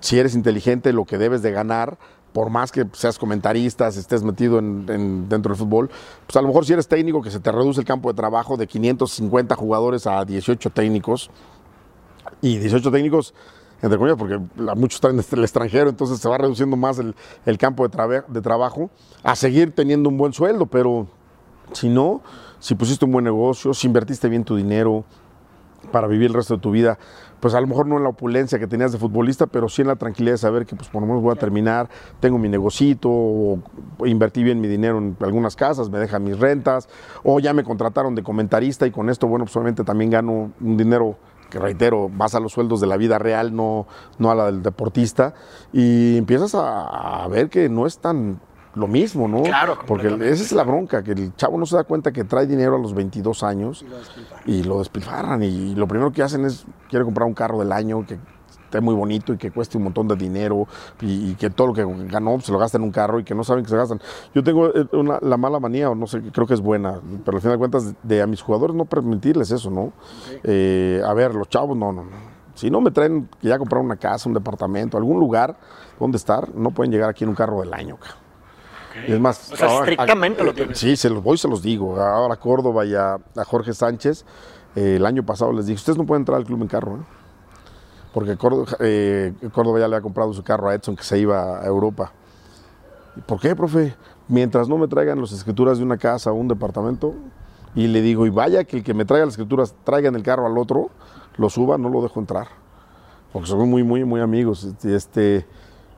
si 0.00 0.18
eres 0.18 0.34
inteligente, 0.34 0.92
lo 0.92 1.04
que 1.04 1.16
debes 1.16 1.42
de 1.42 1.52
ganar, 1.52 1.96
por 2.32 2.50
más 2.50 2.70
que 2.72 2.86
seas 2.92 3.18
comentarista, 3.18 3.88
estés 3.88 4.22
metido 4.22 4.58
en, 4.58 4.86
en- 4.88 5.28
dentro 5.28 5.50
del 5.54 5.58
fútbol, 5.58 5.90
pues 6.26 6.36
a 6.36 6.42
lo 6.42 6.48
mejor 6.48 6.64
si 6.66 6.72
eres 6.72 6.88
técnico, 6.88 7.22
que 7.22 7.30
se 7.30 7.40
te 7.40 7.50
reduce 7.52 7.80
el 7.80 7.86
campo 7.86 8.08
de 8.10 8.14
trabajo 8.16 8.56
de 8.56 8.66
550 8.66 9.54
jugadores 9.54 10.06
a 10.06 10.24
18 10.24 10.70
técnicos, 10.70 11.30
y 12.40 12.58
18 12.58 12.90
técnicos, 12.90 13.34
entre 13.82 13.98
comillas, 13.98 14.18
porque 14.18 14.38
muchos 14.76 14.96
están 14.96 15.18
en 15.18 15.24
el 15.32 15.44
extranjero, 15.44 15.90
entonces 15.90 16.18
se 16.18 16.28
va 16.28 16.38
reduciendo 16.38 16.76
más 16.76 16.98
el, 16.98 17.58
campo 17.58 17.86
de 17.86 18.40
trabajo, 18.40 18.90
a 19.22 19.36
seguir 19.36 19.74
teniendo 19.74 20.08
un 20.08 20.16
buen 20.16 20.32
sueldo, 20.32 20.66
pero 20.66 21.08
si 21.72 21.88
no, 21.88 22.22
si 22.58 22.74
pusiste 22.74 23.04
un 23.04 23.12
buen 23.12 23.24
negocio, 23.24 23.74
si 23.74 23.86
invertiste 23.86 24.28
bien 24.28 24.44
tu 24.44 24.56
dinero, 24.56 25.04
para 25.90 26.06
vivir 26.06 26.28
el 26.28 26.34
resto 26.34 26.54
de 26.54 26.60
tu 26.60 26.70
vida, 26.70 26.98
pues 27.40 27.54
a 27.54 27.60
lo 27.60 27.66
mejor 27.66 27.86
no 27.86 27.96
en 27.96 28.04
la 28.04 28.10
opulencia 28.10 28.58
que 28.58 28.68
tenías 28.68 28.92
de 28.92 28.98
futbolista, 28.98 29.46
pero 29.46 29.68
sí 29.68 29.82
en 29.82 29.88
la 29.88 29.96
tranquilidad 29.96 30.34
de 30.34 30.38
saber 30.38 30.64
que 30.64 30.76
pues 30.76 30.88
por 30.88 31.02
lo 31.02 31.08
menos 31.08 31.22
voy 31.22 31.32
a 31.32 31.34
terminar, 31.36 31.88
tengo 32.20 32.38
mi 32.38 32.48
negocito, 32.48 33.08
o 33.10 33.58
invertí 34.04 34.44
bien 34.44 34.60
mi 34.60 34.68
dinero 34.68 34.98
en 34.98 35.16
algunas 35.20 35.56
casas, 35.56 35.90
me 35.90 35.98
dejan 35.98 36.22
mis 36.22 36.38
rentas, 36.38 36.88
o 37.24 37.40
ya 37.40 37.52
me 37.52 37.64
contrataron 37.64 38.14
de 38.14 38.22
comentarista 38.22 38.86
y 38.86 38.92
con 38.92 39.10
esto, 39.10 39.26
bueno, 39.26 39.44
pues 39.44 39.56
obviamente 39.56 39.82
también 39.82 40.10
gano 40.10 40.52
un 40.60 40.76
dinero 40.76 41.16
que 41.52 41.58
reitero, 41.58 42.08
vas 42.10 42.34
a 42.34 42.40
los 42.40 42.52
sueldos 42.52 42.80
de 42.80 42.86
la 42.86 42.96
vida 42.96 43.18
real, 43.18 43.54
no, 43.54 43.86
no 44.18 44.30
a 44.30 44.34
la 44.34 44.46
del 44.46 44.62
deportista, 44.62 45.34
y 45.72 46.16
empiezas 46.16 46.54
a, 46.54 47.24
a 47.24 47.28
ver 47.28 47.50
que 47.50 47.68
no 47.68 47.86
es 47.86 47.98
tan 47.98 48.40
lo 48.74 48.88
mismo, 48.88 49.28
¿no? 49.28 49.42
Claro, 49.42 49.78
Porque 49.86 50.06
esa 50.06 50.42
es 50.42 50.52
la 50.52 50.64
bronca, 50.64 51.02
que 51.02 51.12
el 51.12 51.36
chavo 51.36 51.58
no 51.58 51.66
se 51.66 51.76
da 51.76 51.84
cuenta 51.84 52.10
que 52.10 52.24
trae 52.24 52.46
dinero 52.46 52.76
a 52.76 52.78
los 52.78 52.94
22 52.94 53.42
años 53.42 53.84
y 54.46 54.62
lo 54.62 54.78
despilfarran 54.78 55.42
y 55.42 55.74
lo 55.74 55.86
primero 55.86 56.10
que 56.10 56.22
hacen 56.22 56.46
es 56.46 56.64
quiere 56.88 57.04
comprar 57.04 57.28
un 57.28 57.34
carro 57.34 57.58
del 57.58 57.70
año 57.70 58.06
que 58.06 58.18
esté 58.72 58.80
muy 58.80 58.94
bonito 58.94 59.34
y 59.34 59.36
que 59.36 59.50
cueste 59.50 59.76
un 59.76 59.84
montón 59.84 60.08
de 60.08 60.16
dinero 60.16 60.66
y, 61.02 61.30
y 61.30 61.34
que 61.34 61.50
todo 61.50 61.66
lo 61.68 61.74
que 61.74 61.84
ganó 62.08 62.40
se 62.40 62.50
lo 62.50 62.58
gasta 62.58 62.78
en 62.78 62.84
un 62.84 62.90
carro 62.90 63.20
y 63.20 63.24
que 63.24 63.34
no 63.34 63.44
saben 63.44 63.64
que 63.64 63.70
se 63.70 63.76
gastan. 63.76 64.00
Yo 64.34 64.42
tengo 64.42 64.68
eh, 64.74 64.86
una- 64.92 65.18
la 65.20 65.36
mala 65.36 65.60
manía, 65.60 65.90
o 65.90 65.94
no 65.94 66.06
sé, 66.06 66.22
creo 66.32 66.46
que 66.46 66.54
es 66.54 66.60
buena, 66.62 66.98
pero 67.24 67.36
al 67.36 67.42
final 67.42 67.56
de 67.56 67.58
cuentas 67.58 67.94
de 68.02 68.22
a 68.22 68.26
mis 68.26 68.40
jugadores 68.40 68.74
no 68.74 68.86
permitirles 68.86 69.50
eso, 69.50 69.70
¿no? 69.70 69.92
Eh, 70.42 71.02
a 71.06 71.12
ver, 71.12 71.34
los 71.34 71.48
chavos, 71.50 71.76
no, 71.76 71.92
no, 71.92 72.04
no. 72.04 72.32
Si 72.54 72.70
no 72.70 72.80
me 72.80 72.90
traen 72.90 73.28
que 73.40 73.48
ya 73.48 73.58
comprar 73.58 73.82
una 73.82 73.96
casa, 73.96 74.28
un 74.28 74.34
departamento, 74.34 74.96
algún 74.96 75.20
lugar 75.20 75.56
donde 76.00 76.16
estar, 76.16 76.54
no 76.54 76.70
pueden 76.70 76.90
llegar 76.92 77.10
aquí 77.10 77.24
en 77.24 77.30
un 77.30 77.36
carro 77.36 77.60
del 77.60 77.74
año, 77.74 77.96
cabrón. 77.96 78.22
Es 79.06 79.20
más, 79.20 79.52
O 79.52 79.56
sea, 79.56 79.68
ahora- 79.68 79.90
estrictamente 79.90 80.40
a- 80.42 80.44
lo 80.44 80.54
tienes. 80.54 80.78
Sí, 80.78 80.96
se 80.96 81.10
los 81.10 81.22
voy, 81.22 81.36
se 81.38 81.48
los 81.48 81.62
digo. 81.62 82.00
Ahora 82.00 82.34
a 82.34 82.36
Córdoba 82.38 82.84
y 82.86 82.94
a, 82.94 83.14
a 83.14 83.44
Jorge 83.44 83.72
Sánchez, 83.74 84.24
eh, 84.76 84.96
el 84.96 85.04
año 85.06 85.22
pasado 85.24 85.52
les 85.52 85.66
dije, 85.66 85.76
ustedes 85.76 85.98
no 85.98 86.04
pueden 86.06 86.22
entrar 86.22 86.38
al 86.38 86.44
club 86.44 86.60
en 86.62 86.68
carro, 86.68 86.96
¿eh? 86.96 87.00
Porque 88.12 88.36
Córdoba, 88.36 88.66
eh, 88.80 89.32
Córdoba 89.52 89.80
ya 89.80 89.88
le 89.88 89.96
ha 89.96 90.00
comprado 90.00 90.32
su 90.32 90.42
carro 90.42 90.68
a 90.68 90.74
Edson 90.74 90.96
que 90.96 91.02
se 91.02 91.18
iba 91.18 91.60
a 91.60 91.66
Europa. 91.66 92.12
¿Y 93.16 93.20
¿Por 93.20 93.40
qué, 93.40 93.56
profe? 93.56 93.94
Mientras 94.28 94.68
no 94.68 94.78
me 94.78 94.88
traigan 94.88 95.20
las 95.20 95.32
escrituras 95.32 95.78
de 95.78 95.84
una 95.84 95.96
casa 95.96 96.30
o 96.30 96.34
un 96.34 96.48
departamento, 96.48 97.14
y 97.74 97.86
le 97.86 98.02
digo, 98.02 98.26
y 98.26 98.30
vaya 98.30 98.64
que 98.64 98.78
el 98.78 98.84
que 98.84 98.94
me 98.94 99.04
traiga 99.04 99.24
las 99.24 99.34
escrituras 99.34 99.74
traiga 99.84 100.08
en 100.08 100.14
el 100.14 100.22
carro 100.22 100.46
al 100.46 100.58
otro, 100.58 100.90
lo 101.36 101.48
suba, 101.48 101.78
no 101.78 101.88
lo 101.88 102.02
dejo 102.02 102.20
entrar. 102.20 102.48
Porque 103.32 103.48
somos 103.48 103.66
muy, 103.66 103.82
muy, 103.82 104.04
muy 104.04 104.20
amigos. 104.20 104.64
Este, 104.64 104.94
Este, 104.94 105.46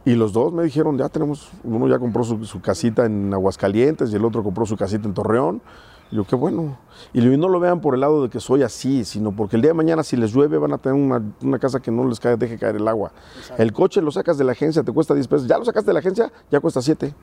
y 0.05 0.15
los 0.15 0.33
dos 0.33 0.53
me 0.53 0.63
dijeron, 0.63 0.99
ya 0.99 1.09
tenemos, 1.09 1.51
uno 1.65 1.89
ya 1.89 1.99
compró 1.99 2.23
su 2.23 2.61
casita 2.61 3.07
en 3.07 3.33
Aguascalientes 3.33 4.13
y 4.13 4.17
el 4.17 4.25
otro 4.25 4.45
compró 4.45 4.67
su 4.67 4.77
casita 4.77 5.09
en 5.09 5.15
Torreón. 5.15 5.63
Y 6.11 6.17
yo, 6.17 6.25
qué 6.25 6.37
bueno. 6.37 6.79
Y 7.13 7.21
no 7.21 7.49
lo 7.49 7.61
vean 7.61 7.81
por 7.81 7.95
el 7.95 8.01
lado 8.01 8.23
de 8.23 8.31
que 8.31 8.41
soy 8.41 8.63
así, 8.63 9.05
sino 9.05 9.35
porque 9.35 9.57
el 9.57 9.63
día 9.63 9.71
de 9.71 9.75
mañana 9.75 10.03
si 10.03 10.17
les 10.17 10.33
llueve 10.33 10.59
van 10.59 10.73
a 10.73 10.79
tener 10.79 10.99
una, 11.01 11.23
una 11.43 11.59
casa 11.59 11.81
que 11.81 11.91
no 11.91 12.07
les 12.07 12.21
cae, 12.21 12.37
deje 12.37 12.59
caer 12.59 12.77
el 12.77 12.87
agua. 12.87 13.13
El 13.59 13.73
coche 13.73 14.01
lo 14.01 14.11
sacas 14.11 14.39
de 14.39 14.45
la 14.45 14.53
agencia, 14.53 14.83
te 14.83 14.93
cuesta 14.93 15.15
10 15.15 15.29
pesos. 15.29 15.47
Ya 15.47 15.59
lo 15.59 15.65
sacaste 15.65 15.89
de 15.89 15.95
la 15.95 16.01
agencia, 16.01 16.33
ya 16.51 16.61
cuesta 16.61 16.81
7. 16.81 17.15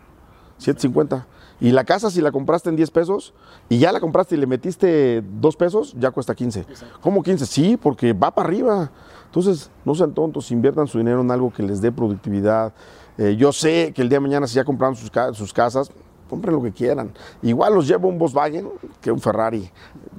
7.50. 0.62 1.26
Y 1.60 1.72
la 1.72 1.84
casa, 1.84 2.10
si 2.10 2.22
la 2.22 2.32
compraste 2.32 2.70
en 2.70 2.76
10 2.76 2.92
pesos 2.92 3.34
y 3.70 3.80
ya 3.80 3.92
la 3.92 4.00
compraste 4.00 4.36
y 4.36 4.38
le 4.38 4.48
metiste 4.48 5.22
2 5.22 5.56
pesos, 5.56 5.96
ya 5.98 6.12
cuesta 6.12 6.36
15. 6.36 6.66
¿Cómo 7.02 7.22
15? 7.22 7.46
Sí, 7.46 7.78
porque 7.78 8.14
va 8.14 8.32
para 8.32 8.48
arriba. 8.48 8.92
Entonces, 9.26 9.70
no 9.86 9.96
sean 9.96 10.14
tontos, 10.14 10.52
inviertan 10.52 10.88
su 10.88 10.98
dinero 10.98 11.22
en 11.22 11.32
algo 11.32 11.52
que 11.52 11.64
les 11.64 11.82
dé 11.82 11.92
productividad. 11.92 12.74
Eh, 13.18 13.36
yo 13.38 13.52
sé 13.52 13.92
que 13.96 14.02
el 14.02 14.10
día 14.10 14.18
de 14.18 14.22
mañana, 14.22 14.48
si 14.48 14.56
ya 14.56 14.64
compraron 14.64 14.96
sus, 14.96 15.12
sus 15.34 15.54
casas, 15.54 15.92
compren 16.32 16.56
lo 16.56 16.64
que 16.64 16.72
quieran. 16.72 17.12
Igual 17.42 17.76
los 17.76 17.86
llevo 17.86 18.08
un 18.08 18.18
Volkswagen 18.18 18.70
que 19.02 19.12
un 19.12 19.20
Ferrari. 19.20 19.70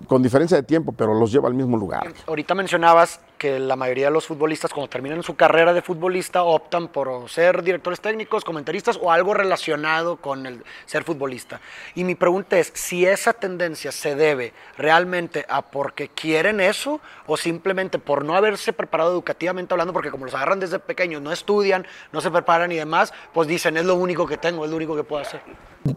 con 0.07 0.22
diferencia 0.22 0.59
de 0.59 0.62
tiempo, 0.62 0.92
pero 0.92 1.14
los 1.14 1.33
lleva 1.33 1.48
al 1.48 1.55
mismo 1.55 1.79
lugar. 1.79 2.12
Ahorita 2.27 2.55
mencionabas 2.55 3.18
que 3.43 3.59
la 3.59 3.75
mayoría 3.75 4.05
de 4.07 4.13
los 4.13 4.29
futbolistas 4.29 4.73
cuando 4.73 4.89
terminan 4.89 5.25
su 5.25 5.35
carrera 5.35 5.73
de 5.73 5.83
futbolista 5.83 6.45
optan 6.45 6.87
por 6.87 7.29
ser 7.29 7.65
directores 7.65 8.01
técnicos, 8.01 8.45
comentaristas 8.45 8.97
o 9.03 9.11
algo 9.11 9.35
relacionado 9.35 10.19
con 10.19 10.47
el 10.47 10.63
ser 10.87 11.03
futbolista. 11.03 11.61
Y 11.97 12.05
mi 12.05 12.15
pregunta 12.15 12.57
es 12.57 12.71
si 12.73 13.05
esa 13.05 13.33
tendencia 13.33 13.91
se 13.91 14.15
debe 14.15 14.53
realmente 14.79 15.45
a 15.49 15.63
porque 15.63 16.07
quieren 16.07 16.61
eso 16.61 17.01
o 17.27 17.37
simplemente 17.37 17.99
por 17.99 18.25
no 18.25 18.37
haberse 18.37 18.73
preparado 18.73 19.11
educativamente 19.11 19.75
hablando, 19.75 19.93
porque 19.93 20.13
como 20.13 20.25
los 20.25 20.35
agarran 20.35 20.61
desde 20.61 20.79
pequeños, 20.79 21.21
no 21.21 21.33
estudian, 21.33 21.85
no 22.13 22.21
se 22.21 22.31
preparan 22.31 22.71
y 22.71 22.77
demás, 22.77 23.13
pues 23.35 23.49
dicen 23.49 23.77
es 23.77 23.85
lo 23.85 23.97
único 23.97 24.25
que 24.25 24.37
tengo, 24.37 24.65
es 24.65 24.71
lo 24.71 24.77
único 24.77 24.95
que 24.95 25.03
puedo 25.03 25.21
hacer. 25.21 25.41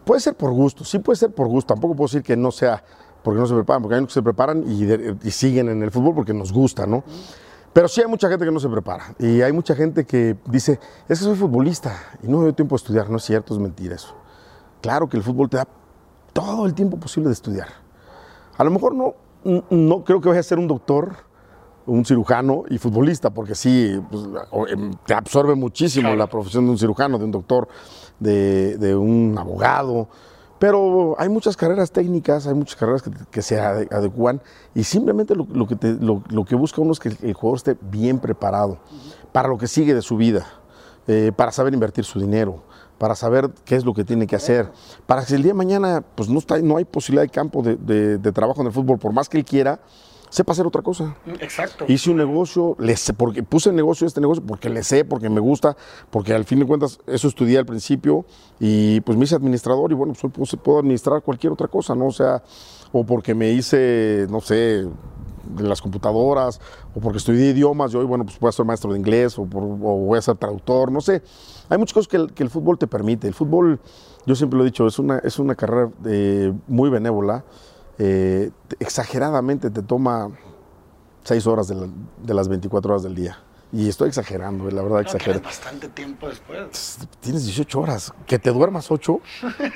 Puede 0.04 0.20
ser 0.20 0.34
por 0.34 0.50
gusto, 0.50 0.82
sí 0.82 0.98
puede 0.98 1.16
ser 1.16 1.30
por 1.30 1.46
gusto, 1.46 1.74
tampoco 1.74 1.94
puedo 1.94 2.08
decir 2.08 2.24
que 2.24 2.36
no 2.36 2.50
sea 2.50 2.82
porque 3.26 3.40
no 3.40 3.46
se 3.48 3.54
preparan, 3.54 3.82
porque 3.82 3.96
hay 3.96 3.98
unos 3.98 4.10
que 4.10 4.20
se 4.20 4.22
preparan 4.22 4.62
y, 4.68 5.30
siguen 5.32 5.68
en 5.68 5.82
el 5.82 5.90
fútbol 5.90 6.14
porque 6.14 6.32
nos 6.32 6.52
gusta, 6.52 6.86
¿no? 6.86 7.02
Pero 7.72 7.88
sí 7.88 8.00
hay 8.00 8.06
mucha 8.06 8.28
gente 8.28 8.44
que 8.44 8.52
no 8.52 8.60
se 8.60 8.68
prepara 8.68 9.16
y 9.18 9.42
hay 9.42 9.52
mucha 9.52 9.74
gente 9.74 10.04
que 10.04 10.36
dice, 10.46 10.78
es 11.08 11.18
que 11.18 11.24
soy 11.24 11.34
futbolista 11.34 11.92
y 12.22 12.28
no 12.28 12.38
me 12.38 12.44
doy 12.44 12.52
tiempo 12.52 12.76
a 12.76 12.78
estudiar, 12.78 13.10
no 13.10 13.16
es 13.16 13.24
cierto, 13.24 13.52
es 13.52 13.58
mentira 13.58 13.96
eso. 13.96 14.14
Claro 14.80 15.08
que 15.08 15.16
el 15.16 15.24
fútbol 15.24 15.50
te 15.50 15.56
da 15.56 15.66
todo 16.32 16.66
el 16.66 16.74
tiempo 16.74 16.98
posible 16.98 17.26
de 17.26 17.32
estudiar. 17.32 17.66
A 18.58 18.62
lo 18.62 18.70
mejor 18.70 18.94
no, 18.94 19.14
no 19.70 20.04
creo 20.04 20.20
que 20.20 20.28
vaya 20.28 20.38
a 20.38 20.44
ser 20.44 20.60
un 20.60 20.68
doctor, 20.68 21.16
un 21.84 22.04
cirujano 22.04 22.62
y 22.70 22.78
futbolista, 22.78 23.30
porque 23.30 23.56
sí, 23.56 24.00
pues, 24.08 24.22
em, 24.68 24.92
te 25.04 25.14
absorbe 25.14 25.56
muchísimo 25.56 26.14
la 26.14 26.28
profesión 26.28 26.64
de 26.66 26.70
un 26.70 26.78
cirujano, 26.78 27.18
de 27.18 27.24
un 27.24 27.32
doctor, 27.32 27.66
de, 28.20 28.76
de 28.78 28.94
un 28.94 29.34
abogado, 29.36 30.08
pero 30.58 31.14
hay 31.18 31.28
muchas 31.28 31.56
carreras 31.56 31.90
técnicas, 31.90 32.46
hay 32.46 32.54
muchas 32.54 32.76
carreras 32.76 33.02
que, 33.30 33.42
se 33.42 33.60
adecuan 33.60 34.40
y 34.74 34.84
simplemente 34.84 35.34
lo, 35.34 35.46
que 35.66 35.76
lo, 36.00 36.44
que 36.44 36.54
busca 36.54 36.80
uno 36.80 36.92
es 36.92 36.98
que 36.98 37.08
el, 37.08 37.34
jugador 37.34 37.56
esté 37.58 37.76
bien 37.80 38.18
preparado 38.18 38.78
para 39.32 39.48
lo 39.48 39.58
que 39.58 39.66
sigue 39.66 39.94
de 39.94 40.02
su 40.02 40.16
vida, 40.16 40.46
eh, 41.06 41.32
para 41.36 41.52
saber 41.52 41.74
invertir 41.74 42.04
su 42.04 42.18
dinero, 42.18 42.62
para 42.98 43.14
saber 43.14 43.50
qué 43.64 43.76
es 43.76 43.84
lo 43.84 43.92
que 43.92 44.04
tiene 44.04 44.26
que 44.26 44.36
hacer, 44.36 44.70
para 45.06 45.20
que 45.20 45.28
si 45.28 45.34
el 45.34 45.42
día 45.42 45.52
de 45.52 45.58
mañana 45.58 46.02
pues 46.14 46.28
no, 46.28 46.38
está, 46.38 46.58
no 46.58 46.78
hay 46.78 46.84
posibilidad 46.84 47.22
de 47.22 47.30
campo 47.30 47.62
de, 47.62 48.18
de 48.18 48.32
trabajo 48.32 48.62
en 48.62 48.68
el 48.68 48.72
fútbol, 48.72 48.98
por 48.98 49.12
más 49.12 49.28
que 49.28 49.36
él 49.38 49.44
quiera, 49.44 49.80
sepa 50.36 50.52
hacer 50.52 50.66
otra 50.66 50.82
cosa. 50.82 51.16
Exacto. 51.40 51.86
Hice 51.88 52.10
un 52.10 52.18
negocio, 52.18 52.76
le 52.78 52.94
porque 53.16 53.42
puse 53.42 53.70
el 53.70 53.76
negocio 53.76 54.06
este 54.06 54.20
negocio 54.20 54.44
porque 54.44 54.68
le 54.68 54.82
sé, 54.82 55.02
porque 55.06 55.30
me 55.30 55.40
gusta, 55.40 55.78
porque 56.10 56.34
al 56.34 56.44
fin 56.44 56.58
de 56.58 56.66
cuentas 56.66 56.98
eso 57.06 57.26
estudié 57.26 57.56
al 57.56 57.64
principio 57.64 58.26
y 58.60 59.00
pues 59.00 59.16
me 59.16 59.24
hice 59.24 59.34
administrador 59.34 59.92
y 59.92 59.94
bueno, 59.94 60.12
pues 60.12 60.54
puedo 60.62 60.80
administrar 60.80 61.22
cualquier 61.22 61.54
otra 61.54 61.68
cosa, 61.68 61.94
¿no? 61.94 62.08
O 62.08 62.12
sea, 62.12 62.42
o 62.92 63.02
porque 63.06 63.34
me 63.34 63.50
hice, 63.50 64.26
no 64.28 64.42
sé, 64.42 64.86
de 65.54 65.62
las 65.62 65.80
computadoras, 65.80 66.60
o 66.94 67.00
porque 67.00 67.16
estudié 67.16 67.52
idiomas, 67.52 67.92
yo 67.92 68.00
hoy, 68.00 68.04
bueno, 68.04 68.26
pues 68.26 68.38
voy 68.38 68.50
a 68.50 68.52
ser 68.52 68.66
maestro 68.66 68.92
de 68.92 68.98
inglés, 68.98 69.38
o, 69.38 69.46
voy 69.46 70.18
a 70.18 70.20
ser 70.20 70.36
traductor, 70.36 70.92
no 70.92 71.00
sé. 71.00 71.22
Hay 71.70 71.78
muchas 71.78 71.94
cosas 71.94 72.08
que 72.08 72.18
el, 72.18 72.34
que 72.34 72.42
el, 72.42 72.50
fútbol 72.50 72.76
te 72.76 72.86
permite. 72.86 73.26
El 73.26 73.32
fútbol, 73.32 73.80
yo 74.26 74.34
siempre 74.34 74.58
lo 74.58 74.64
he 74.64 74.66
dicho, 74.66 74.86
es 74.86 74.98
una, 74.98 75.16
es 75.20 75.38
una 75.38 75.54
carrera 75.54 75.90
eh, 76.04 76.52
muy 76.66 76.90
benévola. 76.90 77.42
Eh, 77.98 78.50
exageradamente 78.78 79.70
te 79.70 79.82
toma 79.82 80.30
seis 81.26 81.46
horas 81.46 81.68
de, 81.68 82.34
las 82.34 82.48
24 82.48 82.92
horas 82.92 83.02
del 83.02 83.14
día. 83.14 83.38
Y 83.72 83.88
estoy 83.88 84.08
exagerando, 84.08 84.70
la 84.70 84.82
verdad, 84.82 85.00
exagero. 85.00 85.40
bastante 85.40 85.88
tiempo 85.88 86.28
después. 86.28 86.98
Tienes 87.20 87.44
18 87.44 87.80
horas. 87.80 88.14
Que 88.26 88.38
te 88.38 88.50
duermas 88.50 88.90
8, 88.90 89.20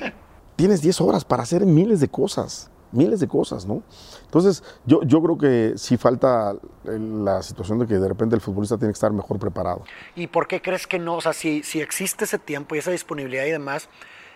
tienes 0.57 0.81
10 0.81 1.01
horas 1.01 1.25
para 1.25 1.43
hacer 1.43 1.67
miles 1.67 2.01
de 2.01 2.09
cosas. 2.09 2.71
Miles 2.93 3.21
de 3.21 3.29
cosas, 3.29 3.67
¿no? 3.67 3.83
Entonces, 4.25 4.65
yo, 4.85 5.03
yo 5.03 5.23
creo 5.23 5.39
que 5.39 5.75
sí 5.77 5.97
falta 5.97 6.57
la 6.85 7.41
situación 7.41 7.79
de 7.79 7.87
que 7.87 7.95
de 7.95 8.09
repente 8.09 8.35
el 8.35 8.41
futbolista 8.41 8.77
tiene 8.79 8.93
que 8.93 8.97
estar 8.97 9.13
mejor 9.13 9.39
preparado. 9.39 9.85
¿Y 10.17 10.27
por 10.27 10.49
qué 10.49 10.61
crees 10.61 10.89
que 10.89 10.99
no? 10.99 11.17
O 11.17 11.21
sea, 11.21 11.33
si, 11.33 11.63
si 11.63 11.81
existe 11.81 12.25
ese 12.25 12.39
tiempo 12.39 12.75
y 12.75 12.79
esa 12.79 12.91
disponibilidad 12.91 13.45
y 13.45 13.51
demás, 13.51 13.89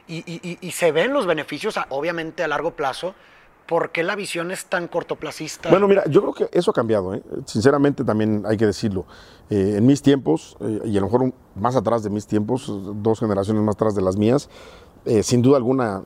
y, 0.07 0.18
y, 0.27 0.59
y 0.61 0.70
se 0.70 0.92
ven 0.92 1.12
los 1.12 1.27
beneficios, 1.27 1.79
obviamente 1.88 2.44
a 2.44 2.49
largo 2.49 2.77
plazo, 2.77 3.16
¿Por 3.66 3.90
qué 3.90 4.03
la 4.03 4.14
visión 4.14 4.50
es 4.50 4.66
tan 4.66 4.88
cortoplacista? 4.88 5.70
Bueno, 5.70 5.88
mira, 5.88 6.05
yo 6.07 6.20
creo 6.20 6.35
que 6.35 6.59
eso 6.59 6.70
ha 6.70 6.74
cambiado, 6.74 7.14
¿eh? 7.14 7.22
sinceramente 7.46 8.05
también 8.05 8.44
hay 8.46 8.57
que 8.57 8.66
decirlo. 8.66 9.07
Eh, 9.48 9.77
en 9.79 9.87
mis 9.87 10.03
tiempos, 10.03 10.57
eh, 10.61 10.81
y 10.85 10.96
a 10.98 11.00
lo 11.00 11.07
mejor 11.07 11.33
más 11.55 11.74
atrás 11.74 12.03
de 12.03 12.11
mis 12.11 12.27
tiempos, 12.27 12.70
dos 12.96 13.20
generaciones 13.20 13.62
más 13.62 13.77
atrás 13.77 13.94
de 13.94 14.03
las 14.03 14.16
mías, 14.16 14.50
sin 15.22 15.42
duda 15.42 15.59
alguna 15.59 16.03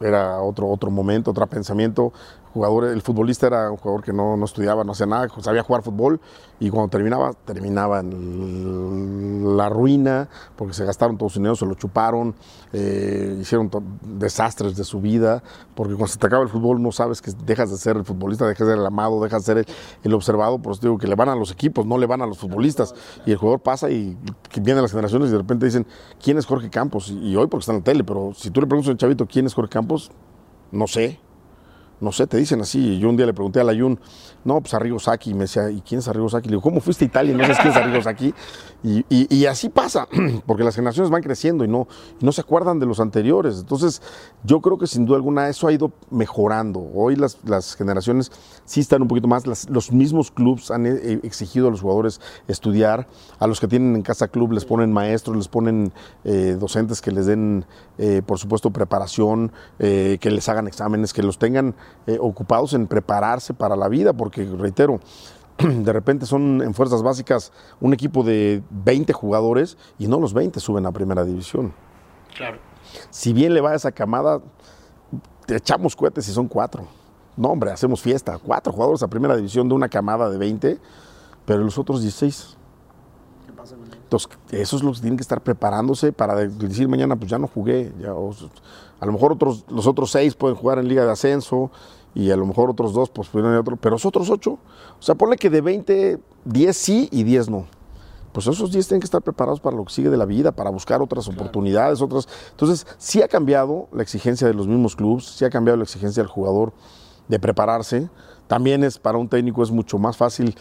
era 0.00 0.40
otro, 0.40 0.68
otro 0.68 0.90
momento, 0.90 1.32
otro 1.32 1.46
pensamiento 1.48 2.12
jugador, 2.54 2.84
el 2.84 3.02
futbolista 3.02 3.48
era 3.48 3.68
un 3.68 3.76
jugador 3.76 4.04
que 4.04 4.12
no, 4.12 4.36
no, 4.36 4.44
estudiaba, 4.44 4.84
no 4.84 4.92
hacía 4.92 5.06
nada, 5.06 5.28
sabía 5.40 5.64
jugar 5.64 5.82
fútbol 5.82 6.20
y 6.60 6.70
cuando 6.70 6.88
terminaba, 6.88 7.32
terminaba 7.44 7.98
en 7.98 9.56
la 9.56 9.68
ruina 9.68 10.28
porque 10.54 10.72
se 10.72 10.84
gastaron 10.84 11.18
todos 11.18 11.32
su 11.32 11.40
dinero, 11.40 11.56
se 11.56 11.66
lo 11.66 11.74
chuparon, 11.74 12.36
eh, 12.72 13.38
hicieron 13.40 13.68
desastres 14.02 14.76
de 14.76 14.84
su 14.84 15.00
vida, 15.00 15.42
porque 15.74 15.94
cuando 15.94 16.12
se 16.12 16.18
te 16.18 16.28
acaba 16.28 16.44
el 16.44 16.48
fútbol 16.48 16.80
no 16.80 16.92
sabes 16.92 17.20
que 17.20 17.32
dejas 17.44 17.72
de 17.72 17.76
ser 17.76 17.96
el 17.96 18.04
futbolista, 18.04 18.46
dejas 18.46 18.68
de 18.68 18.72
ser 18.74 18.80
el 18.80 18.86
amado, 18.86 19.20
dejas 19.20 19.44
de 19.44 19.64
ser 19.64 19.74
el, 20.04 20.14
observado, 20.14 20.58
por 20.60 20.74
eso 20.74 20.82
digo 20.82 20.96
que 20.96 21.08
le 21.08 21.16
van 21.16 21.30
a 21.30 21.34
los 21.34 21.50
equipos, 21.50 21.84
no 21.84 21.98
le 21.98 22.06
van 22.06 22.22
a 22.22 22.26
los 22.26 22.38
futbolistas 22.38 22.94
y 23.26 23.32
el 23.32 23.36
jugador 23.36 23.60
pasa 23.60 23.90
y 23.90 24.16
vienen 24.62 24.82
las 24.82 24.92
generaciones 24.92 25.28
y 25.30 25.32
de 25.32 25.38
repente 25.38 25.66
dicen, 25.66 25.86
¿quién 26.22 26.38
es 26.38 26.46
Jorge 26.46 26.70
Campos? 26.70 27.10
Y 27.10 27.34
hoy 27.34 27.48
porque 27.48 27.62
está 27.62 27.72
en 27.72 27.78
la 27.78 27.84
tele, 27.84 28.04
pero 28.04 28.32
si 28.32 28.50
tú 28.50 28.60
le 28.60 28.68
preguntas 28.68 28.90
a 28.90 28.92
un 28.92 28.98
chavito, 28.98 29.26
¿quién 29.26 29.46
es 29.46 29.54
Jorge 29.54 29.70
Campos? 29.70 30.12
No 30.70 30.86
sé, 30.86 31.18
no 32.00 32.12
sé, 32.12 32.26
te 32.26 32.36
dicen 32.36 32.60
así. 32.60 32.98
Yo 32.98 33.08
un 33.08 33.16
día 33.16 33.26
le 33.26 33.34
pregunté 33.34 33.60
a 33.60 33.64
Layun, 33.64 33.98
no, 34.44 34.60
pues 34.60 34.74
Arrigo 34.74 34.98
Saki, 34.98 35.30
y 35.30 35.34
me 35.34 35.40
decía, 35.40 35.70
¿y 35.70 35.80
quién 35.80 36.00
es 36.00 36.08
Arrigo 36.08 36.28
Saki? 36.28 36.48
Le 36.48 36.52
digo, 36.52 36.62
¿cómo 36.62 36.80
fuiste 36.80 37.04
a 37.04 37.08
Italia 37.08 37.32
y 37.32 37.36
no 37.36 37.42
sabes 37.42 37.58
quién 37.58 37.70
es 37.70 37.76
Arrigo 37.76 38.02
Saki? 38.02 38.34
Y, 38.86 39.04
y, 39.08 39.46
así 39.46 39.70
pasa, 39.70 40.06
porque 40.46 40.62
las 40.62 40.74
generaciones 40.74 41.10
van 41.10 41.22
creciendo 41.22 41.64
y 41.64 41.68
no, 41.68 41.88
no 42.20 42.32
se 42.32 42.42
acuerdan 42.42 42.78
de 42.78 42.84
los 42.84 43.00
anteriores. 43.00 43.60
Entonces, 43.60 44.02
yo 44.42 44.60
creo 44.60 44.76
que 44.76 44.86
sin 44.86 45.06
duda 45.06 45.16
alguna 45.16 45.48
eso 45.48 45.66
ha 45.66 45.72
ido 45.72 45.92
mejorando. 46.10 46.86
Hoy 46.94 47.16
las, 47.16 47.38
las 47.44 47.76
generaciones 47.76 48.30
sí 48.66 48.80
están 48.80 49.00
un 49.00 49.08
poquito 49.08 49.26
más, 49.26 49.46
los 49.46 49.90
mismos 49.90 50.30
clubes 50.30 50.70
han 50.70 50.84
eh, 50.84 51.20
exigido 51.22 51.68
a 51.68 51.70
los 51.70 51.80
jugadores 51.80 52.20
estudiar, 52.46 53.06
a 53.38 53.46
los 53.46 53.58
que 53.58 53.68
tienen 53.68 53.96
en 53.96 54.02
casa 54.02 54.28
club 54.28 54.52
les 54.52 54.66
ponen 54.66 54.92
maestros, 54.92 55.34
les 55.34 55.48
ponen 55.48 55.92
eh, 56.24 56.56
docentes 56.60 57.00
que 57.00 57.10
les 57.10 57.24
den, 57.24 57.64
eh, 57.96 58.20
por 58.26 58.38
supuesto, 58.38 58.70
preparación, 58.70 59.52
que 59.78 60.30
les 60.30 60.48
hagan 60.48 60.66
exámenes, 60.66 61.12
que 61.12 61.22
los 61.22 61.38
tengan 61.38 61.74
eh, 62.06 62.18
ocupados 62.20 62.74
en 62.74 62.86
prepararse 62.86 63.54
para 63.54 63.76
la 63.76 63.88
vida, 63.88 64.12
porque 64.12 64.44
reitero, 64.44 65.00
de 65.58 65.92
repente 65.92 66.26
son 66.26 66.62
en 66.62 66.74
fuerzas 66.74 67.02
básicas 67.02 67.52
un 67.80 67.94
equipo 67.94 68.22
de 68.22 68.62
20 68.70 69.12
jugadores 69.12 69.76
y 69.98 70.06
no 70.06 70.20
los 70.20 70.34
20 70.34 70.60
suben 70.60 70.86
a 70.86 70.92
primera 70.92 71.24
división. 71.24 71.72
Claro. 72.36 72.58
Si 73.10 73.32
bien 73.32 73.54
le 73.54 73.60
va 73.60 73.70
a 73.70 73.74
esa 73.74 73.92
camada, 73.92 74.40
te 75.46 75.56
echamos 75.56 75.96
cohetes 75.96 76.28
y 76.28 76.32
son 76.32 76.48
cuatro. 76.48 76.86
No, 77.36 77.48
hombre, 77.48 77.70
hacemos 77.70 78.00
fiesta. 78.00 78.38
Cuatro 78.38 78.72
jugadores 78.72 79.02
a 79.02 79.08
primera 79.08 79.36
división 79.36 79.68
de 79.68 79.74
una 79.74 79.88
camada 79.88 80.30
de 80.30 80.38
20, 80.38 80.78
pero 81.44 81.62
los 81.62 81.78
otros 81.78 82.02
16. 82.02 82.56
¿Qué 83.46 83.52
pasa 83.52 83.76
con 83.76 83.92
Entonces, 83.92 84.30
esos 84.50 84.82
los 84.82 85.00
tienen 85.00 85.16
que 85.16 85.22
estar 85.22 85.40
preparándose 85.40 86.12
para 86.12 86.34
decir 86.36 86.88
mañana, 86.88 87.16
pues 87.16 87.30
ya 87.30 87.38
no 87.38 87.48
jugué. 87.48 87.92
Ya, 87.98 88.12
a 89.00 89.06
lo 89.06 89.12
mejor 89.12 89.32
otros, 89.32 89.64
los 89.68 89.86
otros 89.86 90.10
seis 90.10 90.34
pueden 90.34 90.56
jugar 90.56 90.78
en 90.78 90.88
Liga 90.88 91.04
de 91.04 91.10
Ascenso 91.10 91.70
y 92.14 92.30
a 92.30 92.36
lo 92.36 92.46
mejor 92.46 92.70
otros 92.70 92.92
dos 92.92 93.10
pues 93.10 93.28
ir 93.34 93.44
otro, 93.44 93.76
pero 93.76 93.94
los 93.94 94.06
otros 94.06 94.30
ocho, 94.30 94.52
o 94.52 95.02
sea, 95.02 95.14
ponle 95.14 95.36
que 95.36 95.50
de 95.50 95.60
20, 95.60 96.18
10 96.44 96.76
sí 96.76 97.08
y 97.10 97.24
10 97.24 97.50
no. 97.50 97.66
Pues 98.32 98.48
esos 98.48 98.72
10 98.72 98.88
tienen 98.88 99.00
que 99.00 99.04
estar 99.04 99.22
preparados 99.22 99.60
para 99.60 99.76
lo 99.76 99.84
que 99.84 99.92
sigue 99.92 100.10
de 100.10 100.16
la 100.16 100.24
vida, 100.24 100.50
para 100.50 100.68
buscar 100.68 101.00
otras 101.00 101.28
oportunidades, 101.28 102.02
otras. 102.02 102.26
Entonces, 102.50 102.84
sí 102.98 103.22
ha 103.22 103.28
cambiado 103.28 103.86
la 103.92 104.02
exigencia 104.02 104.48
de 104.48 104.54
los 104.54 104.66
mismos 104.66 104.96
clubes, 104.96 105.24
sí 105.24 105.44
ha 105.44 105.50
cambiado 105.50 105.76
la 105.76 105.84
exigencia 105.84 106.20
del 106.20 106.30
jugador 106.30 106.72
de 107.28 107.38
prepararse. 107.38 108.10
También 108.48 108.82
es 108.82 108.98
para 108.98 109.18
un 109.18 109.28
técnico 109.28 109.62
es 109.62 109.70
mucho 109.70 109.98
más 109.98 110.16
fácil 110.16 110.56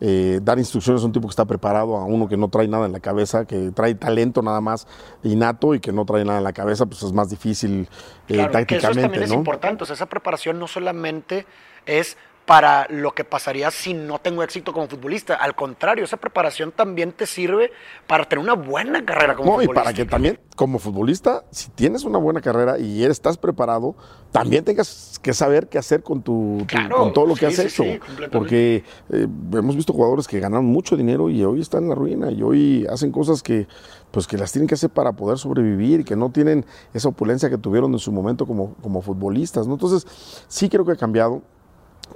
eh, 0.00 0.40
dar 0.42 0.58
instrucciones 0.58 1.02
a 1.02 1.06
un 1.06 1.12
tipo 1.12 1.26
que 1.26 1.32
está 1.32 1.44
preparado, 1.44 1.96
a 1.96 2.04
uno 2.04 2.28
que 2.28 2.36
no 2.36 2.48
trae 2.48 2.68
nada 2.68 2.86
en 2.86 2.92
la 2.92 3.00
cabeza, 3.00 3.44
que 3.44 3.70
trae 3.70 3.94
talento 3.94 4.42
nada 4.42 4.60
más 4.60 4.86
innato 5.22 5.74
y 5.74 5.80
que 5.80 5.92
no 5.92 6.04
trae 6.04 6.24
nada 6.24 6.38
en 6.38 6.44
la 6.44 6.52
cabeza, 6.52 6.86
pues 6.86 7.02
es 7.02 7.12
más 7.12 7.30
difícil 7.30 7.88
eh, 8.28 8.36
tácticamente. 8.36 8.66
Que 8.66 8.76
eso 8.76 8.92
también 9.00 9.22
es 9.22 9.32
importante, 9.32 9.84
o 9.84 9.86
sea, 9.86 9.94
esa 9.94 10.06
preparación 10.06 10.58
no 10.58 10.66
solamente 10.66 11.46
es 11.86 12.16
para 12.46 12.86
lo 12.90 13.12
que 13.12 13.24
pasaría 13.24 13.70
si 13.70 13.94
no 13.94 14.18
tengo 14.18 14.42
éxito 14.42 14.72
como 14.72 14.86
futbolista. 14.86 15.34
Al 15.34 15.54
contrario, 15.54 16.04
esa 16.04 16.18
preparación 16.18 16.72
también 16.72 17.12
te 17.12 17.26
sirve 17.26 17.72
para 18.06 18.24
tener 18.24 18.42
una 18.42 18.54
buena 18.54 19.04
carrera 19.04 19.34
como 19.34 19.52
futbolista. 19.52 19.72
No, 19.72 19.80
y 19.80 19.84
para 19.84 19.94
que 19.94 20.04
también, 20.04 20.38
como 20.54 20.78
futbolista, 20.78 21.44
si 21.50 21.70
tienes 21.70 22.04
una 22.04 22.18
buena 22.18 22.42
carrera 22.42 22.78
y 22.78 23.02
estás 23.04 23.38
preparado, 23.38 23.96
también 24.30 24.64
tengas 24.64 25.18
que 25.22 25.32
saber 25.32 25.68
qué 25.68 25.78
hacer 25.78 26.02
con, 26.02 26.22
tu, 26.22 26.66
con 26.94 27.12
todo 27.14 27.26
lo 27.26 27.34
que 27.34 27.46
has 27.46 27.58
hecho. 27.58 27.84
Porque 28.30 28.84
eh, 29.10 29.26
hemos 29.52 29.76
visto 29.76 29.94
jugadores 29.94 30.28
que 30.28 30.38
ganaron 30.38 30.66
mucho 30.66 30.96
dinero 30.96 31.30
y 31.30 31.42
hoy 31.44 31.60
están 31.60 31.84
en 31.84 31.88
la 31.90 31.94
ruina 31.94 32.30
y 32.30 32.42
hoy 32.42 32.86
hacen 32.90 33.10
cosas 33.10 33.42
que 33.42 33.66
pues 34.10 34.28
que 34.28 34.38
las 34.38 34.52
tienen 34.52 34.68
que 34.68 34.76
hacer 34.76 34.90
para 34.90 35.12
poder 35.12 35.38
sobrevivir 35.38 36.00
y 36.00 36.04
que 36.04 36.14
no 36.14 36.30
tienen 36.30 36.64
esa 36.92 37.08
opulencia 37.08 37.50
que 37.50 37.58
tuvieron 37.58 37.92
en 37.92 37.98
su 37.98 38.12
momento 38.12 38.46
como, 38.46 38.74
como 38.74 39.02
futbolistas. 39.02 39.66
¿no? 39.66 39.74
Entonces, 39.74 40.06
sí 40.46 40.68
creo 40.68 40.84
que 40.84 40.92
ha 40.92 40.96
cambiado 40.96 41.42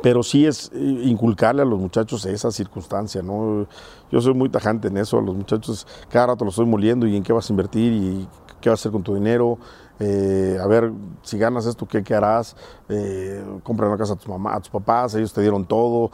pero 0.03 0.23
sí 0.23 0.47
es 0.47 0.71
inculcarle 0.75 1.63
a 1.63 1.65
los 1.65 1.79
muchachos 1.79 2.25
esa 2.27 2.51
circunstancia, 2.51 3.23
¿no? 3.23 3.67
Yo 4.11 4.21
soy 4.21 4.35
muy 4.35 4.49
tajante 4.49 4.89
en 4.89 4.97
eso, 4.97 5.19
a 5.19 5.23
los 5.23 5.35
muchachos 5.35 5.87
cada 6.09 6.29
rato 6.29 6.45
los 6.45 6.55
estoy 6.55 6.67
moliendo 6.67 7.07
y 7.07 7.17
en 7.17 7.23
qué 7.23 7.33
vas 7.33 7.51
a 7.51 7.53
invertir 7.53 7.93
y 7.93 8.29
qué 8.61 8.71
vas 8.71 8.79
a 8.79 8.83
hacer 8.83 8.93
con 8.93 9.03
tu 9.03 9.15
dinero, 9.15 9.59
eh, 10.01 10.59
a 10.63 10.67
ver, 10.67 10.93
si 11.23 11.39
ganas 11.39 11.67
esto, 11.67 11.87
¿qué, 11.87 12.05
qué 12.05 12.15
harás? 12.15 12.55
Eh, 12.89 13.45
compra 13.65 13.89
una 13.89 13.97
casa 13.97 14.13
a 14.13 14.17
tus, 14.17 14.29
mamá, 14.29 14.55
a 14.55 14.61
tus 14.61 14.71
papás, 14.71 15.15
ellos 15.15 15.33
te 15.33 15.41
dieron 15.41 15.65
todo. 15.65 16.11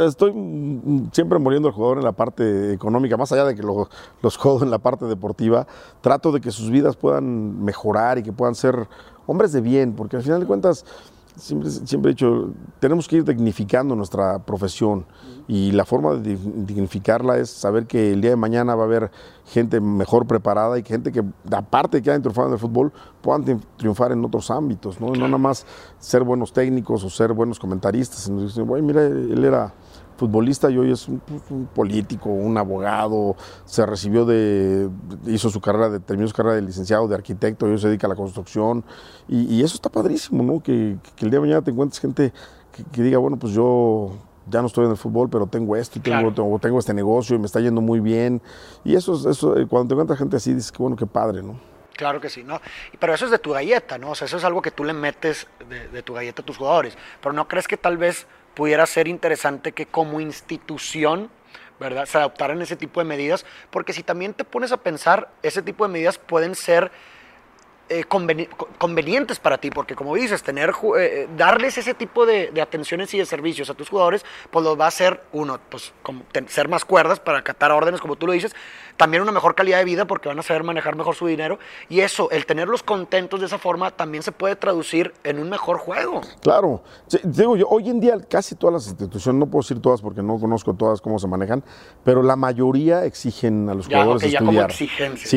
Estoy 0.00 0.32
siempre 1.12 1.38
moliendo 1.38 1.68
al 1.68 1.74
jugador 1.74 1.98
en 1.98 2.04
la 2.04 2.12
parte 2.12 2.72
económica, 2.72 3.16
más 3.16 3.30
allá 3.30 3.44
de 3.44 3.54
que 3.54 3.62
los 3.62 4.36
jodo 4.36 4.64
en 4.64 4.70
la 4.70 4.78
parte 4.78 5.04
deportiva, 5.04 5.66
trato 6.00 6.32
de 6.32 6.40
que 6.40 6.50
sus 6.50 6.70
vidas 6.70 6.96
puedan 6.96 7.62
mejorar 7.62 8.18
y 8.18 8.22
que 8.22 8.32
puedan 8.32 8.54
ser 8.54 8.88
hombres 9.26 9.52
de 9.52 9.60
bien, 9.60 9.94
porque 9.94 10.16
al 10.16 10.22
final 10.22 10.40
de 10.40 10.46
cuentas 10.46 10.84
siempre, 11.38 11.70
siempre 11.70 12.10
he 12.10 12.14
dicho, 12.14 12.50
tenemos 12.80 13.08
que 13.08 13.16
ir 13.16 13.24
dignificando 13.24 13.94
nuestra 13.94 14.38
profesión 14.40 15.06
y 15.46 15.72
la 15.72 15.84
forma 15.84 16.14
de 16.14 16.36
dignificarla 16.36 17.38
es 17.38 17.50
saber 17.50 17.86
que 17.86 18.12
el 18.12 18.20
día 18.20 18.30
de 18.30 18.36
mañana 18.36 18.74
va 18.74 18.82
a 18.82 18.86
haber 18.86 19.10
gente 19.46 19.80
mejor 19.80 20.26
preparada 20.26 20.78
y 20.78 20.82
gente 20.82 21.10
que, 21.10 21.24
aparte 21.50 21.98
de 21.98 22.02
que 22.02 22.10
hayan 22.10 22.22
triunfado 22.22 22.48
en 22.48 22.54
el 22.54 22.58
fútbol, 22.58 22.92
puedan 23.22 23.62
triunfar 23.76 24.12
en 24.12 24.24
otros 24.24 24.50
ámbitos, 24.50 25.00
¿no? 25.00 25.08
No 25.08 25.26
nada 25.26 25.38
más 25.38 25.64
ser 25.98 26.22
buenos 26.22 26.52
técnicos 26.52 27.02
o 27.04 27.10
ser 27.10 27.32
buenos 27.32 27.58
comentaristas, 27.58 28.20
sino 28.20 28.42
decir, 28.42 28.64
mira, 28.64 29.06
él 29.06 29.42
era 29.44 29.72
futbolista 30.18 30.68
y 30.70 30.76
hoy 30.76 30.90
es 30.90 31.06
un, 31.08 31.20
político, 31.74 32.28
un 32.28 32.58
abogado, 32.58 33.36
se 33.64 33.86
recibió 33.86 34.26
de, 34.26 34.90
hizo 35.26 35.48
su 35.48 35.60
carrera, 35.60 35.88
de, 35.88 36.00
terminó 36.00 36.26
su 36.26 36.34
carrera 36.34 36.56
de 36.56 36.62
licenciado, 36.62 37.06
de 37.06 37.14
arquitecto, 37.14 37.68
y 37.68 37.70
hoy 37.70 37.78
se 37.78 37.86
dedica 37.86 38.08
a 38.08 38.10
la 38.10 38.16
construcción 38.16 38.84
y, 39.28 39.62
eso 39.62 39.76
está 39.76 39.88
padrísimo, 39.88 40.42
¿no? 40.42 40.60
Que, 40.60 40.96
el 41.20 41.30
día 41.30 41.38
de 41.38 41.40
mañana 41.40 41.62
te 41.62 41.70
encuentres 41.70 42.00
gente 42.00 42.32
que, 42.92 43.02
diga, 43.02 43.18
bueno, 43.18 43.38
pues 43.38 43.52
yo 43.52 44.10
ya 44.50 44.60
no 44.60 44.66
estoy 44.66 44.86
en 44.86 44.92
el 44.92 44.96
fútbol, 44.96 45.28
pero 45.30 45.46
tengo 45.46 45.76
esto 45.76 45.98
y 45.98 46.02
tengo, 46.02 46.58
tengo, 46.58 46.78
este 46.78 46.94
negocio 46.94 47.36
y 47.36 47.38
me 47.38 47.46
está 47.46 47.60
yendo 47.60 47.80
muy 47.80 48.00
bien. 48.00 48.40
Y 48.84 48.96
eso, 48.96 49.30
eso 49.30 49.56
eh, 49.56 49.66
cuando 49.66 49.88
te 49.88 49.94
encuentras 49.94 50.18
gente 50.18 50.36
así, 50.36 50.54
dices 50.54 50.72
que 50.72 50.78
bueno, 50.78 50.96
qué 50.96 51.06
padre, 51.06 51.42
¿no? 51.42 51.60
Claro 51.94 52.20
que 52.20 52.30
sí, 52.30 52.44
¿no? 52.44 52.60
Pero 52.98 53.12
eso 53.12 53.24
es 53.24 53.30
de 53.30 53.38
tu 53.38 53.50
galleta, 53.50 53.98
¿no? 53.98 54.12
O 54.12 54.14
sea, 54.14 54.26
eso 54.26 54.36
es 54.36 54.44
algo 54.44 54.62
que 54.62 54.70
tú 54.70 54.84
le 54.84 54.94
metes 54.94 55.48
de, 55.68 55.88
de 55.88 56.02
tu 56.02 56.14
galleta 56.14 56.42
a 56.42 56.44
tus 56.44 56.56
jugadores. 56.56 56.96
Pero 57.20 57.32
¿no 57.32 57.46
crees 57.46 57.68
que 57.68 57.76
tal 57.76 57.98
vez 57.98 58.26
pudiera 58.58 58.84
ser 58.86 59.06
interesante 59.06 59.70
que 59.70 59.86
como 59.86 60.18
institución, 60.18 61.30
¿verdad?, 61.78 62.06
se 62.06 62.18
adoptaran 62.18 62.60
ese 62.60 62.74
tipo 62.74 62.98
de 62.98 63.04
medidas, 63.04 63.46
porque 63.70 63.92
si 63.92 64.02
también 64.02 64.34
te 64.34 64.42
pones 64.42 64.72
a 64.72 64.78
pensar, 64.78 65.30
ese 65.44 65.62
tipo 65.62 65.86
de 65.86 65.92
medidas 65.92 66.18
pueden 66.18 66.56
ser 66.56 66.90
eh, 67.90 68.04
convenientes 68.78 69.38
para 69.38 69.58
ti, 69.58 69.70
porque 69.70 69.94
como 69.94 70.14
dices, 70.14 70.42
tener, 70.42 70.74
eh, 70.98 71.26
darles 71.36 71.78
ese 71.78 71.94
tipo 71.94 72.26
de, 72.26 72.52
atenciones 72.60 73.14
y 73.14 73.18
de 73.18 73.24
servicios 73.24 73.70
a 73.70 73.74
tus 73.74 73.88
jugadores, 73.88 74.26
pues 74.50 74.64
los 74.64 74.78
va 74.78 74.84
a 74.84 74.88
hacer, 74.88 75.22
uno, 75.32 75.58
pues 75.70 75.92
como 76.02 76.22
ser 76.48 76.68
más 76.68 76.84
cuerdas 76.84 77.18
para 77.18 77.38
acatar 77.38 77.72
órdenes, 77.72 78.00
como 78.00 78.16
tú 78.16 78.26
lo 78.26 78.32
dices, 78.32 78.54
también 78.98 79.22
una 79.22 79.32
mejor 79.32 79.54
calidad 79.54 79.78
de 79.78 79.84
vida 79.84 80.06
porque 80.06 80.28
van 80.28 80.38
a 80.38 80.42
saber 80.42 80.64
manejar 80.64 80.96
mejor 80.96 81.14
su 81.14 81.26
dinero, 81.26 81.58
y 81.88 82.00
eso, 82.00 82.30
el 82.30 82.44
tenerlos 82.44 82.82
contentos 82.82 83.40
de 83.40 83.46
esa 83.46 83.58
forma, 83.58 83.90
también 83.90 84.22
se 84.22 84.32
puede 84.32 84.56
traducir 84.56 85.14
en 85.24 85.38
un 85.38 85.48
mejor 85.48 85.78
juego. 85.78 86.20
Claro, 86.42 86.82
digo 87.22 87.56
yo, 87.56 87.68
hoy 87.68 87.88
en 87.88 88.00
día 88.00 88.18
casi 88.28 88.54
todas 88.54 88.74
las 88.74 88.86
instituciones, 88.88 89.38
no 89.38 89.46
puedo 89.46 89.62
decir 89.62 89.80
todas 89.80 90.02
porque 90.02 90.22
no 90.22 90.38
conozco 90.38 90.74
todas 90.74 91.00
cómo 91.00 91.18
se 91.18 91.26
manejan, 91.26 91.62
pero 92.04 92.22
la 92.22 92.36
mayoría 92.36 93.04
exigen 93.04 93.68
a 93.70 93.74
los 93.74 93.86
jugadores 93.86 94.30
ya, 94.30 94.40
estudiar. 94.40 94.72
sí, 94.72 94.88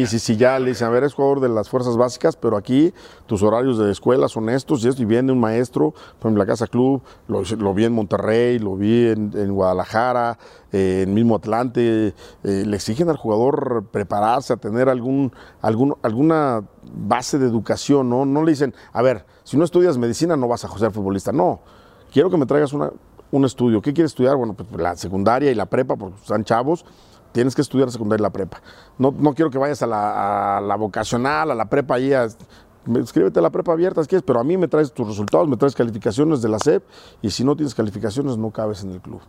sí, 0.06 0.20
sí, 0.20 0.36
ya 0.36 0.60
le 0.60 0.70
dicen, 0.70 0.88
a 0.88 0.90
ver, 0.90 1.04
es 1.04 1.14
jugador 1.14 1.40
de 1.40 1.50
las 1.50 1.70
fuerzas 1.70 1.96
básicas, 1.96 2.36
pero 2.42 2.58
aquí 2.58 2.94
tus 3.28 3.44
horarios 3.44 3.78
de 3.78 3.92
escuela 3.92 4.28
son 4.28 4.50
estos 4.50 4.84
y 4.84 4.90
esto, 4.90 5.02
y 5.02 5.06
viene 5.06 5.32
un 5.32 5.40
maestro, 5.40 5.92
por 5.92 6.28
ejemplo, 6.28 6.44
la 6.44 6.48
Casa 6.48 6.68
Club, 6.68 7.02
lo, 7.28 7.74
vi 7.74 7.86
en 7.86 7.94
Monterrey, 7.94 8.60
lo 8.60 8.76
vi 8.76 9.08
en, 9.08 9.54
Guadalajara, 9.54 10.38
eh, 10.72 11.04
en 11.04 11.14
mismo 11.14 11.36
Atlante, 11.36 12.14
eh, 12.44 12.64
le 12.66 12.76
exigen 12.76 13.10
al 13.10 13.18
jugador 13.18 13.86
prepararse, 13.92 14.54
a 14.54 14.58
tener 14.58 14.90
algún, 14.90 15.32
algún, 15.62 15.96
alguna 16.02 16.64
base 16.94 17.38
de 17.40 17.46
educación, 17.46 18.10
¿no? 18.10 18.26
No 18.26 18.44
le 18.44 18.52
dicen, 18.52 18.74
a 18.92 19.02
ver, 19.02 19.26
si 19.44 19.58
no 19.58 19.64
estudias 19.64 19.98
medicina 19.98 20.36
no 20.36 20.48
vas 20.48 20.66
a 20.66 20.78
ser 20.78 20.92
futbolista, 20.92 21.32
no, 21.32 21.62
quiero 22.12 22.30
que 22.30 22.38
me 22.38 22.46
traigas 22.46 22.74
una, 22.74 22.92
un 23.32 23.46
estudio, 23.46 23.82
¿qué 23.82 23.94
quieres 23.94 24.12
estudiar? 24.12 24.36
Bueno, 24.36 24.54
pues 24.54 24.70
la 24.80 24.96
secundaria 24.96 25.52
y 25.52 25.56
la 25.56 25.66
prepa, 25.66 25.96
porque 25.96 26.18
están 26.22 26.44
chavos, 26.44 26.86
tienes 27.32 27.56
que 27.56 27.62
estudiar 27.62 27.92
secundaria 27.92 28.22
y 28.22 28.24
la 28.24 28.30
prepa. 28.30 28.62
No, 28.98 29.14
no 29.18 29.34
quiero 29.34 29.52
que 29.52 29.58
vayas 29.58 29.82
a 29.82 29.88
la, 29.88 30.76
vocacional, 30.78 31.52
a 31.52 31.56
la 31.56 31.66
prepa 31.66 31.96
ahí, 31.96 32.14
a, 32.14 32.28
escríbete 33.00 33.40
a 33.40 33.42
la 33.42 33.50
prepa 33.50 33.74
abierta, 33.74 34.02
si 34.04 34.10
quieres, 34.10 34.24
pero 34.26 34.40
a 34.40 34.44
mí 34.44 34.58
me 34.58 34.68
traes 34.68 34.92
tus 34.92 35.08
resultados, 35.08 35.48
me 35.48 35.58
traes 35.58 35.76
calificaciones 35.76 36.42
de 36.42 36.50
la 36.50 36.60
SEP 36.60 36.84
y 37.22 37.30
si 37.30 37.44
no 37.44 37.56
tienes 37.56 37.76
calificaciones 37.76 38.38
no 38.38 38.52
cabes 38.52 38.84
en 38.84 38.92
el 38.92 39.02
club. 39.02 39.22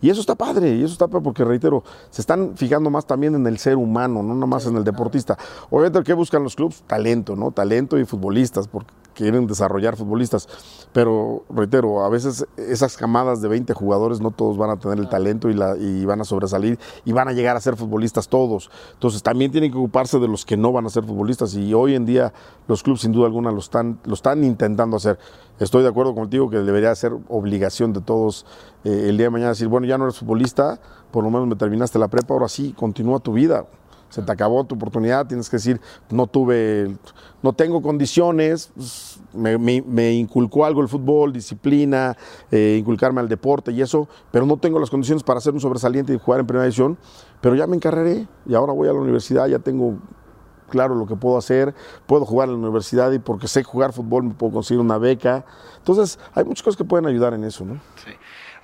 Y 0.00 0.10
eso 0.10 0.20
está 0.20 0.34
padre, 0.34 0.74
y 0.74 0.82
eso 0.82 0.92
está 0.92 1.06
padre 1.06 1.24
porque, 1.24 1.44
reitero, 1.44 1.82
se 2.10 2.20
están 2.20 2.56
fijando 2.56 2.90
más 2.90 3.06
también 3.06 3.34
en 3.34 3.46
el 3.46 3.58
ser 3.58 3.76
humano, 3.76 4.22
no 4.22 4.34
nada 4.34 4.46
más 4.46 4.66
en 4.66 4.76
el 4.76 4.84
deportista. 4.84 5.38
Obviamente, 5.70 6.02
¿qué 6.02 6.12
buscan 6.12 6.42
los 6.42 6.56
clubes? 6.56 6.82
Talento, 6.86 7.36
¿no? 7.36 7.52
Talento 7.52 7.98
y 7.98 8.04
futbolistas, 8.04 8.68
porque 8.68 8.92
quieren 9.14 9.46
desarrollar 9.46 9.96
futbolistas. 9.96 10.48
Pero, 10.92 11.44
reitero, 11.48 12.04
a 12.04 12.08
veces 12.08 12.46
esas 12.56 12.96
camadas 12.96 13.40
de 13.40 13.48
20 13.48 13.72
jugadores 13.74 14.20
no 14.20 14.30
todos 14.30 14.56
van 14.56 14.70
a 14.70 14.76
tener 14.76 14.98
el 14.98 15.08
talento 15.08 15.48
y, 15.48 15.54
la, 15.54 15.76
y 15.76 16.04
van 16.04 16.20
a 16.20 16.24
sobresalir 16.24 16.78
y 17.04 17.12
van 17.12 17.28
a 17.28 17.32
llegar 17.32 17.56
a 17.56 17.60
ser 17.60 17.76
futbolistas 17.76 18.28
todos. 18.28 18.70
Entonces 18.92 19.22
también 19.22 19.50
tienen 19.50 19.72
que 19.72 19.78
ocuparse 19.78 20.18
de 20.18 20.28
los 20.28 20.44
que 20.44 20.56
no 20.56 20.72
van 20.72 20.86
a 20.86 20.90
ser 20.90 21.04
futbolistas 21.04 21.54
y 21.54 21.72
hoy 21.74 21.94
en 21.94 22.04
día 22.04 22.32
los 22.68 22.82
clubes 22.82 23.00
sin 23.00 23.12
duda 23.12 23.26
alguna 23.26 23.50
lo 23.50 23.58
están, 23.58 23.98
lo 24.04 24.14
están 24.14 24.44
intentando 24.44 24.96
hacer. 24.96 25.18
Estoy 25.58 25.82
de 25.82 25.88
acuerdo 25.88 26.14
contigo 26.14 26.50
que 26.50 26.58
debería 26.58 26.94
ser 26.94 27.12
obligación 27.28 27.92
de 27.92 28.00
todos 28.00 28.44
eh, 28.84 29.06
el 29.08 29.16
día 29.16 29.26
de 29.26 29.30
mañana 29.30 29.50
decir, 29.50 29.68
bueno, 29.68 29.86
ya 29.86 29.98
no 29.98 30.04
eres 30.04 30.18
futbolista, 30.18 30.80
por 31.10 31.22
lo 31.22 31.30
menos 31.30 31.46
me 31.46 31.56
terminaste 31.56 31.98
la 31.98 32.08
prepa, 32.08 32.34
ahora 32.34 32.48
sí, 32.48 32.74
continúa 32.76 33.20
tu 33.20 33.32
vida 33.32 33.66
se 34.14 34.22
te 34.22 34.30
acabó 34.30 34.62
tu 34.62 34.76
oportunidad, 34.76 35.26
tienes 35.26 35.50
que 35.50 35.56
decir, 35.56 35.80
no 36.08 36.28
tuve, 36.28 36.96
no 37.42 37.52
tengo 37.52 37.82
condiciones, 37.82 38.70
pues, 38.76 39.20
me, 39.32 40.12
inculcó 40.12 40.64
algo 40.64 40.82
el 40.82 40.88
fútbol, 40.88 41.32
disciplina, 41.32 42.16
eh, 42.52 42.76
inculcarme 42.78 43.20
al 43.20 43.28
deporte 43.28 43.72
y 43.72 43.82
eso, 43.82 44.08
pero 44.30 44.46
no 44.46 44.56
tengo 44.56 44.78
las 44.78 44.88
condiciones 44.88 45.24
para 45.24 45.40
ser 45.40 45.52
un 45.52 45.60
sobresaliente 45.60 46.14
y 46.14 46.18
jugar 46.18 46.38
en 46.38 46.46
primera 46.46 46.64
división, 46.64 46.96
pero 47.40 47.56
ya 47.56 47.66
me 47.66 47.74
encarreré 47.74 48.28
y 48.46 48.54
ahora 48.54 48.72
voy 48.72 48.86
a 48.86 48.92
la 48.92 49.00
universidad, 49.00 49.48
ya 49.48 49.58
tengo 49.58 49.98
claro 50.70 50.94
lo 50.94 51.06
que 51.06 51.16
puedo 51.16 51.36
hacer, 51.36 51.74
puedo 52.06 52.24
jugar 52.24 52.48
en 52.48 52.54
la 52.54 52.60
universidad 52.60 53.10
y 53.10 53.18
porque 53.18 53.48
sé 53.48 53.64
jugar 53.64 53.92
fútbol 53.92 54.22
me 54.22 54.34
puedo 54.34 54.52
conseguir 54.52 54.80
una 54.80 54.98
beca. 54.98 55.44
Entonces, 55.78 56.20
hay 56.34 56.44
muchas 56.44 56.62
cosas 56.62 56.78
que 56.78 56.84
pueden 56.84 57.06
ayudar 57.06 57.34
en 57.34 57.42
eso, 57.42 57.64
¿no? 57.64 57.80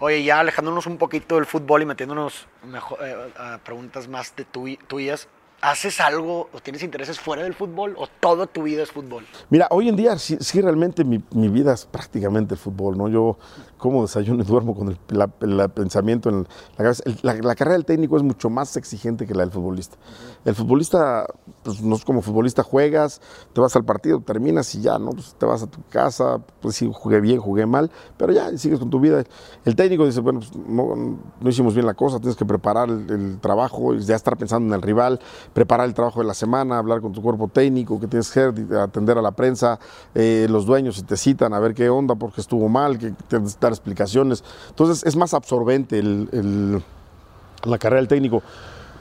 Oye, 0.03 0.25
ya 0.25 0.41
alejándonos 0.41 0.87
un 0.87 0.97
poquito 0.97 1.35
del 1.35 1.45
fútbol 1.45 1.83
y 1.83 1.85
metiéndonos 1.85 2.47
mejor, 2.65 2.99
eh, 3.03 3.33
a 3.37 3.59
preguntas 3.59 4.09
más 4.09 4.35
de 4.35 4.47
tuyas, 4.47 5.29
¿Haces 5.63 6.01
algo 6.01 6.49
o 6.55 6.61
tienes 6.61 6.83
intereses 6.83 7.21
fuera 7.21 7.43
del 7.43 7.55
fútbol 7.55 7.95
o 7.99 8.07
toda 8.07 8.47
tu 8.47 8.63
vida 8.63 8.83
es 8.83 8.91
fútbol? 8.91 9.27
Mira, 9.51 9.69
hoy 9.71 9.91
en 9.91 9.97
día 9.97 10.17
sí, 10.19 10.39
realmente 10.61 11.05
mi, 11.05 11.19
vida 11.49 11.75
es 11.75 11.85
prácticamente 11.85 12.55
el 12.55 12.61
fútbol, 12.61 12.97
¿no? 12.97 13.09
Yo 13.09 13.37
como 13.81 14.03
desayuno 14.03 14.43
y 14.43 14.47
duermo 14.47 14.75
con 14.75 14.89
el, 14.89 15.69
pensamiento 15.71 16.29
en 16.29 16.47
la 16.77 16.85
cabeza. 16.85 17.03
La, 17.23 17.55
carrera 17.55 17.75
del 17.75 17.85
técnico 17.85 18.17
es 18.17 18.23
mucho 18.23 18.51
más 18.51 18.77
exigente 18.77 19.27
que 19.27 19.35
la 19.35 19.43
del 19.43 19.51
futbolista. 19.51 19.97
El 20.45 20.55
futbolista, 20.55 21.27
pues 21.63 21.83
no 21.83 21.97
es 21.97 22.05
como 22.05 22.23
futbolista, 22.23 22.63
juegas, 22.63 23.21
te 23.53 23.61
vas 23.61 23.75
al 23.77 23.85
partido, 23.85 24.21
terminas 24.21 24.75
y 24.75 24.83
ya, 24.83 24.99
¿no? 24.99 25.11
Pues 25.11 25.35
te 25.37 25.47
vas 25.47 25.63
a 25.63 25.67
tu 25.67 25.83
casa, 25.89 26.41
pues 26.61 26.77
sí, 26.77 26.91
jugué 26.93 27.21
bien, 27.21 27.41
jugué 27.41 27.67
mal, 27.67 27.91
pero 28.17 28.33
ya, 28.33 28.57
sigues 28.57 28.79
con 28.79 28.91
tu 28.91 29.01
vida. 29.01 29.25
El 29.65 29.77
técnico 29.77 30.07
dice, 30.07 30.21
bueno, 30.21 30.41
pues 30.41 30.53
no, 30.67 31.19
hicimos 31.49 31.75
bien 31.75 31.87
la 31.87 31.95
cosa, 31.95 32.19
tienes 32.19 32.37
que 32.37 32.45
preparar 32.45 32.89
el, 32.89 33.39
trabajo, 33.41 33.95
ya 33.95 34.17
estar 34.17 34.37
pensando 34.37 34.69
en 34.69 34.75
el 34.75 34.83
rival 34.83 35.21
preparar 35.53 35.87
el 35.87 35.95
trabajo 35.95 36.21
de 36.21 36.27
la 36.27 36.35
semana, 36.35 36.79
hablar 36.79 37.01
con 37.01 37.13
tu 37.13 37.23
cuerpo 37.23 37.49
técnico, 37.49 37.99
que 37.99 38.07
tienes 38.07 38.31
que 38.31 38.41
atender 38.77 39.19
a 39.19 39.23
la 39.23 39.33
prensa, 39.33 39.79
eh, 40.15 40.47
los 40.51 40.67
dueños 40.67 40.97
si 40.97 41.03
te 41.03 41.17
citan 41.17 41.55
a 41.55 41.59
ver 41.59 41.75
qué 41.75 41.89
onda 41.89 42.15
porque 42.15 42.41
estuvo 42.41 42.69
mal, 42.69 42.99
que 42.99 43.15
que 43.29 43.39
dar 43.71 43.73
explicaciones. 43.73 44.45
Entonces 44.69 45.05
es 45.07 45.17
más 45.17 45.35
absorbente 45.35 46.03
la 46.03 47.79
carrera 47.79 48.01
del 48.01 48.09
técnico. 48.09 48.43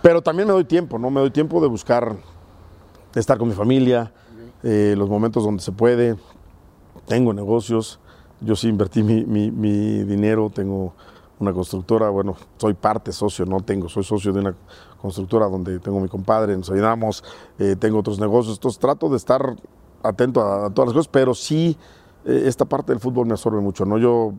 Pero 0.01 0.21
también 0.21 0.47
me 0.47 0.53
doy 0.53 0.63
tiempo, 0.63 0.97
¿no? 0.97 1.09
Me 1.09 1.19
doy 1.19 1.31
tiempo 1.31 1.61
de 1.61 1.67
buscar, 1.67 2.15
de 3.13 3.19
estar 3.19 3.37
con 3.37 3.49
mi 3.49 3.53
familia, 3.53 4.13
eh, 4.63 4.95
los 4.97 5.09
momentos 5.09 5.43
donde 5.43 5.61
se 5.61 5.71
puede. 5.71 6.15
Tengo 7.07 7.33
negocios, 7.33 7.99
yo 8.39 8.55
sí 8.55 8.69
invertí 8.69 9.03
mi, 9.03 9.25
mi 9.25 10.03
dinero, 10.03 10.49
tengo 10.53 10.93
una 11.39 11.53
constructora, 11.53 12.09
bueno, 12.09 12.35
soy 12.57 12.73
parte 12.73 13.11
socio, 13.11 13.45
no 13.45 13.61
tengo, 13.61 13.87
soy 13.87 14.03
socio 14.03 14.33
de 14.33 14.41
una 14.41 14.55
constructora 15.01 15.47
donde 15.47 15.79
tengo 15.79 15.99
mi 15.99 16.09
compadre, 16.09 16.55
nos 16.55 16.69
ayudamos, 16.69 17.23
eh, 17.57 17.75
tengo 17.79 17.99
otros 17.99 18.19
negocios, 18.19 18.57
entonces 18.57 18.79
trato 18.79 19.09
de 19.09 19.17
estar 19.17 19.55
atento 20.03 20.41
a, 20.41 20.69
todas 20.69 20.89
las 20.89 20.93
cosas, 20.93 21.07
pero 21.07 21.33
sí 21.33 21.77
esta 22.29 22.65
parte 22.65 22.91
del 22.91 22.99
fútbol 22.99 23.27
me 23.27 23.33
absorbe 23.33 23.61
mucho, 23.61 23.85
¿no? 23.85 23.97
Yo 23.97 24.33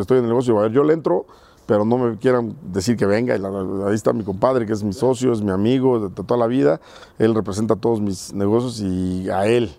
estoy 0.00 0.18
en 0.18 0.24
el 0.24 0.30
negocio, 0.30 0.58
a 0.58 0.62
ver, 0.62 0.72
yo 0.72 0.84
le 0.84 0.94
entro, 0.94 1.26
pero 1.66 1.84
no 1.84 1.98
me 1.98 2.16
quieran 2.16 2.56
decir 2.62 2.96
que 2.96 3.06
venga, 3.06 3.34
ahí 3.34 3.94
está 3.94 4.12
mi 4.12 4.24
compadre, 4.24 4.66
que 4.66 4.72
es 4.72 4.82
mi 4.82 4.92
socio, 4.92 5.32
es 5.32 5.42
mi 5.42 5.50
amigo 5.50 6.08
de, 6.08 6.24
toda 6.24 6.38
la 6.38 6.46
vida, 6.46 6.80
él 7.18 7.34
representa 7.34 7.76
todos 7.76 8.00
mis 8.00 8.32
negocios 8.32 8.80
y 8.80 9.28
a 9.30 9.46
él 9.46 9.70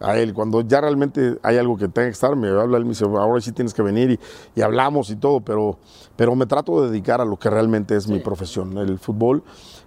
a 0.00 0.18
él. 0.18 0.34
Cuando 0.34 0.60
ya 0.60 0.80
realmente 0.80 1.38
hay 1.42 1.56
algo 1.56 1.76
que 1.76 1.88
tenga 1.88 2.08
que 2.08 2.12
estar, 2.12 2.34
me 2.36 2.48
habla 2.48 2.76
él, 2.78 2.84
me 2.84 2.90
dice, 2.90 3.04
ahora 3.04 3.40
sí 3.40 3.52
tienes 3.52 3.72
que 3.72 3.82
venir 3.82 4.10
y, 4.10 4.20
y 4.56 4.62
hablamos 4.62 5.10
y 5.10 5.16
todo, 5.16 5.40
pero, 5.40 5.78
pero 6.16 6.34
me 6.34 6.46
trato 6.46 6.82
de 6.82 6.90
dedicar 6.90 7.20
a 7.20 7.24
lo 7.24 7.36
que 7.38 7.48
realmente 7.48 7.96
es 7.96 8.08
mi 8.08 8.18
profesión, 8.18 8.76
el 8.76 8.98
fútbol. 8.98 9.42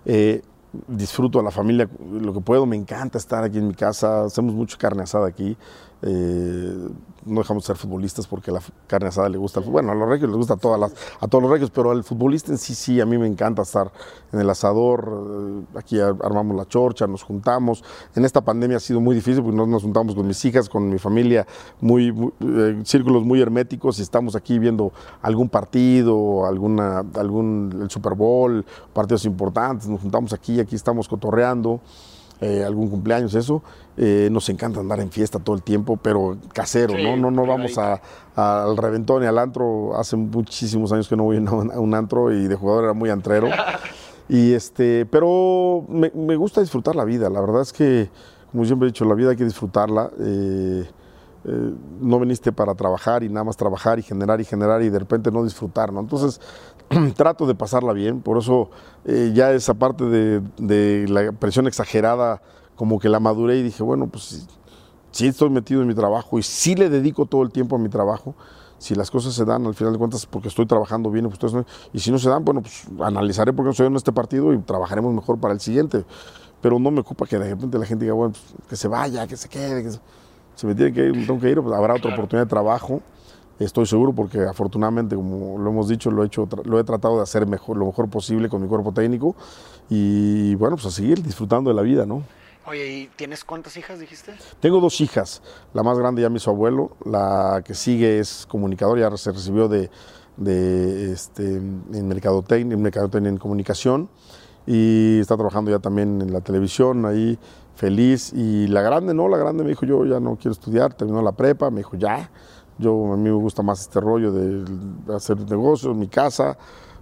Eh, 0.05 0.41
disfruto 0.88 1.39
a 1.39 1.43
la 1.43 1.51
familia 1.51 1.89
lo 2.11 2.34
que 2.34 2.41
puedo, 2.41 2.65
me 2.65 2.75
encanta 2.75 3.17
estar 3.17 3.43
aquí 3.43 3.57
en 3.57 3.67
mi 3.67 3.73
casa, 3.73 4.25
hacemos 4.25 4.53
mucho 4.53 4.78
carne 4.78 5.03
asada 5.03 5.28
aquí. 5.28 5.57
Eh, 6.01 6.87
no 7.25 7.41
dejamos 7.41 7.63
de 7.63 7.67
ser 7.67 7.75
futbolistas 7.75 8.25
porque 8.25 8.51
la 8.51 8.61
carne 8.87 9.09
asada 9.09 9.27
le 9.29 9.37
gusta, 9.37 9.59
bueno, 9.59 9.91
a 9.91 9.95
los 9.95 10.07
regios 10.07 10.29
les 10.29 10.37
gusta 10.37 10.53
a, 10.53 10.57
todas 10.57 10.93
a 11.19 11.27
todos 11.27 11.41
los 11.41 11.51
regios, 11.51 11.71
pero 11.71 11.91
al 11.91 12.03
futbolista 12.03 12.51
en 12.51 12.57
sí, 12.57 12.73
sí, 12.73 13.01
a 13.01 13.05
mí 13.05 13.17
me 13.17 13.27
encanta 13.27 13.63
estar 13.63 13.91
en 14.31 14.39
el 14.39 14.49
asador, 14.49 15.63
eh, 15.73 15.77
aquí 15.77 15.99
armamos 15.99 16.55
la 16.55 16.65
chorcha, 16.65 17.07
nos 17.07 17.23
juntamos. 17.23 17.83
En 18.15 18.23
esta 18.23 18.41
pandemia 18.41 18.77
ha 18.77 18.79
sido 18.79 19.01
muy 19.01 19.15
difícil 19.15 19.43
porque 19.43 19.57
nos, 19.57 19.67
nos 19.67 19.83
juntamos 19.83 20.15
con 20.15 20.27
mis 20.27 20.43
hijas, 20.45 20.69
con 20.69 20.89
mi 20.89 20.99
familia, 20.99 21.45
muy 21.81 22.13
eh, 22.39 22.81
círculos 22.85 23.23
muy 23.23 23.41
herméticos 23.41 23.99
y 23.99 24.03
estamos 24.03 24.35
aquí 24.35 24.59
viendo 24.59 24.93
algún 25.21 25.49
partido, 25.49 26.45
alguna, 26.45 27.03
algún, 27.15 27.79
el 27.81 27.89
Super 27.89 28.13
Bowl, 28.13 28.65
partidos 28.93 29.25
importantes, 29.25 29.89
nos 29.89 30.01
juntamos 30.01 30.31
aquí, 30.31 30.59
aquí 30.59 30.75
estamos 30.75 31.07
cotorreando 31.07 31.81
eh, 32.41 32.63
algún 32.65 32.89
cumpleaños, 32.89 33.33
eso. 33.35 33.63
Eh, 33.97 34.29
nos 34.31 34.47
encanta 34.49 34.79
andar 34.79 34.99
en 34.99 35.09
fiesta 35.09 35.39
todo 35.39 35.55
el 35.55 35.63
tiempo, 35.63 35.97
pero 35.97 36.38
casero, 36.53 36.93
¿no? 36.97 37.17
No, 37.17 37.31
no 37.31 37.45
vamos 37.47 37.77
a- 37.79 37.99
a- 38.35 38.63
al 38.63 38.77
reventón 38.77 39.23
y 39.23 39.25
al 39.25 39.38
antro. 39.39 39.97
Hace 39.97 40.15
muchísimos 40.17 40.91
años 40.91 41.07
que 41.07 41.15
no 41.15 41.23
voy 41.23 41.38
a 41.38 41.39
un, 41.51 41.71
a 41.71 41.79
un 41.79 41.93
antro 41.95 42.31
y 42.31 42.47
de 42.47 42.55
jugador 42.55 42.83
era 42.85 42.93
muy 42.93 43.09
antrero. 43.09 43.47
Y 44.29 44.51
este, 44.51 45.05
pero 45.05 45.85
me, 45.88 46.11
me 46.13 46.35
gusta 46.35 46.59
disfrutar 46.59 46.97
la 46.97 47.05
vida. 47.05 47.29
La 47.29 47.39
verdad 47.39 47.61
es 47.61 47.71
que, 47.71 48.09
como 48.51 48.65
siempre 48.65 48.89
he 48.89 48.91
dicho, 48.91 49.05
la 49.05 49.15
vida 49.15 49.29
hay 49.29 49.38
que 49.38 49.45
disfrutarla. 49.45 50.11
Eh, 50.19 50.85
eh, 51.45 51.73
no 52.01 52.19
viniste 52.19 52.51
para 52.51 52.75
trabajar 52.75 53.23
y 53.23 53.29
nada 53.29 53.45
más 53.45 53.55
trabajar 53.55 53.99
y 53.99 54.03
generar 54.03 54.41
y 54.41 54.43
generar 54.43 54.81
y 54.81 54.89
de 54.89 54.99
repente 54.99 55.31
no 55.31 55.45
disfrutar, 55.45 55.93
¿no? 55.93 56.01
Entonces 56.01 56.41
trato 57.15 57.45
de 57.45 57.55
pasarla 57.55 57.93
bien, 57.93 58.21
por 58.21 58.38
eso 58.38 58.69
eh, 59.05 59.31
ya 59.33 59.51
esa 59.51 59.73
parte 59.73 60.05
de, 60.05 60.41
de 60.57 61.05
la 61.09 61.31
presión 61.31 61.67
exagerada, 61.67 62.41
como 62.75 62.99
que 62.99 63.09
la 63.09 63.19
maduré 63.19 63.57
y 63.57 63.63
dije, 63.63 63.83
bueno, 63.83 64.07
pues 64.07 64.23
sí, 64.23 64.47
sí 65.11 65.27
estoy 65.27 65.49
metido 65.49 65.81
en 65.81 65.88
mi 65.88 65.95
trabajo 65.95 66.38
y 66.39 66.43
sí 66.43 66.75
le 66.75 66.89
dedico 66.89 67.25
todo 67.25 67.41
el 67.43 67.51
tiempo 67.51 67.75
a 67.75 67.79
mi 67.79 67.89
trabajo. 67.89 68.35
Si 68.79 68.93
las 68.93 69.09
cosas 69.09 69.33
se 69.33 69.43
dan, 69.43 69.65
al 69.65 69.73
final 69.73 69.93
de 69.93 69.97
cuentas, 69.99 70.27
porque 70.27 70.49
estoy 70.49 70.67
trabajando 70.67 71.09
bien, 71.09 71.27
pues, 71.29 71.51
no- 71.53 71.65
y 71.93 71.99
si 71.99 72.11
no 72.11 72.19
se 72.19 72.29
dan, 72.29 72.45
bueno, 72.45 72.61
pues 72.61 72.83
analizaré 73.01 73.51
por 73.51 73.65
qué 73.65 73.69
no 73.69 73.73
se 73.73 73.81
dio 73.83 73.88
en 73.89 73.95
este 73.95 74.11
partido 74.11 74.53
y 74.53 74.59
trabajaremos 74.59 75.11
mejor 75.15 75.39
para 75.39 75.55
el 75.55 75.59
siguiente. 75.59 76.05
Pero 76.61 76.77
no 76.77 76.91
me 76.91 76.99
ocupa 76.99 77.25
que 77.25 77.39
de 77.39 77.49
repente 77.49 77.79
la 77.79 77.85
gente 77.88 78.05
diga, 78.05 78.13
bueno, 78.13 78.33
pues, 78.33 78.69
que 78.69 78.75
se 78.75 78.88
vaya, 78.88 79.25
que 79.25 79.35
se 79.35 79.49
quede, 79.49 79.81
que 79.81 79.91
se 79.91 79.99
si 80.55 80.65
me 80.67 80.73
tiene 80.75 80.91
que 80.93 81.05
ir, 81.05 81.27
tengo 81.27 81.39
que 81.39 81.49
ir, 81.51 81.61
pues 81.61 81.75
habrá 81.75 81.95
otra 81.95 82.11
oportunidad 82.13 82.45
de 82.45 82.49
trabajo. 82.49 83.01
Estoy 83.60 83.86
seguro 83.88 84.14
porque 84.14 84.41
afortunadamente, 84.41 85.16
como 85.16 85.58
lo 85.58 85.70
hemos 85.70 85.88
dicho, 85.88 86.12
lo 86.12 86.24
he, 86.24 86.28
hecho, 86.28 86.47
lo 86.64 86.80
he 86.80 86.84
tratado 86.84 87.18
de 87.18 87.24
hacer 87.24 87.47
mejor, 87.47 87.78
lo 87.78 87.86
mejor 87.88 88.10
posible 88.10 88.49
con 88.49 88.62
mi 88.62 88.68
cuerpo 88.68 88.91
técnico 88.91 89.36
y 89.89 90.53
bueno, 90.55 90.76
pues 90.76 90.88
a 90.88 90.91
seguir 90.91 91.24
disfrutando 91.24 91.70
de 91.70 91.76
la 91.76 91.82
vida, 91.82 92.05
¿no? 92.05 92.24
Oye, 92.68 92.86
¿y 92.86 93.08
tienes 93.16 93.45
cuántas 93.45 93.78
hijas, 93.78 93.99
dijiste? 93.99 94.34
Tengo 94.60 94.82
dos 94.82 94.99
hijas, 94.99 95.41
la 95.74 95.84
más 95.84 95.97
grande 95.97 96.22
ya 96.22 96.30
mi 96.30 96.38
su 96.38 96.49
abuelo, 96.49 96.97
la 97.05 97.64
que 97.66 97.74
sigue 97.74 98.20
es 98.20 98.45
comunicador, 98.45 98.99
ya 98.99 99.16
se 99.16 99.32
recibió 99.32 99.70
de, 99.70 99.89
de, 100.36 101.14
este, 101.14 101.55
en 101.55 102.08
mercadotecnia, 102.08 102.76
en 102.76 102.82
mercadotecnia 102.82 103.30
en 103.30 103.38
comunicación 103.38 104.10
y 104.66 105.20
está 105.20 105.36
trabajando 105.36 105.72
ya 105.72 105.80
también 105.80 106.22
en 106.22 106.34
la 106.34 106.41
televisión 106.41 107.05
ahí 107.05 107.39
feliz 107.76 108.34
y 108.34 108.68
la 108.68 108.82
grande 108.82 109.14
no, 109.14 109.30
la 109.30 109.38
grande 109.38 109.64
me 109.64 109.70
dijo 109.70 109.86
yo 109.86 110.05
ya 110.05 110.20
no 110.20 110.36
quiero 110.36 110.51
estudiar, 110.51 110.93
terminó 110.93 111.22
la 111.22 111.32
prepa, 111.32 111.70
me 111.72 111.78
dijo 111.78 111.95
ya, 111.95 112.30
yo 112.80 113.13
a 113.13 113.17
mí 113.17 113.23
me 113.30 113.32
gusta 113.36 113.63
más 113.63 113.82
este 113.82 113.99
rollo 113.99 114.32
de 114.32 114.65
hacer 115.15 115.38
negocios, 115.49 115.95
mi 115.95 116.07
casa, 116.07 116.57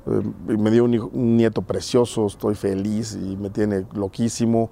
eh, 0.07 0.21
me 0.57 0.71
dio 0.71 0.83
un, 0.85 0.93
hijo- 0.93 1.09
un 1.13 1.37
nieto 1.37 1.61
precioso, 1.61 2.27
estoy 2.27 2.55
feliz 2.55 3.15
y 3.21 3.35
me 3.37 3.49
tiene 3.49 3.85
loquísimo. 3.93 4.71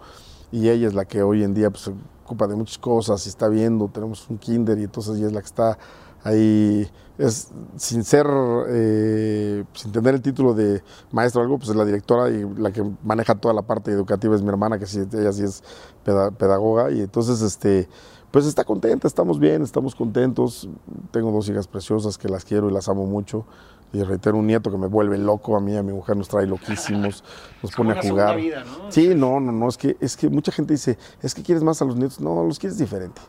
Y 0.52 0.70
ella 0.70 0.88
es 0.88 0.94
la 0.94 1.06
que 1.06 1.24
hoy 1.24 1.44
en 1.44 1.54
día 1.56 1.72
pues, 1.72 1.84
se 1.84 1.94
ocupa 2.24 2.46
de 2.48 2.56
muchas 2.56 2.78
cosas 2.78 3.26
y 3.26 3.30
está 3.30 3.48
viendo, 3.50 3.88
tenemos 3.88 4.30
un 4.30 4.38
kinder 4.38 4.78
y 4.78 4.84
entonces 4.84 5.18
ella 5.18 5.28
es 5.28 5.34
la 5.34 5.42
que 5.42 5.48
está 5.48 5.78
ahí, 6.24 6.88
es, 7.18 7.50
sin 7.76 8.04
ser, 8.04 8.28
eh, 8.70 9.64
sin 9.74 9.92
tener 9.92 10.14
el 10.14 10.22
título 10.22 10.54
de 10.54 10.84
maestro 11.12 11.42
o 11.42 11.44
algo, 11.44 11.58
pues 11.58 11.70
es 11.72 11.76
la 11.76 11.86
directora 11.86 12.30
y 12.30 12.48
la 12.58 12.72
que 12.72 12.84
maneja 13.04 13.36
toda 13.36 13.54
la 13.54 13.64
parte 13.64 13.92
educativa 13.92 14.36
es 14.36 14.42
mi 14.44 14.50
hermana, 14.50 14.78
que 14.80 14.86
sí, 14.86 15.00
ella 15.12 15.34
sí 15.34 15.44
es 15.44 15.64
peda- 16.06 16.32
pedagoga. 16.32 16.92
Y 16.92 17.02
entonces 17.02 17.42
este... 17.42 17.90
Pues 18.34 18.48
está 18.48 18.64
contenta, 18.64 19.08
estamos 19.08 19.38
bien, 19.38 19.62
estamos 19.62 19.94
contentos. 19.94 20.68
Tengo 21.12 21.32
dos 21.32 21.48
hijas 21.50 21.68
preciosas 21.68 22.18
que 22.18 22.28
las 22.28 22.44
quiero 22.44 22.68
y 22.68 22.74
las 22.74 22.90
amo 22.90 23.06
mucho. 23.06 23.46
Y 23.94 24.02
reitero, 24.02 24.38
un 24.38 24.48
nieto 24.48 24.72
que 24.72 24.78
me 24.80 24.88
vuelve 24.88 25.20
loco, 25.20 25.56
a 25.56 25.60
mí 25.60 25.74
y 25.74 25.76
a 25.76 25.84
mi 25.84 25.94
mujer 25.94 26.18
nos 26.18 26.30
trae 26.30 26.48
loquísimos, 26.48 27.24
nos 27.62 27.72
pone 27.74 27.92
a 27.92 28.02
jugar. 28.02 28.38
vida, 28.38 28.64
¿no? 28.64 28.92
Sí, 28.92 29.14
no, 29.14 29.40
no, 29.40 29.52
no, 29.52 29.70
es 29.70 29.78
que, 29.78 29.98
es 30.00 30.18
que 30.18 30.32
mucha 30.32 30.52
gente 30.52 30.74
dice, 30.74 30.98
es 31.22 31.36
que 31.36 31.44
quieres 31.44 31.64
más 31.64 31.80
a 31.84 31.86
los 31.86 31.96
nietos. 31.96 32.20
No, 32.22 32.44
los 32.44 32.58
quieres 32.58 32.80
diferente. 32.80 33.22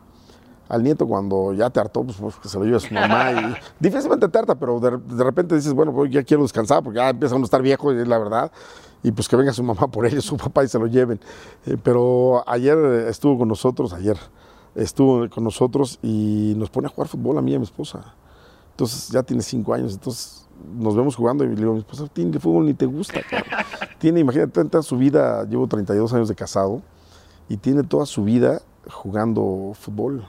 Al 0.70 0.82
nieto 0.82 1.06
cuando 1.06 1.52
ya 1.52 1.68
te 1.68 1.80
hartó, 1.80 2.02
pues, 2.02 2.16
pues, 2.16 2.36
que 2.36 2.48
se 2.48 2.58
lo 2.58 2.64
lleve 2.64 2.78
a 2.78 2.80
su 2.80 2.94
mamá. 2.94 3.30
Y, 3.30 3.54
difícilmente 3.78 4.26
te 4.26 4.38
harta, 4.38 4.54
pero 4.54 4.80
de, 4.80 4.96
de 4.96 5.22
repente 5.22 5.54
dices, 5.54 5.74
bueno, 5.74 5.92
pues 5.92 6.10
ya 6.10 6.22
quiero 6.22 6.44
descansar 6.44 6.82
porque 6.82 6.96
ya 7.00 7.10
empieza 7.10 7.34
uno 7.34 7.44
a 7.44 7.48
estar 7.48 7.60
viejo, 7.60 7.92
y 7.92 7.98
es 7.98 8.08
la 8.08 8.16
verdad. 8.16 8.50
Y 9.02 9.12
pues 9.12 9.28
que 9.28 9.36
venga 9.36 9.52
su 9.52 9.62
mamá 9.62 9.86
por 9.88 10.06
ellos, 10.06 10.24
su 10.24 10.38
papá 10.38 10.64
y 10.64 10.68
se 10.68 10.78
lo 10.78 10.86
lleven. 10.86 11.20
Eh, 11.66 11.76
pero 11.82 12.42
ayer 12.46 12.78
estuvo 13.10 13.36
con 13.36 13.48
nosotros, 13.48 13.92
ayer 13.92 14.16
estuvo 14.74 15.28
con 15.28 15.44
nosotros 15.44 15.98
y 16.02 16.54
nos 16.56 16.70
pone 16.70 16.86
a 16.86 16.90
jugar 16.90 17.08
fútbol 17.08 17.38
a 17.38 17.42
mí 17.42 17.52
y 17.52 17.54
a 17.54 17.58
mi 17.58 17.64
esposa. 17.64 18.14
Entonces 18.70 19.08
ya 19.08 19.22
tiene 19.22 19.42
cinco 19.42 19.72
años, 19.74 19.92
entonces 19.94 20.48
nos 20.76 20.96
vemos 20.96 21.16
jugando 21.16 21.44
y 21.44 21.48
le 21.48 21.56
digo 21.56 21.70
a 21.70 21.74
mi 21.74 21.80
esposa, 21.80 22.06
tiene 22.12 22.38
fútbol 22.38 22.66
ni 22.66 22.74
te 22.74 22.86
gusta, 22.86 23.20
cabrón". 23.22 23.64
Tiene, 23.98 24.20
imagínate, 24.20 24.64
toda 24.64 24.82
su 24.82 24.98
vida, 24.98 25.44
llevo 25.44 25.66
32 25.66 26.12
años 26.12 26.28
de 26.28 26.34
casado 26.34 26.82
y 27.48 27.56
tiene 27.56 27.82
toda 27.82 28.04
su 28.04 28.24
vida 28.24 28.60
jugando 28.90 29.72
fútbol, 29.74 30.26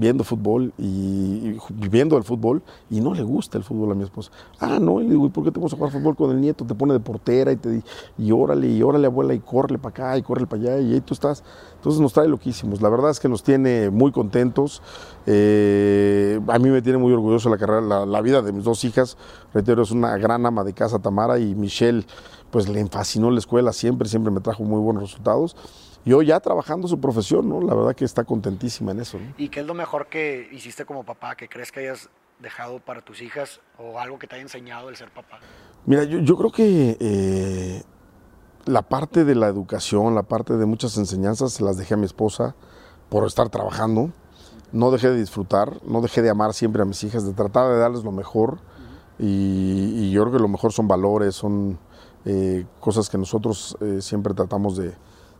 viendo 0.00 0.24
fútbol 0.24 0.72
y, 0.78 0.84
y 0.86 1.58
viviendo 1.74 2.16
el 2.16 2.24
fútbol 2.24 2.62
y 2.88 3.00
no 3.02 3.12
le 3.12 3.22
gusta 3.22 3.58
el 3.58 3.64
fútbol 3.64 3.92
a 3.92 3.94
mi 3.94 4.02
esposa. 4.02 4.32
Ah, 4.58 4.78
no, 4.80 5.00
y 5.00 5.04
le 5.04 5.10
digo, 5.10 5.26
¿y 5.26 5.28
por 5.28 5.44
qué 5.44 5.50
te 5.50 5.60
vas 5.60 5.72
a 5.74 5.76
jugar 5.76 5.92
fútbol 5.92 6.16
con 6.16 6.30
el 6.30 6.40
nieto? 6.40 6.64
Te 6.64 6.74
pone 6.74 6.94
de 6.94 7.00
portera 7.00 7.52
y 7.52 7.56
te 7.56 7.82
y 8.16 8.32
órale, 8.32 8.66
y 8.66 8.82
órale 8.82 9.06
abuela 9.06 9.34
y 9.34 9.40
córrele 9.40 9.78
para 9.78 9.90
acá 9.90 10.18
y 10.18 10.22
córrele 10.22 10.46
para 10.46 10.62
allá 10.62 10.80
y 10.80 10.94
ahí 10.94 11.00
tú 11.02 11.12
estás. 11.12 11.44
Entonces 11.76 12.00
nos 12.00 12.14
trae 12.14 12.28
loquísimos. 12.28 12.80
La 12.80 12.88
verdad 12.88 13.10
es 13.10 13.20
que 13.20 13.28
nos 13.28 13.42
tiene 13.42 13.90
muy 13.90 14.10
contentos. 14.10 14.82
Eh, 15.26 16.40
a 16.48 16.58
mí 16.58 16.70
me 16.70 16.80
tiene 16.80 16.98
muy 16.98 17.12
orgulloso 17.12 17.50
la 17.50 17.58
carrera, 17.58 17.82
la, 17.82 18.06
la 18.06 18.20
vida 18.22 18.40
de 18.40 18.52
mis 18.52 18.64
dos 18.64 18.82
hijas. 18.84 19.18
Reitero, 19.52 19.82
es 19.82 19.90
una 19.90 20.16
gran 20.16 20.46
ama 20.46 20.64
de 20.64 20.72
casa 20.72 20.98
Tamara 20.98 21.38
y 21.38 21.54
Michelle, 21.54 22.06
pues 22.50 22.68
le 22.68 22.84
fascinó 22.86 23.30
la 23.30 23.38
escuela 23.38 23.72
siempre, 23.72 24.08
siempre 24.08 24.32
me 24.32 24.40
trajo 24.40 24.64
muy 24.64 24.80
buenos 24.80 25.02
resultados. 25.02 25.56
Y 26.04 26.12
hoy 26.12 26.26
ya 26.26 26.40
trabajando 26.40 26.88
su 26.88 26.98
profesión, 26.98 27.48
¿no? 27.48 27.60
La 27.60 27.74
verdad 27.74 27.94
que 27.94 28.04
está 28.04 28.24
contentísima 28.24 28.92
en 28.92 29.00
eso, 29.00 29.18
¿no? 29.18 29.34
¿Y 29.36 29.48
qué 29.48 29.60
es 29.60 29.66
lo 29.66 29.74
mejor 29.74 30.06
que 30.06 30.48
hiciste 30.52 30.84
como 30.84 31.04
papá, 31.04 31.36
que 31.36 31.48
crees 31.48 31.70
que 31.70 31.80
hayas 31.80 32.08
dejado 32.40 32.80
para 32.80 33.02
tus 33.02 33.20
hijas 33.20 33.60
o 33.78 33.98
algo 33.98 34.18
que 34.18 34.26
te 34.26 34.36
haya 34.36 34.42
enseñado 34.42 34.88
el 34.88 34.96
ser 34.96 35.10
papá? 35.10 35.40
Mira, 35.84 36.04
yo, 36.04 36.20
yo 36.20 36.36
creo 36.36 36.50
que 36.50 36.96
eh, 36.98 37.82
la 38.64 38.82
parte 38.82 39.24
de 39.24 39.34
la 39.34 39.48
educación, 39.48 40.14
la 40.14 40.22
parte 40.22 40.56
de 40.56 40.64
muchas 40.64 40.96
enseñanzas, 40.96 41.52
se 41.52 41.64
las 41.64 41.76
dejé 41.76 41.94
a 41.94 41.96
mi 41.98 42.06
esposa 42.06 42.54
por 43.10 43.26
estar 43.26 43.50
trabajando. 43.50 44.10
No 44.72 44.90
dejé 44.90 45.10
de 45.10 45.18
disfrutar, 45.18 45.80
no 45.84 46.00
dejé 46.00 46.22
de 46.22 46.30
amar 46.30 46.54
siempre 46.54 46.80
a 46.80 46.84
mis 46.84 47.02
hijas, 47.04 47.26
de 47.26 47.32
tratar 47.34 47.68
de 47.70 47.78
darles 47.78 48.04
lo 48.04 48.12
mejor. 48.12 48.58
Y, 49.18 49.92
y 49.96 50.10
yo 50.12 50.22
creo 50.22 50.32
que 50.32 50.38
lo 50.38 50.48
mejor 50.48 50.72
son 50.72 50.88
valores, 50.88 51.34
son 51.34 51.78
eh, 52.24 52.66
cosas 52.80 53.08
que 53.08 53.18
nosotros 53.18 53.76
eh, 53.80 53.98
siempre 54.00 54.32
tratamos 54.32 54.76
de, 54.76 54.94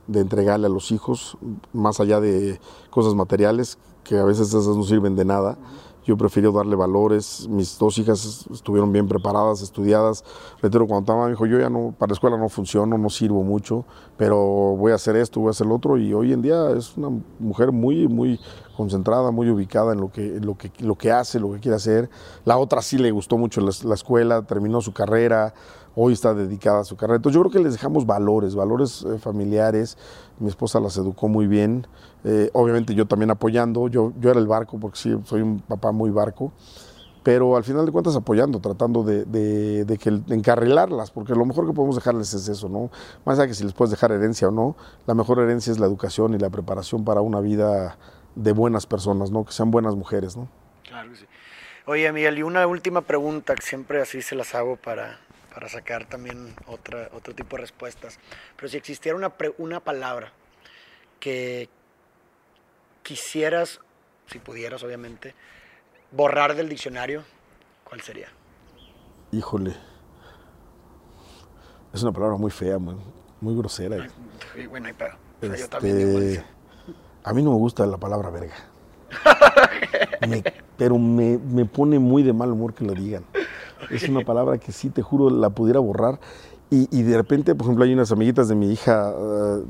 de 0.07 0.21
entregarle 0.21 0.67
a 0.67 0.71
los 0.71 0.91
hijos, 0.91 1.37
más 1.73 2.01
allá 2.01 2.21
de 2.21 2.61
cosas 2.91 3.15
materiales, 3.15 3.79
que 4.05 4.19
a 4.19 4.25
veces 4.25 4.49
esas 4.49 4.77
no 4.77 4.83
sirven 4.83 5.17
de 5.17 5.25
nada. 5.25 5.59
Yo 6.05 6.17
prefiero 6.17 6.51
darle 6.51 6.75
valores. 6.77 7.47
Mis 7.49 7.79
dos 7.79 7.99
hijas 7.99 8.47
estuvieron 8.51 8.91
bien 8.91 9.07
preparadas, 9.07 9.61
estudiadas. 9.61 10.25
Reitero, 10.61 10.87
cuando 10.87 11.03
estaba, 11.05 11.25
me 11.25 11.31
dijo, 11.31 11.47
yo 11.47 11.61
ya 11.61 11.69
no, 11.69 11.95
para 11.97 12.11
la 12.11 12.15
escuela 12.15 12.39
no 12.39 12.49
funciono, 12.49 12.97
no 12.97 13.11
sirvo 13.11 13.43
mucho, 13.43 13.85
pero 14.17 14.37
voy 14.77 14.93
a 14.93 14.95
hacer 14.95 15.15
esto, 15.17 15.41
voy 15.41 15.49
a 15.49 15.51
hacer 15.51 15.67
lo 15.67 15.77
otro. 15.77 15.99
Y 15.99 16.15
hoy 16.15 16.33
en 16.33 16.43
día 16.43 16.71
es 16.71 16.97
una 16.97 17.11
mujer 17.39 17.71
muy, 17.71 18.09
muy 18.09 18.41
concentrada, 18.77 19.31
muy 19.31 19.51
ubicada 19.51 19.93
en 19.93 20.01
lo 20.01 20.11
que, 20.11 20.41
lo 20.41 20.57
que, 20.57 20.73
lo 20.79 20.97
que 20.97 21.13
hace, 21.13 21.39
lo 21.39 21.53
que 21.53 21.61
quiere 21.61 21.77
hacer. 21.77 22.09
La 22.45 22.57
otra 22.57 22.81
sí 22.81 22.97
le 22.97 23.11
gustó 23.11 23.37
mucho 23.37 23.61
la 23.61 23.95
escuela, 23.95 24.43
terminó 24.43 24.81
su 24.81 24.93
carrera, 24.93 25.53
hoy 25.95 26.13
está 26.13 26.35
dedicada 26.35 26.81
a 26.81 26.85
su 26.85 26.97
carrera. 26.97 27.17
Entonces 27.17 27.35
yo 27.35 27.43
creo 27.43 27.53
que 27.53 27.61
les 27.61 27.75
dejamos 27.75 28.07
valores, 28.07 28.55
valores 28.55 29.05
eh, 29.05 29.19
familiares. 29.19 29.97
Mi 30.39 30.49
esposa 30.49 30.81
las 30.81 30.97
educó 30.97 31.29
muy 31.29 31.47
bien. 31.47 31.87
Eh, 32.25 32.51
obviamente 32.53 32.95
yo 32.95 33.07
también 33.07 33.31
apoyando. 33.31 33.89
Yo, 33.89 34.13
yo 34.19 34.31
era 34.31 34.41
el 34.41 34.47
barco, 34.47 34.79
porque 34.79 34.99
sí, 34.99 35.15
soy 35.25 35.43
un 35.43 35.61
papá 35.61 35.93
muy 35.93 36.11
barco. 36.11 36.53
Pero 37.23 37.57
al 37.57 37.65
final 37.65 37.85
de 37.85 37.93
cuentas 37.93 38.17
apoyando, 38.17 38.61
tratando 38.61 39.03
de, 39.03 39.27
de, 39.27 39.85
de 39.85 39.99
que, 39.99 40.11
de 40.11 40.35
encarrilarlas, 40.35 41.11
porque 41.11 41.35
lo 41.35 41.45
mejor 41.45 41.67
que 41.67 41.75
podemos 41.75 41.97
dejarles 41.97 42.33
es 42.33 42.49
eso, 42.49 42.71
¿no? 42.71 42.91
Más 43.27 43.39
allá 43.39 43.47
que 43.47 43.53
si 43.53 43.63
les 43.63 43.75
puedes 43.75 43.91
dejar 43.91 44.11
herencia 44.11 44.49
o 44.49 44.51
no, 44.51 44.75
la 45.07 45.13
mejor 45.13 45.39
herencia 45.39 45.71
es 45.71 45.79
la 45.79 45.85
educación 45.85 46.33
y 46.33 46.39
la 46.39 46.49
preparación 46.49 47.05
para 47.05 47.21
una 47.21 47.41
vida 47.41 47.99
de 48.37 48.53
buenas 48.53 48.87
personas, 48.87 49.31
¿no? 49.31 49.45
Que 49.45 49.53
sean 49.53 49.71
buenas 49.71 49.97
mujeres, 49.97 50.35
¿no? 50.35 50.49
Claro 50.85 51.11
que 51.11 51.17
sí. 51.17 51.27
Oye, 51.87 52.11
Miguel, 52.13 52.39
y 52.39 52.43
una 52.43 52.67
última 52.67 53.03
pregunta 53.03 53.55
que 53.55 53.63
siempre 53.63 54.01
así 54.01 54.23
se 54.23 54.35
las 54.35 54.55
hago 54.55 54.77
para, 54.77 55.19
para 55.55 55.69
sacar 55.69 56.07
también 56.07 56.55
otra, 56.67 57.09
otro 57.13 57.35
tipo 57.35 57.57
de 57.57 57.63
respuestas. 57.63 58.19
Pero 58.57 58.69
si 58.69 58.77
existiera 58.77 59.17
una, 59.17 59.33
una 59.59 59.81
palabra 59.81 60.33
que 61.19 61.69
quisieras, 63.03 63.81
si 64.27 64.39
pudieras 64.39 64.83
obviamente, 64.83 65.35
borrar 66.13 66.55
del 66.55 66.69
diccionario, 66.69 67.25
¿cuál 67.85 68.01
sería? 68.01 68.29
Híjole. 69.33 69.75
Es 71.93 72.03
una 72.03 72.13
palabra 72.13 72.37
muy 72.37 72.51
fea, 72.51 72.79
muy, 72.79 72.97
muy 73.41 73.57
grosera. 73.57 74.09
bueno, 74.69 74.87
hay 74.87 74.93
pedo. 74.93 75.15
Este, 75.43 75.69
también 75.69 76.45
a 77.25 77.33
mí 77.33 77.43
no 77.43 77.51
me 77.51 77.57
gusta 77.57 77.85
la 77.87 77.97
palabra 77.97 78.31
verga. 78.31 78.55
Me- 80.29 80.45
pero 80.77 80.99
me, 80.99 81.39
me 81.39 81.65
pone 81.65 81.99
muy 81.99 82.23
de 82.23 82.33
mal 82.33 82.51
humor 82.51 82.75
que 82.75 82.85
lo 82.85 82.93
digan. 82.93 83.25
Es 83.91 84.09
una 84.09 84.21
palabra 84.25 84.59
que 84.59 84.73
sí, 84.73 84.91
te 84.91 85.03
juro, 85.03 85.31
la 85.31 85.51
pudiera 85.51 85.81
borrar. 85.81 86.21
Y, 86.73 86.87
y 86.97 87.03
de 87.03 87.17
repente, 87.17 87.55
por 87.57 87.65
ejemplo, 87.67 87.85
hay 87.85 87.93
unas 87.93 88.13
amiguitas 88.13 88.47
de 88.47 88.55
mi 88.55 88.71
hija 88.71 89.13
eh, 89.13 89.63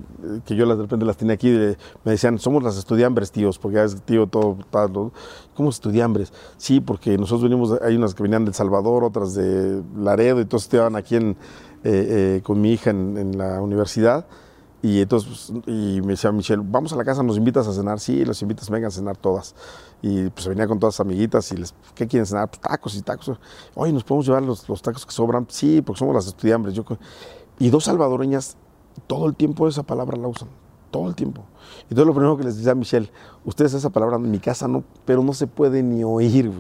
que 0.45 0.55
yo 0.55 0.67
las 0.67 0.77
de 0.77 0.83
repente 0.83 1.07
las 1.07 1.17
tenía 1.17 1.33
aquí, 1.33 1.49
de- 1.51 1.79
me 2.05 2.13
decían, 2.13 2.39
somos 2.39 2.63
las 2.63 2.77
estudiambres, 2.77 3.33
tíos, 3.33 3.59
porque 3.59 3.83
es 3.83 4.03
tío 4.03 4.27
todo, 4.27 4.59
todo. 4.71 5.11
¿Cómo 5.55 5.71
estudiambres? 5.71 6.31
Sí, 6.59 6.81
porque 6.81 7.17
nosotros 7.17 7.45
venimos, 7.45 7.71
de- 7.71 7.79
hay 7.87 7.97
unas 7.97 8.15
que 8.15 8.23
venían 8.23 8.45
de 8.45 8.51
El 8.51 8.55
Salvador, 8.55 9.03
otras 9.05 9.33
de 9.35 9.83
Laredo, 9.97 10.43
y 10.43 10.45
todos 10.45 10.65
estudiaban 10.65 10.95
aquí 10.95 11.17
en, 11.17 11.31
eh, 11.31 11.37
eh, 11.85 12.41
con 12.45 12.61
mi 12.61 12.73
hija 12.73 12.91
en 12.91 13.39
la 13.39 13.63
universidad. 13.63 14.27
Y 14.83 15.03
entonces, 15.03 15.53
pues, 15.53 15.67
y 15.67 16.01
me 16.01 16.13
decía 16.13 16.33
Michelle, 16.33 16.63
vamos 16.65 16.93
a 16.93 16.97
la 16.97 17.05
casa, 17.05 17.23
nos 17.23 17.37
invitas 17.37 17.67
a 17.69 17.73
cenar. 17.73 18.01
Sí, 18.01 18.25
los 18.25 18.41
invitas, 18.41 18.71
vengan 18.71 18.89
a 18.89 18.91
cenar 18.91 19.17
todas. 19.17 19.55
Y 20.01 20.31
pues 20.31 20.49
venía 20.49 20.67
con 20.67 20.79
todas 20.79 20.95
sus 20.95 21.01
amiguitas 21.01 21.53
y 21.53 21.59
les, 21.59 21.75
¿qué 21.95 22.07
quieren 22.07 22.25
cenar? 22.27 22.49
Pues 22.49 22.61
tacos 22.61 22.95
y 22.95 23.03
tacos. 23.03 23.39
Oye, 23.75 23.93
¿nos 23.93 24.05
podemos 24.05 24.27
llevar 24.27 24.43
los, 24.43 24.69
los 24.69 24.81
tacos 24.81 25.05
que 25.05 25.13
sobran? 25.13 25.47
Sí, 25.51 25.83
porque 25.83 25.99
somos 25.99 26.15
las 26.15 26.27
estudiantes. 26.27 26.73
Yo, 26.73 26.85
y 27.59 27.69
dos 27.69 27.85
salvadoreñas, 27.85 28.57
todo 29.07 29.27
el 29.27 29.37
tiempo 29.37 29.69
esa 29.69 29.83
palabra 29.83 30.17
la 30.17 30.29
usan. 30.29 30.49
Todo 30.91 31.09
el 31.09 31.15
tiempo. 31.15 31.45
Entonces 31.85 32.07
lo 32.07 32.13
primero 32.15 32.37
que 32.37 32.45
les 32.45 32.57
decía 32.57 32.73
a 32.73 32.75
Michelle, 32.75 33.11
ustedes 33.45 33.75
esa 33.75 33.91
palabra 33.91 34.17
en 34.17 34.31
mi 34.31 34.39
casa 34.39 34.69
no, 34.69 34.85
pero 35.05 35.23
no 35.23 35.33
se 35.33 35.47
puede 35.47 35.83
ni 35.83 36.05
oír. 36.05 36.51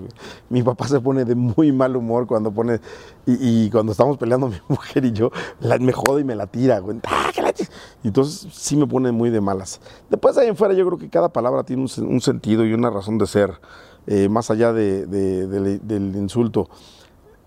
Mi 0.48 0.62
papá 0.62 0.88
se 0.88 1.00
pone 1.00 1.24
de 1.24 1.34
muy 1.34 1.72
mal 1.72 1.96
humor 1.96 2.26
cuando 2.26 2.50
pone, 2.50 2.80
y, 3.26 3.64
y 3.66 3.70
cuando 3.70 3.92
estamos 3.92 4.16
peleando 4.18 4.48
mi 4.48 4.56
mujer 4.68 5.04
y 5.04 5.12
yo, 5.12 5.30
la- 5.60 5.78
me 5.78 5.92
jode 5.92 6.22
y 6.22 6.24
me 6.24 6.34
la 6.34 6.46
tira. 6.46 6.78
güey. 6.80 6.98
¡Ah, 7.06 7.30
que 7.34 7.42
la 7.42 7.50
entonces 8.04 8.46
sí 8.52 8.76
me 8.76 8.86
pone 8.86 9.12
muy 9.12 9.30
de 9.30 9.40
malas. 9.40 9.80
Después 10.08 10.34
de 10.36 10.42
ahí 10.42 10.48
en 10.48 10.56
fuera 10.56 10.72
yo 10.74 10.86
creo 10.86 10.98
que 10.98 11.08
cada 11.10 11.28
palabra 11.28 11.64
tiene 11.64 11.82
un, 11.82 12.04
un 12.06 12.20
sentido 12.20 12.64
y 12.64 12.72
una 12.72 12.90
razón 12.90 13.18
de 13.18 13.26
ser, 13.26 13.52
eh, 14.06 14.28
más 14.28 14.50
allá 14.50 14.72
de- 14.72 15.06
de- 15.06 15.46
del- 15.46 15.86
del 15.86 16.16
insulto. 16.16 16.68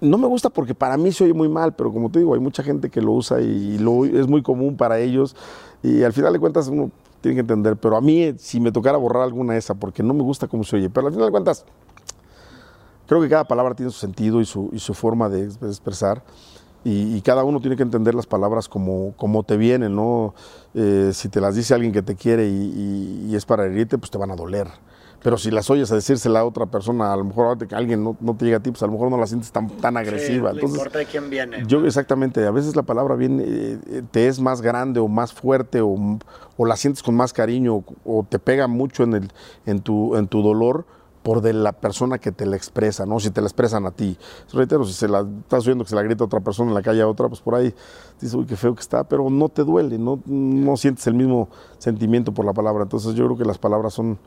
No 0.01 0.17
me 0.17 0.27
gusta 0.27 0.49
porque 0.49 0.75
para 0.75 0.97
mí 0.97 1.11
se 1.13 1.23
oye 1.23 1.33
muy 1.33 1.47
mal, 1.47 1.73
pero 1.73 1.91
como 1.93 2.11
te 2.11 2.19
digo, 2.19 2.33
hay 2.33 2.39
mucha 2.41 2.61
gente 2.61 2.89
que 2.89 3.01
lo 3.01 3.13
usa 3.13 3.39
y 3.41 3.77
lo, 3.77 4.03
es 4.03 4.27
muy 4.27 4.41
común 4.43 4.75
para 4.75 4.99
ellos. 4.99 5.35
Y 5.81 6.03
al 6.03 6.11
final 6.11 6.33
de 6.33 6.39
cuentas 6.39 6.67
uno 6.67 6.91
tiene 7.23 7.35
que 7.35 7.41
entender. 7.41 7.77
Pero 7.77 7.97
a 7.97 8.01
mí, 8.01 8.21
eh, 8.21 8.35
si 8.37 8.59
me 8.59 8.71
tocara 8.71 8.97
borrar 8.97 9.23
alguna 9.23 9.57
esa, 9.57 9.73
porque 9.73 10.03
no 10.03 10.13
me 10.13 10.21
gusta 10.21 10.47
cómo 10.47 10.63
se 10.63 10.75
oye, 10.75 10.89
pero 10.89 11.07
al 11.07 11.13
final 11.13 11.27
de 11.27 11.31
cuentas, 11.31 11.65
creo 13.07 13.21
que 13.21 13.29
cada 13.29 13.45
palabra 13.45 13.73
tiene 13.73 13.91
su 13.91 13.97
sentido 13.97 14.41
y 14.41 14.45
su, 14.45 14.69
y 14.71 14.79
su 14.79 14.93
forma 14.93 15.29
de, 15.29 15.45
expresar. 15.45 16.21
Y, 16.85 17.21
cada 17.21 17.45
uno 17.45 17.61
tiene 17.61 17.77
que 17.77 17.83
entender 17.83 18.13
las 18.13 18.27
palabras 18.27 18.67
como, 18.67 19.13
como 19.15 19.43
te 19.43 19.55
vienen, 19.55 19.95
¿no? 19.95 20.35
Eh, 20.73 21.11
si 21.13 21.29
te 21.29 21.39
las 21.39 21.55
dice 21.55 21.73
alguien 21.73 21.93
que 21.93 22.01
te 22.01 22.15
quiere 22.15 22.49
y 22.49 23.33
es 23.33 23.45
para 23.45 23.65
herirte, 23.65 23.97
pues 23.97 24.11
te 24.11 24.17
van 24.17 24.31
a 24.31 24.35
doler. 24.35 24.67
Pero 25.23 25.37
si 25.37 25.51
las 25.51 25.69
oyes 25.69 25.89
a 25.91 25.95
decírsela 25.95 26.41
a 26.41 26.45
otra 26.45 26.65
persona, 26.65 27.13
a 27.13 27.15
lo 27.17 27.23
mejor 27.23 27.47
ahorita 27.47 27.67
que 27.67 27.75
alguien 27.75 28.03
no, 28.03 28.17
no 28.19 28.35
te 28.35 28.45
llega 28.45 28.57
a 28.57 28.59
ti, 28.59 28.71
pues 28.71 28.83
a 28.83 28.87
lo 28.87 28.91
mejor 28.91 29.09
no 29.09 29.17
la 29.17 29.25
sientes 29.25 29.51
tan, 29.51 29.69
tan 29.69 29.95
agresiva. 29.95 30.51
Sí, 30.51 30.55
Entonces, 30.57 30.77
importa 30.77 30.99
de 30.99 31.05
quién 31.05 31.29
viene. 31.29 31.63
yo 31.65 31.85
exactamente, 31.85 32.45
a 32.45 32.51
veces 32.51 32.75
la 32.75 32.83
palabra 32.83 33.15
viene, 33.15 33.43
eh, 33.45 33.79
eh, 33.87 34.03
te 34.11 34.27
es 34.27 34.39
más 34.39 34.61
grande 34.61 34.99
o 34.99 35.07
más 35.07 35.33
fuerte 35.33 35.79
o, 35.81 35.95
o 36.57 36.65
la 36.65 36.75
sientes 36.75 37.01
con 37.01 37.15
más 37.15 37.31
cariño 37.31 37.75
o, 37.75 37.83
o 38.03 38.25
te 38.27 38.37
pega 38.37 38.67
mucho 38.67 39.03
en, 39.03 39.13
el, 39.13 39.31
en, 39.65 39.79
tu, 39.79 40.15
en 40.17 40.27
tu 40.27 40.41
dolor 40.43 40.85
por 41.23 41.39
de 41.39 41.53
la 41.53 41.71
persona 41.71 42.17
que 42.17 42.33
te 42.33 42.45
la 42.45 42.57
expresa, 42.57 43.05
¿no? 43.05 43.17
Si 43.21 43.31
te 43.31 43.39
la 43.39 43.47
expresan 43.47 43.85
a 43.85 43.91
ti. 43.91 44.17
Reitero, 44.51 44.83
si 44.83 44.91
se 44.91 45.07
la 45.07 45.21
estás 45.21 45.65
oyendo 45.65 45.85
que 45.85 45.89
se 45.89 45.95
la 45.95 46.01
grita 46.03 46.25
a 46.25 46.27
otra 46.27 46.41
persona 46.41 46.69
en 46.69 46.75
la 46.75 46.81
calle 46.81 47.01
a 47.01 47.07
otra, 47.07 47.29
pues 47.29 47.39
por 47.39 47.55
ahí 47.55 47.73
dices, 48.19 48.35
uy, 48.35 48.45
qué 48.45 48.57
feo 48.57 48.75
que 48.75 48.81
está, 48.81 49.05
pero 49.05 49.29
no 49.29 49.47
te 49.47 49.63
duele, 49.63 49.97
no, 49.97 50.19
no 50.25 50.75
sientes 50.75 51.07
el 51.07 51.13
mismo 51.13 51.47
sentimiento 51.77 52.33
por 52.33 52.43
la 52.45 52.51
palabra. 52.51 52.83
Entonces 52.83 53.15
yo 53.15 53.23
creo 53.23 53.37
que 53.37 53.45
las 53.45 53.57
palabras 53.57 53.93
son 53.93 54.19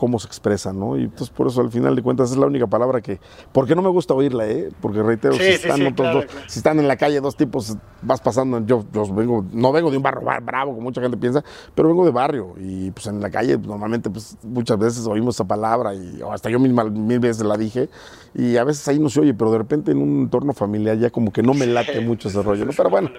cómo 0.00 0.18
se 0.18 0.26
expresan, 0.28 0.80
¿no? 0.80 0.96
Y 0.96 1.02
entonces 1.02 1.28
por 1.28 1.46
eso 1.46 1.60
al 1.60 1.70
final 1.70 1.94
de 1.94 2.02
cuentas 2.02 2.30
es 2.30 2.38
la 2.38 2.46
única 2.46 2.66
palabra 2.66 3.02
que, 3.02 3.20
porque 3.52 3.74
no 3.76 3.82
me 3.82 3.90
gusta 3.90 4.14
oírla, 4.14 4.48
¿eh? 4.48 4.70
Porque 4.80 5.02
reitero, 5.02 5.34
Sí, 5.34 5.42
si, 5.42 5.50
están 5.50 5.76
sí, 5.76 5.82
otros 5.82 5.94
claro, 6.06 6.16
dos- 6.20 6.24
claro. 6.24 6.46
si 6.48 6.58
están 6.58 6.78
en 6.80 6.88
la 6.88 6.96
calle 6.96 7.20
dos 7.20 7.36
tipos, 7.36 7.76
vas 8.00 8.18
pasando, 8.22 8.64
yo, 8.64 8.82
yo 8.94 9.04
vengo, 9.14 9.44
no 9.52 9.72
vengo 9.72 9.90
de 9.90 9.98
un 9.98 10.02
barrio 10.02 10.22
bar- 10.22 10.42
bravo, 10.42 10.70
como 10.72 10.84
mucha 10.84 11.02
gente 11.02 11.18
piensa, 11.18 11.44
pero 11.74 11.88
vengo 11.88 12.06
de 12.06 12.12
barrio 12.12 12.54
y 12.58 12.90
pues 12.92 13.08
en 13.08 13.20
la 13.20 13.28
calle 13.30 13.58
pues, 13.58 13.68
normalmente 13.68 14.08
pues 14.08 14.38
muchas 14.42 14.78
veces 14.78 15.06
oímos 15.06 15.34
esa 15.36 15.44
palabra 15.44 15.94
y 15.94 16.22
o 16.22 16.32
hasta 16.32 16.48
yo 16.48 16.58
misma 16.58 16.84
mil 16.84 17.20
veces 17.20 17.44
la 17.44 17.58
dije 17.58 17.90
y 18.34 18.56
a 18.56 18.64
veces 18.64 18.88
ahí 18.88 18.98
no 18.98 19.10
se 19.10 19.20
oye, 19.20 19.34
pero 19.34 19.52
de 19.52 19.58
repente 19.58 19.90
en 19.92 19.98
un 20.00 20.20
entorno 20.22 20.54
familiar 20.54 20.96
ya 20.96 21.10
como 21.10 21.30
que 21.30 21.42
no 21.42 21.52
me 21.52 21.66
late 21.66 22.00
mucho 22.00 22.28
ese 22.28 22.42
rollo, 22.42 22.64
¿no? 22.64 22.72
Pero 22.74 22.88
bueno, 22.88 23.10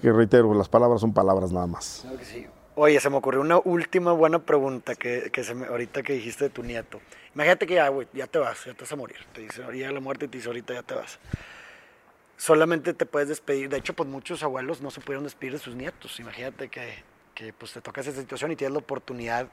que 0.00 0.12
reitero, 0.12 0.54
las 0.54 0.68
palabras 0.68 1.00
son 1.00 1.12
palabras 1.12 1.50
nada 1.50 1.66
más. 1.66 1.98
Claro 2.02 2.18
que 2.18 2.24
sí. 2.24 2.46
Oye, 2.76 2.98
se 2.98 3.08
me 3.08 3.16
ocurrió 3.16 3.40
una 3.40 3.58
última 3.58 4.12
buena 4.12 4.40
pregunta 4.40 4.96
que, 4.96 5.30
que 5.32 5.44
se 5.44 5.54
me, 5.54 5.66
ahorita 5.66 6.02
que 6.02 6.14
dijiste 6.14 6.44
de 6.44 6.50
tu 6.50 6.62
nieto. 6.64 7.00
Imagínate 7.34 7.66
que 7.66 7.74
ya, 7.74 7.88
güey, 7.88 8.08
ya 8.12 8.26
te 8.26 8.38
vas, 8.40 8.64
ya 8.64 8.74
te 8.74 8.80
vas 8.80 8.92
a 8.92 8.96
morir. 8.96 9.18
Te 9.32 9.42
dice, 9.42 9.62
llega 9.72 9.92
la 9.92 10.00
muerte 10.00 10.24
y 10.24 10.28
te 10.28 10.38
dice, 10.38 10.48
ahorita 10.48 10.74
ya 10.74 10.82
te 10.82 10.94
vas. 10.94 11.18
Solamente 12.36 12.92
te 12.92 13.06
puedes 13.06 13.28
despedir. 13.28 13.68
De 13.68 13.76
hecho, 13.76 13.94
pues 13.94 14.08
muchos 14.08 14.42
abuelos 14.42 14.80
no 14.82 14.90
se 14.90 15.00
pudieron 15.00 15.22
despedir 15.24 15.52
de 15.52 15.58
sus 15.60 15.76
nietos. 15.76 16.18
Imagínate 16.18 16.68
que, 16.68 16.94
que 17.34 17.52
pues 17.52 17.72
te 17.72 17.80
toca 17.80 18.00
esa 18.00 18.10
situación 18.12 18.50
y 18.50 18.56
tienes 18.56 18.72
la 18.72 18.80
oportunidad 18.80 19.46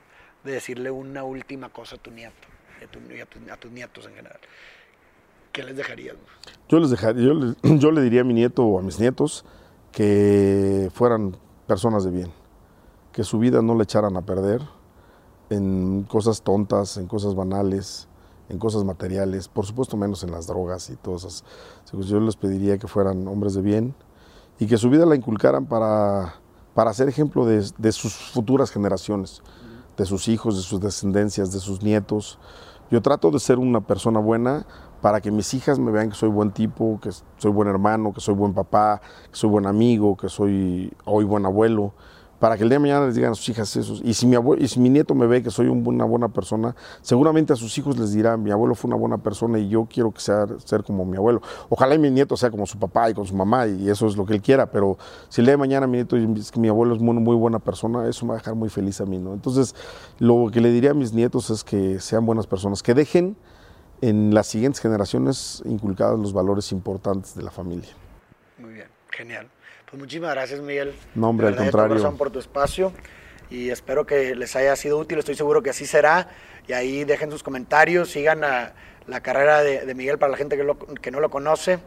de 0.44 0.54
decirle 0.54 0.90
una 0.90 1.24
última 1.24 1.70
cosa 1.70 1.98
a 1.98 2.00
tu 2.00 2.10
nieto 2.10 2.48
a, 2.84 2.88
tu- 2.88 3.00
a 3.00 3.26
tu- 3.28 3.54
a 3.54 3.58
tus 3.58 3.72
nietos 3.72 4.08
en 4.08 4.16
general. 4.16 4.40
¿Qué 5.52 5.62
les 5.64 5.76
dejarías? 5.76 6.16
Yo 6.68 6.80
les 6.80 6.90
dejaría, 6.90 7.24
yo, 7.24 7.34
les- 7.36 7.56
yo 7.80 7.92
le 7.92 8.02
diría 8.02 8.22
a 8.22 8.24
mi 8.24 8.34
nieto 8.34 8.64
o 8.66 8.80
a 8.80 8.82
mis 8.82 9.00
nietos 9.00 9.46
que 9.92 10.90
fueran 10.96 11.38
personas 11.68 12.04
de 12.04 12.10
bien, 12.12 12.34
que 13.12 13.24
su 13.24 13.40
vida 13.40 13.62
no 13.62 13.76
le 13.76 13.84
echaran 13.84 14.16
a 14.18 14.22
perder 14.22 14.62
en 15.50 16.04
cosas 16.04 16.42
tontas, 16.42 16.98
en 16.98 17.08
cosas 17.08 17.36
banales, 17.36 18.08
en 18.50 18.58
cosas 18.58 18.84
materiales, 18.84 19.48
por 19.48 19.66
supuesto 19.66 19.98
menos 19.98 20.24
en 20.24 20.32
las 20.32 20.48
drogas 20.48 20.90
y 20.90 20.96
todas 20.96 21.24
esas. 21.24 21.44
Yo 22.08 22.20
les 22.20 22.36
pediría 22.36 22.78
que 22.78 22.88
fueran 22.88 23.28
hombres 23.28 23.54
de 23.54 23.62
bien 23.62 23.96
y 24.60 24.68
que 24.68 24.78
su 24.78 24.90
vida 24.90 25.06
la 25.06 25.16
inculcaran 25.16 25.66
para, 25.66 26.36
para 26.74 26.94
ser 26.94 27.10
ejemplo 27.10 27.46
de, 27.46 27.66
de 27.78 27.92
sus 27.92 28.14
futuras 28.14 28.72
generaciones, 28.72 29.42
de 29.98 30.06
sus 30.06 30.28
hijos, 30.28 30.56
de 30.56 30.64
sus 30.64 30.80
descendencias, 30.80 31.52
de 31.52 31.60
sus 31.60 31.82
nietos. 31.82 32.40
Yo 32.90 33.02
trato 33.02 33.32
de 33.32 33.40
ser 33.40 33.58
una 33.58 33.82
persona 33.82 34.20
buena 34.20 34.66
para 35.02 35.20
que 35.20 35.32
mis 35.32 35.54
hijas 35.54 35.80
me 35.80 35.92
vean 35.92 36.10
que 36.10 36.16
soy 36.16 36.30
buen 36.30 36.52
tipo, 36.52 37.00
que 37.02 37.10
soy 37.38 37.52
buen 37.52 37.68
hermano, 37.68 38.14
que 38.14 38.22
soy 38.22 38.36
buen 38.36 38.54
papá, 38.54 39.02
que 39.32 39.36
soy 39.36 39.50
buen 39.50 39.66
amigo, 39.66 40.16
que 40.16 40.30
soy 40.30 40.94
hoy 41.06 41.24
buen 41.24 41.46
abuelo, 41.46 41.94
para 42.42 42.58
que 42.58 42.64
el 42.64 42.70
día 42.70 42.80
de 42.80 42.82
mañana 42.82 43.06
les 43.06 43.14
digan 43.14 43.34
a 43.34 43.36
sus 43.36 43.48
hijas 43.50 43.76
eso. 43.76 44.00
Y 44.04 44.16
si 44.16 44.26
mi, 44.26 44.36
abue- 44.36 44.60
y 44.60 44.68
si 44.68 44.80
mi 44.80 44.90
nieto 44.90 45.14
me 45.14 45.28
ve 45.28 45.44
que 45.44 45.52
soy 45.52 45.68
un- 45.68 45.86
una 45.88 46.06
buena 46.06 46.28
persona, 46.28 46.76
seguramente 47.04 47.54
a 47.54 47.56
sus 47.56 47.78
hijos 47.78 48.00
les 48.00 48.14
dirá, 48.14 48.36
mi 48.36 48.50
abuelo 48.50 48.74
fue 48.74 48.88
una 48.88 48.98
buena 48.98 49.20
persona 49.20 49.60
y 49.60 49.70
yo 49.70 49.86
quiero 49.88 50.10
que 50.12 50.22
sea 50.22 50.48
ser 50.66 50.84
como 50.84 51.06
mi 51.06 51.18
abuelo. 51.18 51.40
Ojalá 51.70 51.94
y 51.94 52.00
mi 52.00 52.10
nieto 52.10 52.36
sea 52.36 52.50
como 52.50 52.66
su 52.66 52.80
papá 52.80 53.12
y 53.12 53.14
con 53.14 53.28
su 53.28 53.36
mamá 53.36 53.68
y 53.68 53.88
eso 53.88 54.08
es 54.08 54.18
lo 54.18 54.26
que 54.26 54.34
él 54.34 54.42
quiera, 54.42 54.72
pero 54.72 54.98
si 55.30 55.42
el 55.42 55.46
día 55.46 55.54
de 55.54 55.58
mañana 55.58 55.86
mi 55.86 55.98
nieto 55.98 56.16
dice 56.16 56.52
que 56.52 56.60
mi 56.60 56.68
abuelo 56.68 56.96
es 56.96 57.00
muy, 57.00 57.14
muy 57.14 57.36
buena 57.36 57.60
persona, 57.60 58.08
eso 58.10 58.26
me 58.26 58.30
va 58.32 58.36
a 58.36 58.40
dejar 58.40 58.56
muy 58.56 58.70
feliz 58.70 59.00
a 59.02 59.06
mí, 59.06 59.20
¿no? 59.20 59.34
Entonces, 59.34 59.76
lo 60.18 60.50
que 60.52 60.62
le 60.62 60.72
diría 60.72 60.92
a 60.92 60.96
mis 60.96 61.14
nietos 61.14 61.52
es 61.52 61.64
que 61.64 62.00
sean 62.00 62.26
buenas 62.26 62.48
personas, 62.48 62.82
que 62.82 62.96
dejen 62.96 63.38
en 64.02 64.34
las 64.34 64.48
siguientes 64.48 64.82
generaciones 64.82 65.62
inculcados 65.64 66.20
los 66.20 66.34
valores 66.34 66.72
importantes 66.72 67.36
de 67.36 67.44
la 67.44 67.52
familia. 67.52 67.90
Muy 68.58 68.74
bien, 68.74 68.88
genial. 69.12 69.48
Pues 69.92 70.00
muchísimas 70.00 70.32
gracias, 70.34 70.60
Miguel. 70.62 70.94
No, 71.16 71.30
hombre, 71.30 71.48
al 71.48 71.56
contrario. 71.58 71.90
corazón 71.90 72.18
por 72.18 72.32
tu 72.32 72.40
espacio 72.40 72.94
y 73.50 73.70
espero 73.70 74.06
que 74.06 74.34
les 74.36 74.56
haya 74.56 74.76
sido 74.78 74.98
útil. 74.98 75.20
Estoy 75.20 75.36
seguro 75.36 75.62
que 75.62 75.70
así 75.70 75.86
será. 75.86 76.30
Y 76.68 76.74
ahí 76.74 77.04
dejen 77.04 77.30
sus 77.30 77.44
comentarios, 77.44 78.10
sigan 78.10 78.44
a 78.46 78.74
la 79.08 79.22
carrera 79.22 79.62
de, 79.64 79.86
de 79.86 79.94
Miguel 79.96 80.18
para 80.18 80.32
la 80.32 80.38
gente 80.38 80.56
que, 80.56 80.64
lo- 80.64 80.78
que 80.78 81.12
no 81.12 81.20
lo 81.20 81.30
conoce, 81.30 81.80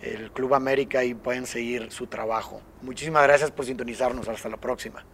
el 0.00 0.30
Club 0.32 0.54
América 0.54 1.04
y 1.04 1.12
pueden 1.14 1.46
seguir 1.46 1.90
su 1.92 2.06
trabajo. 2.06 2.62
Muchísimas 2.80 3.22
gracias 3.24 3.50
por 3.50 3.66
sintonizarnos. 3.66 4.26
Hasta 4.28 4.48
la 4.48 4.56
próxima. 4.56 5.04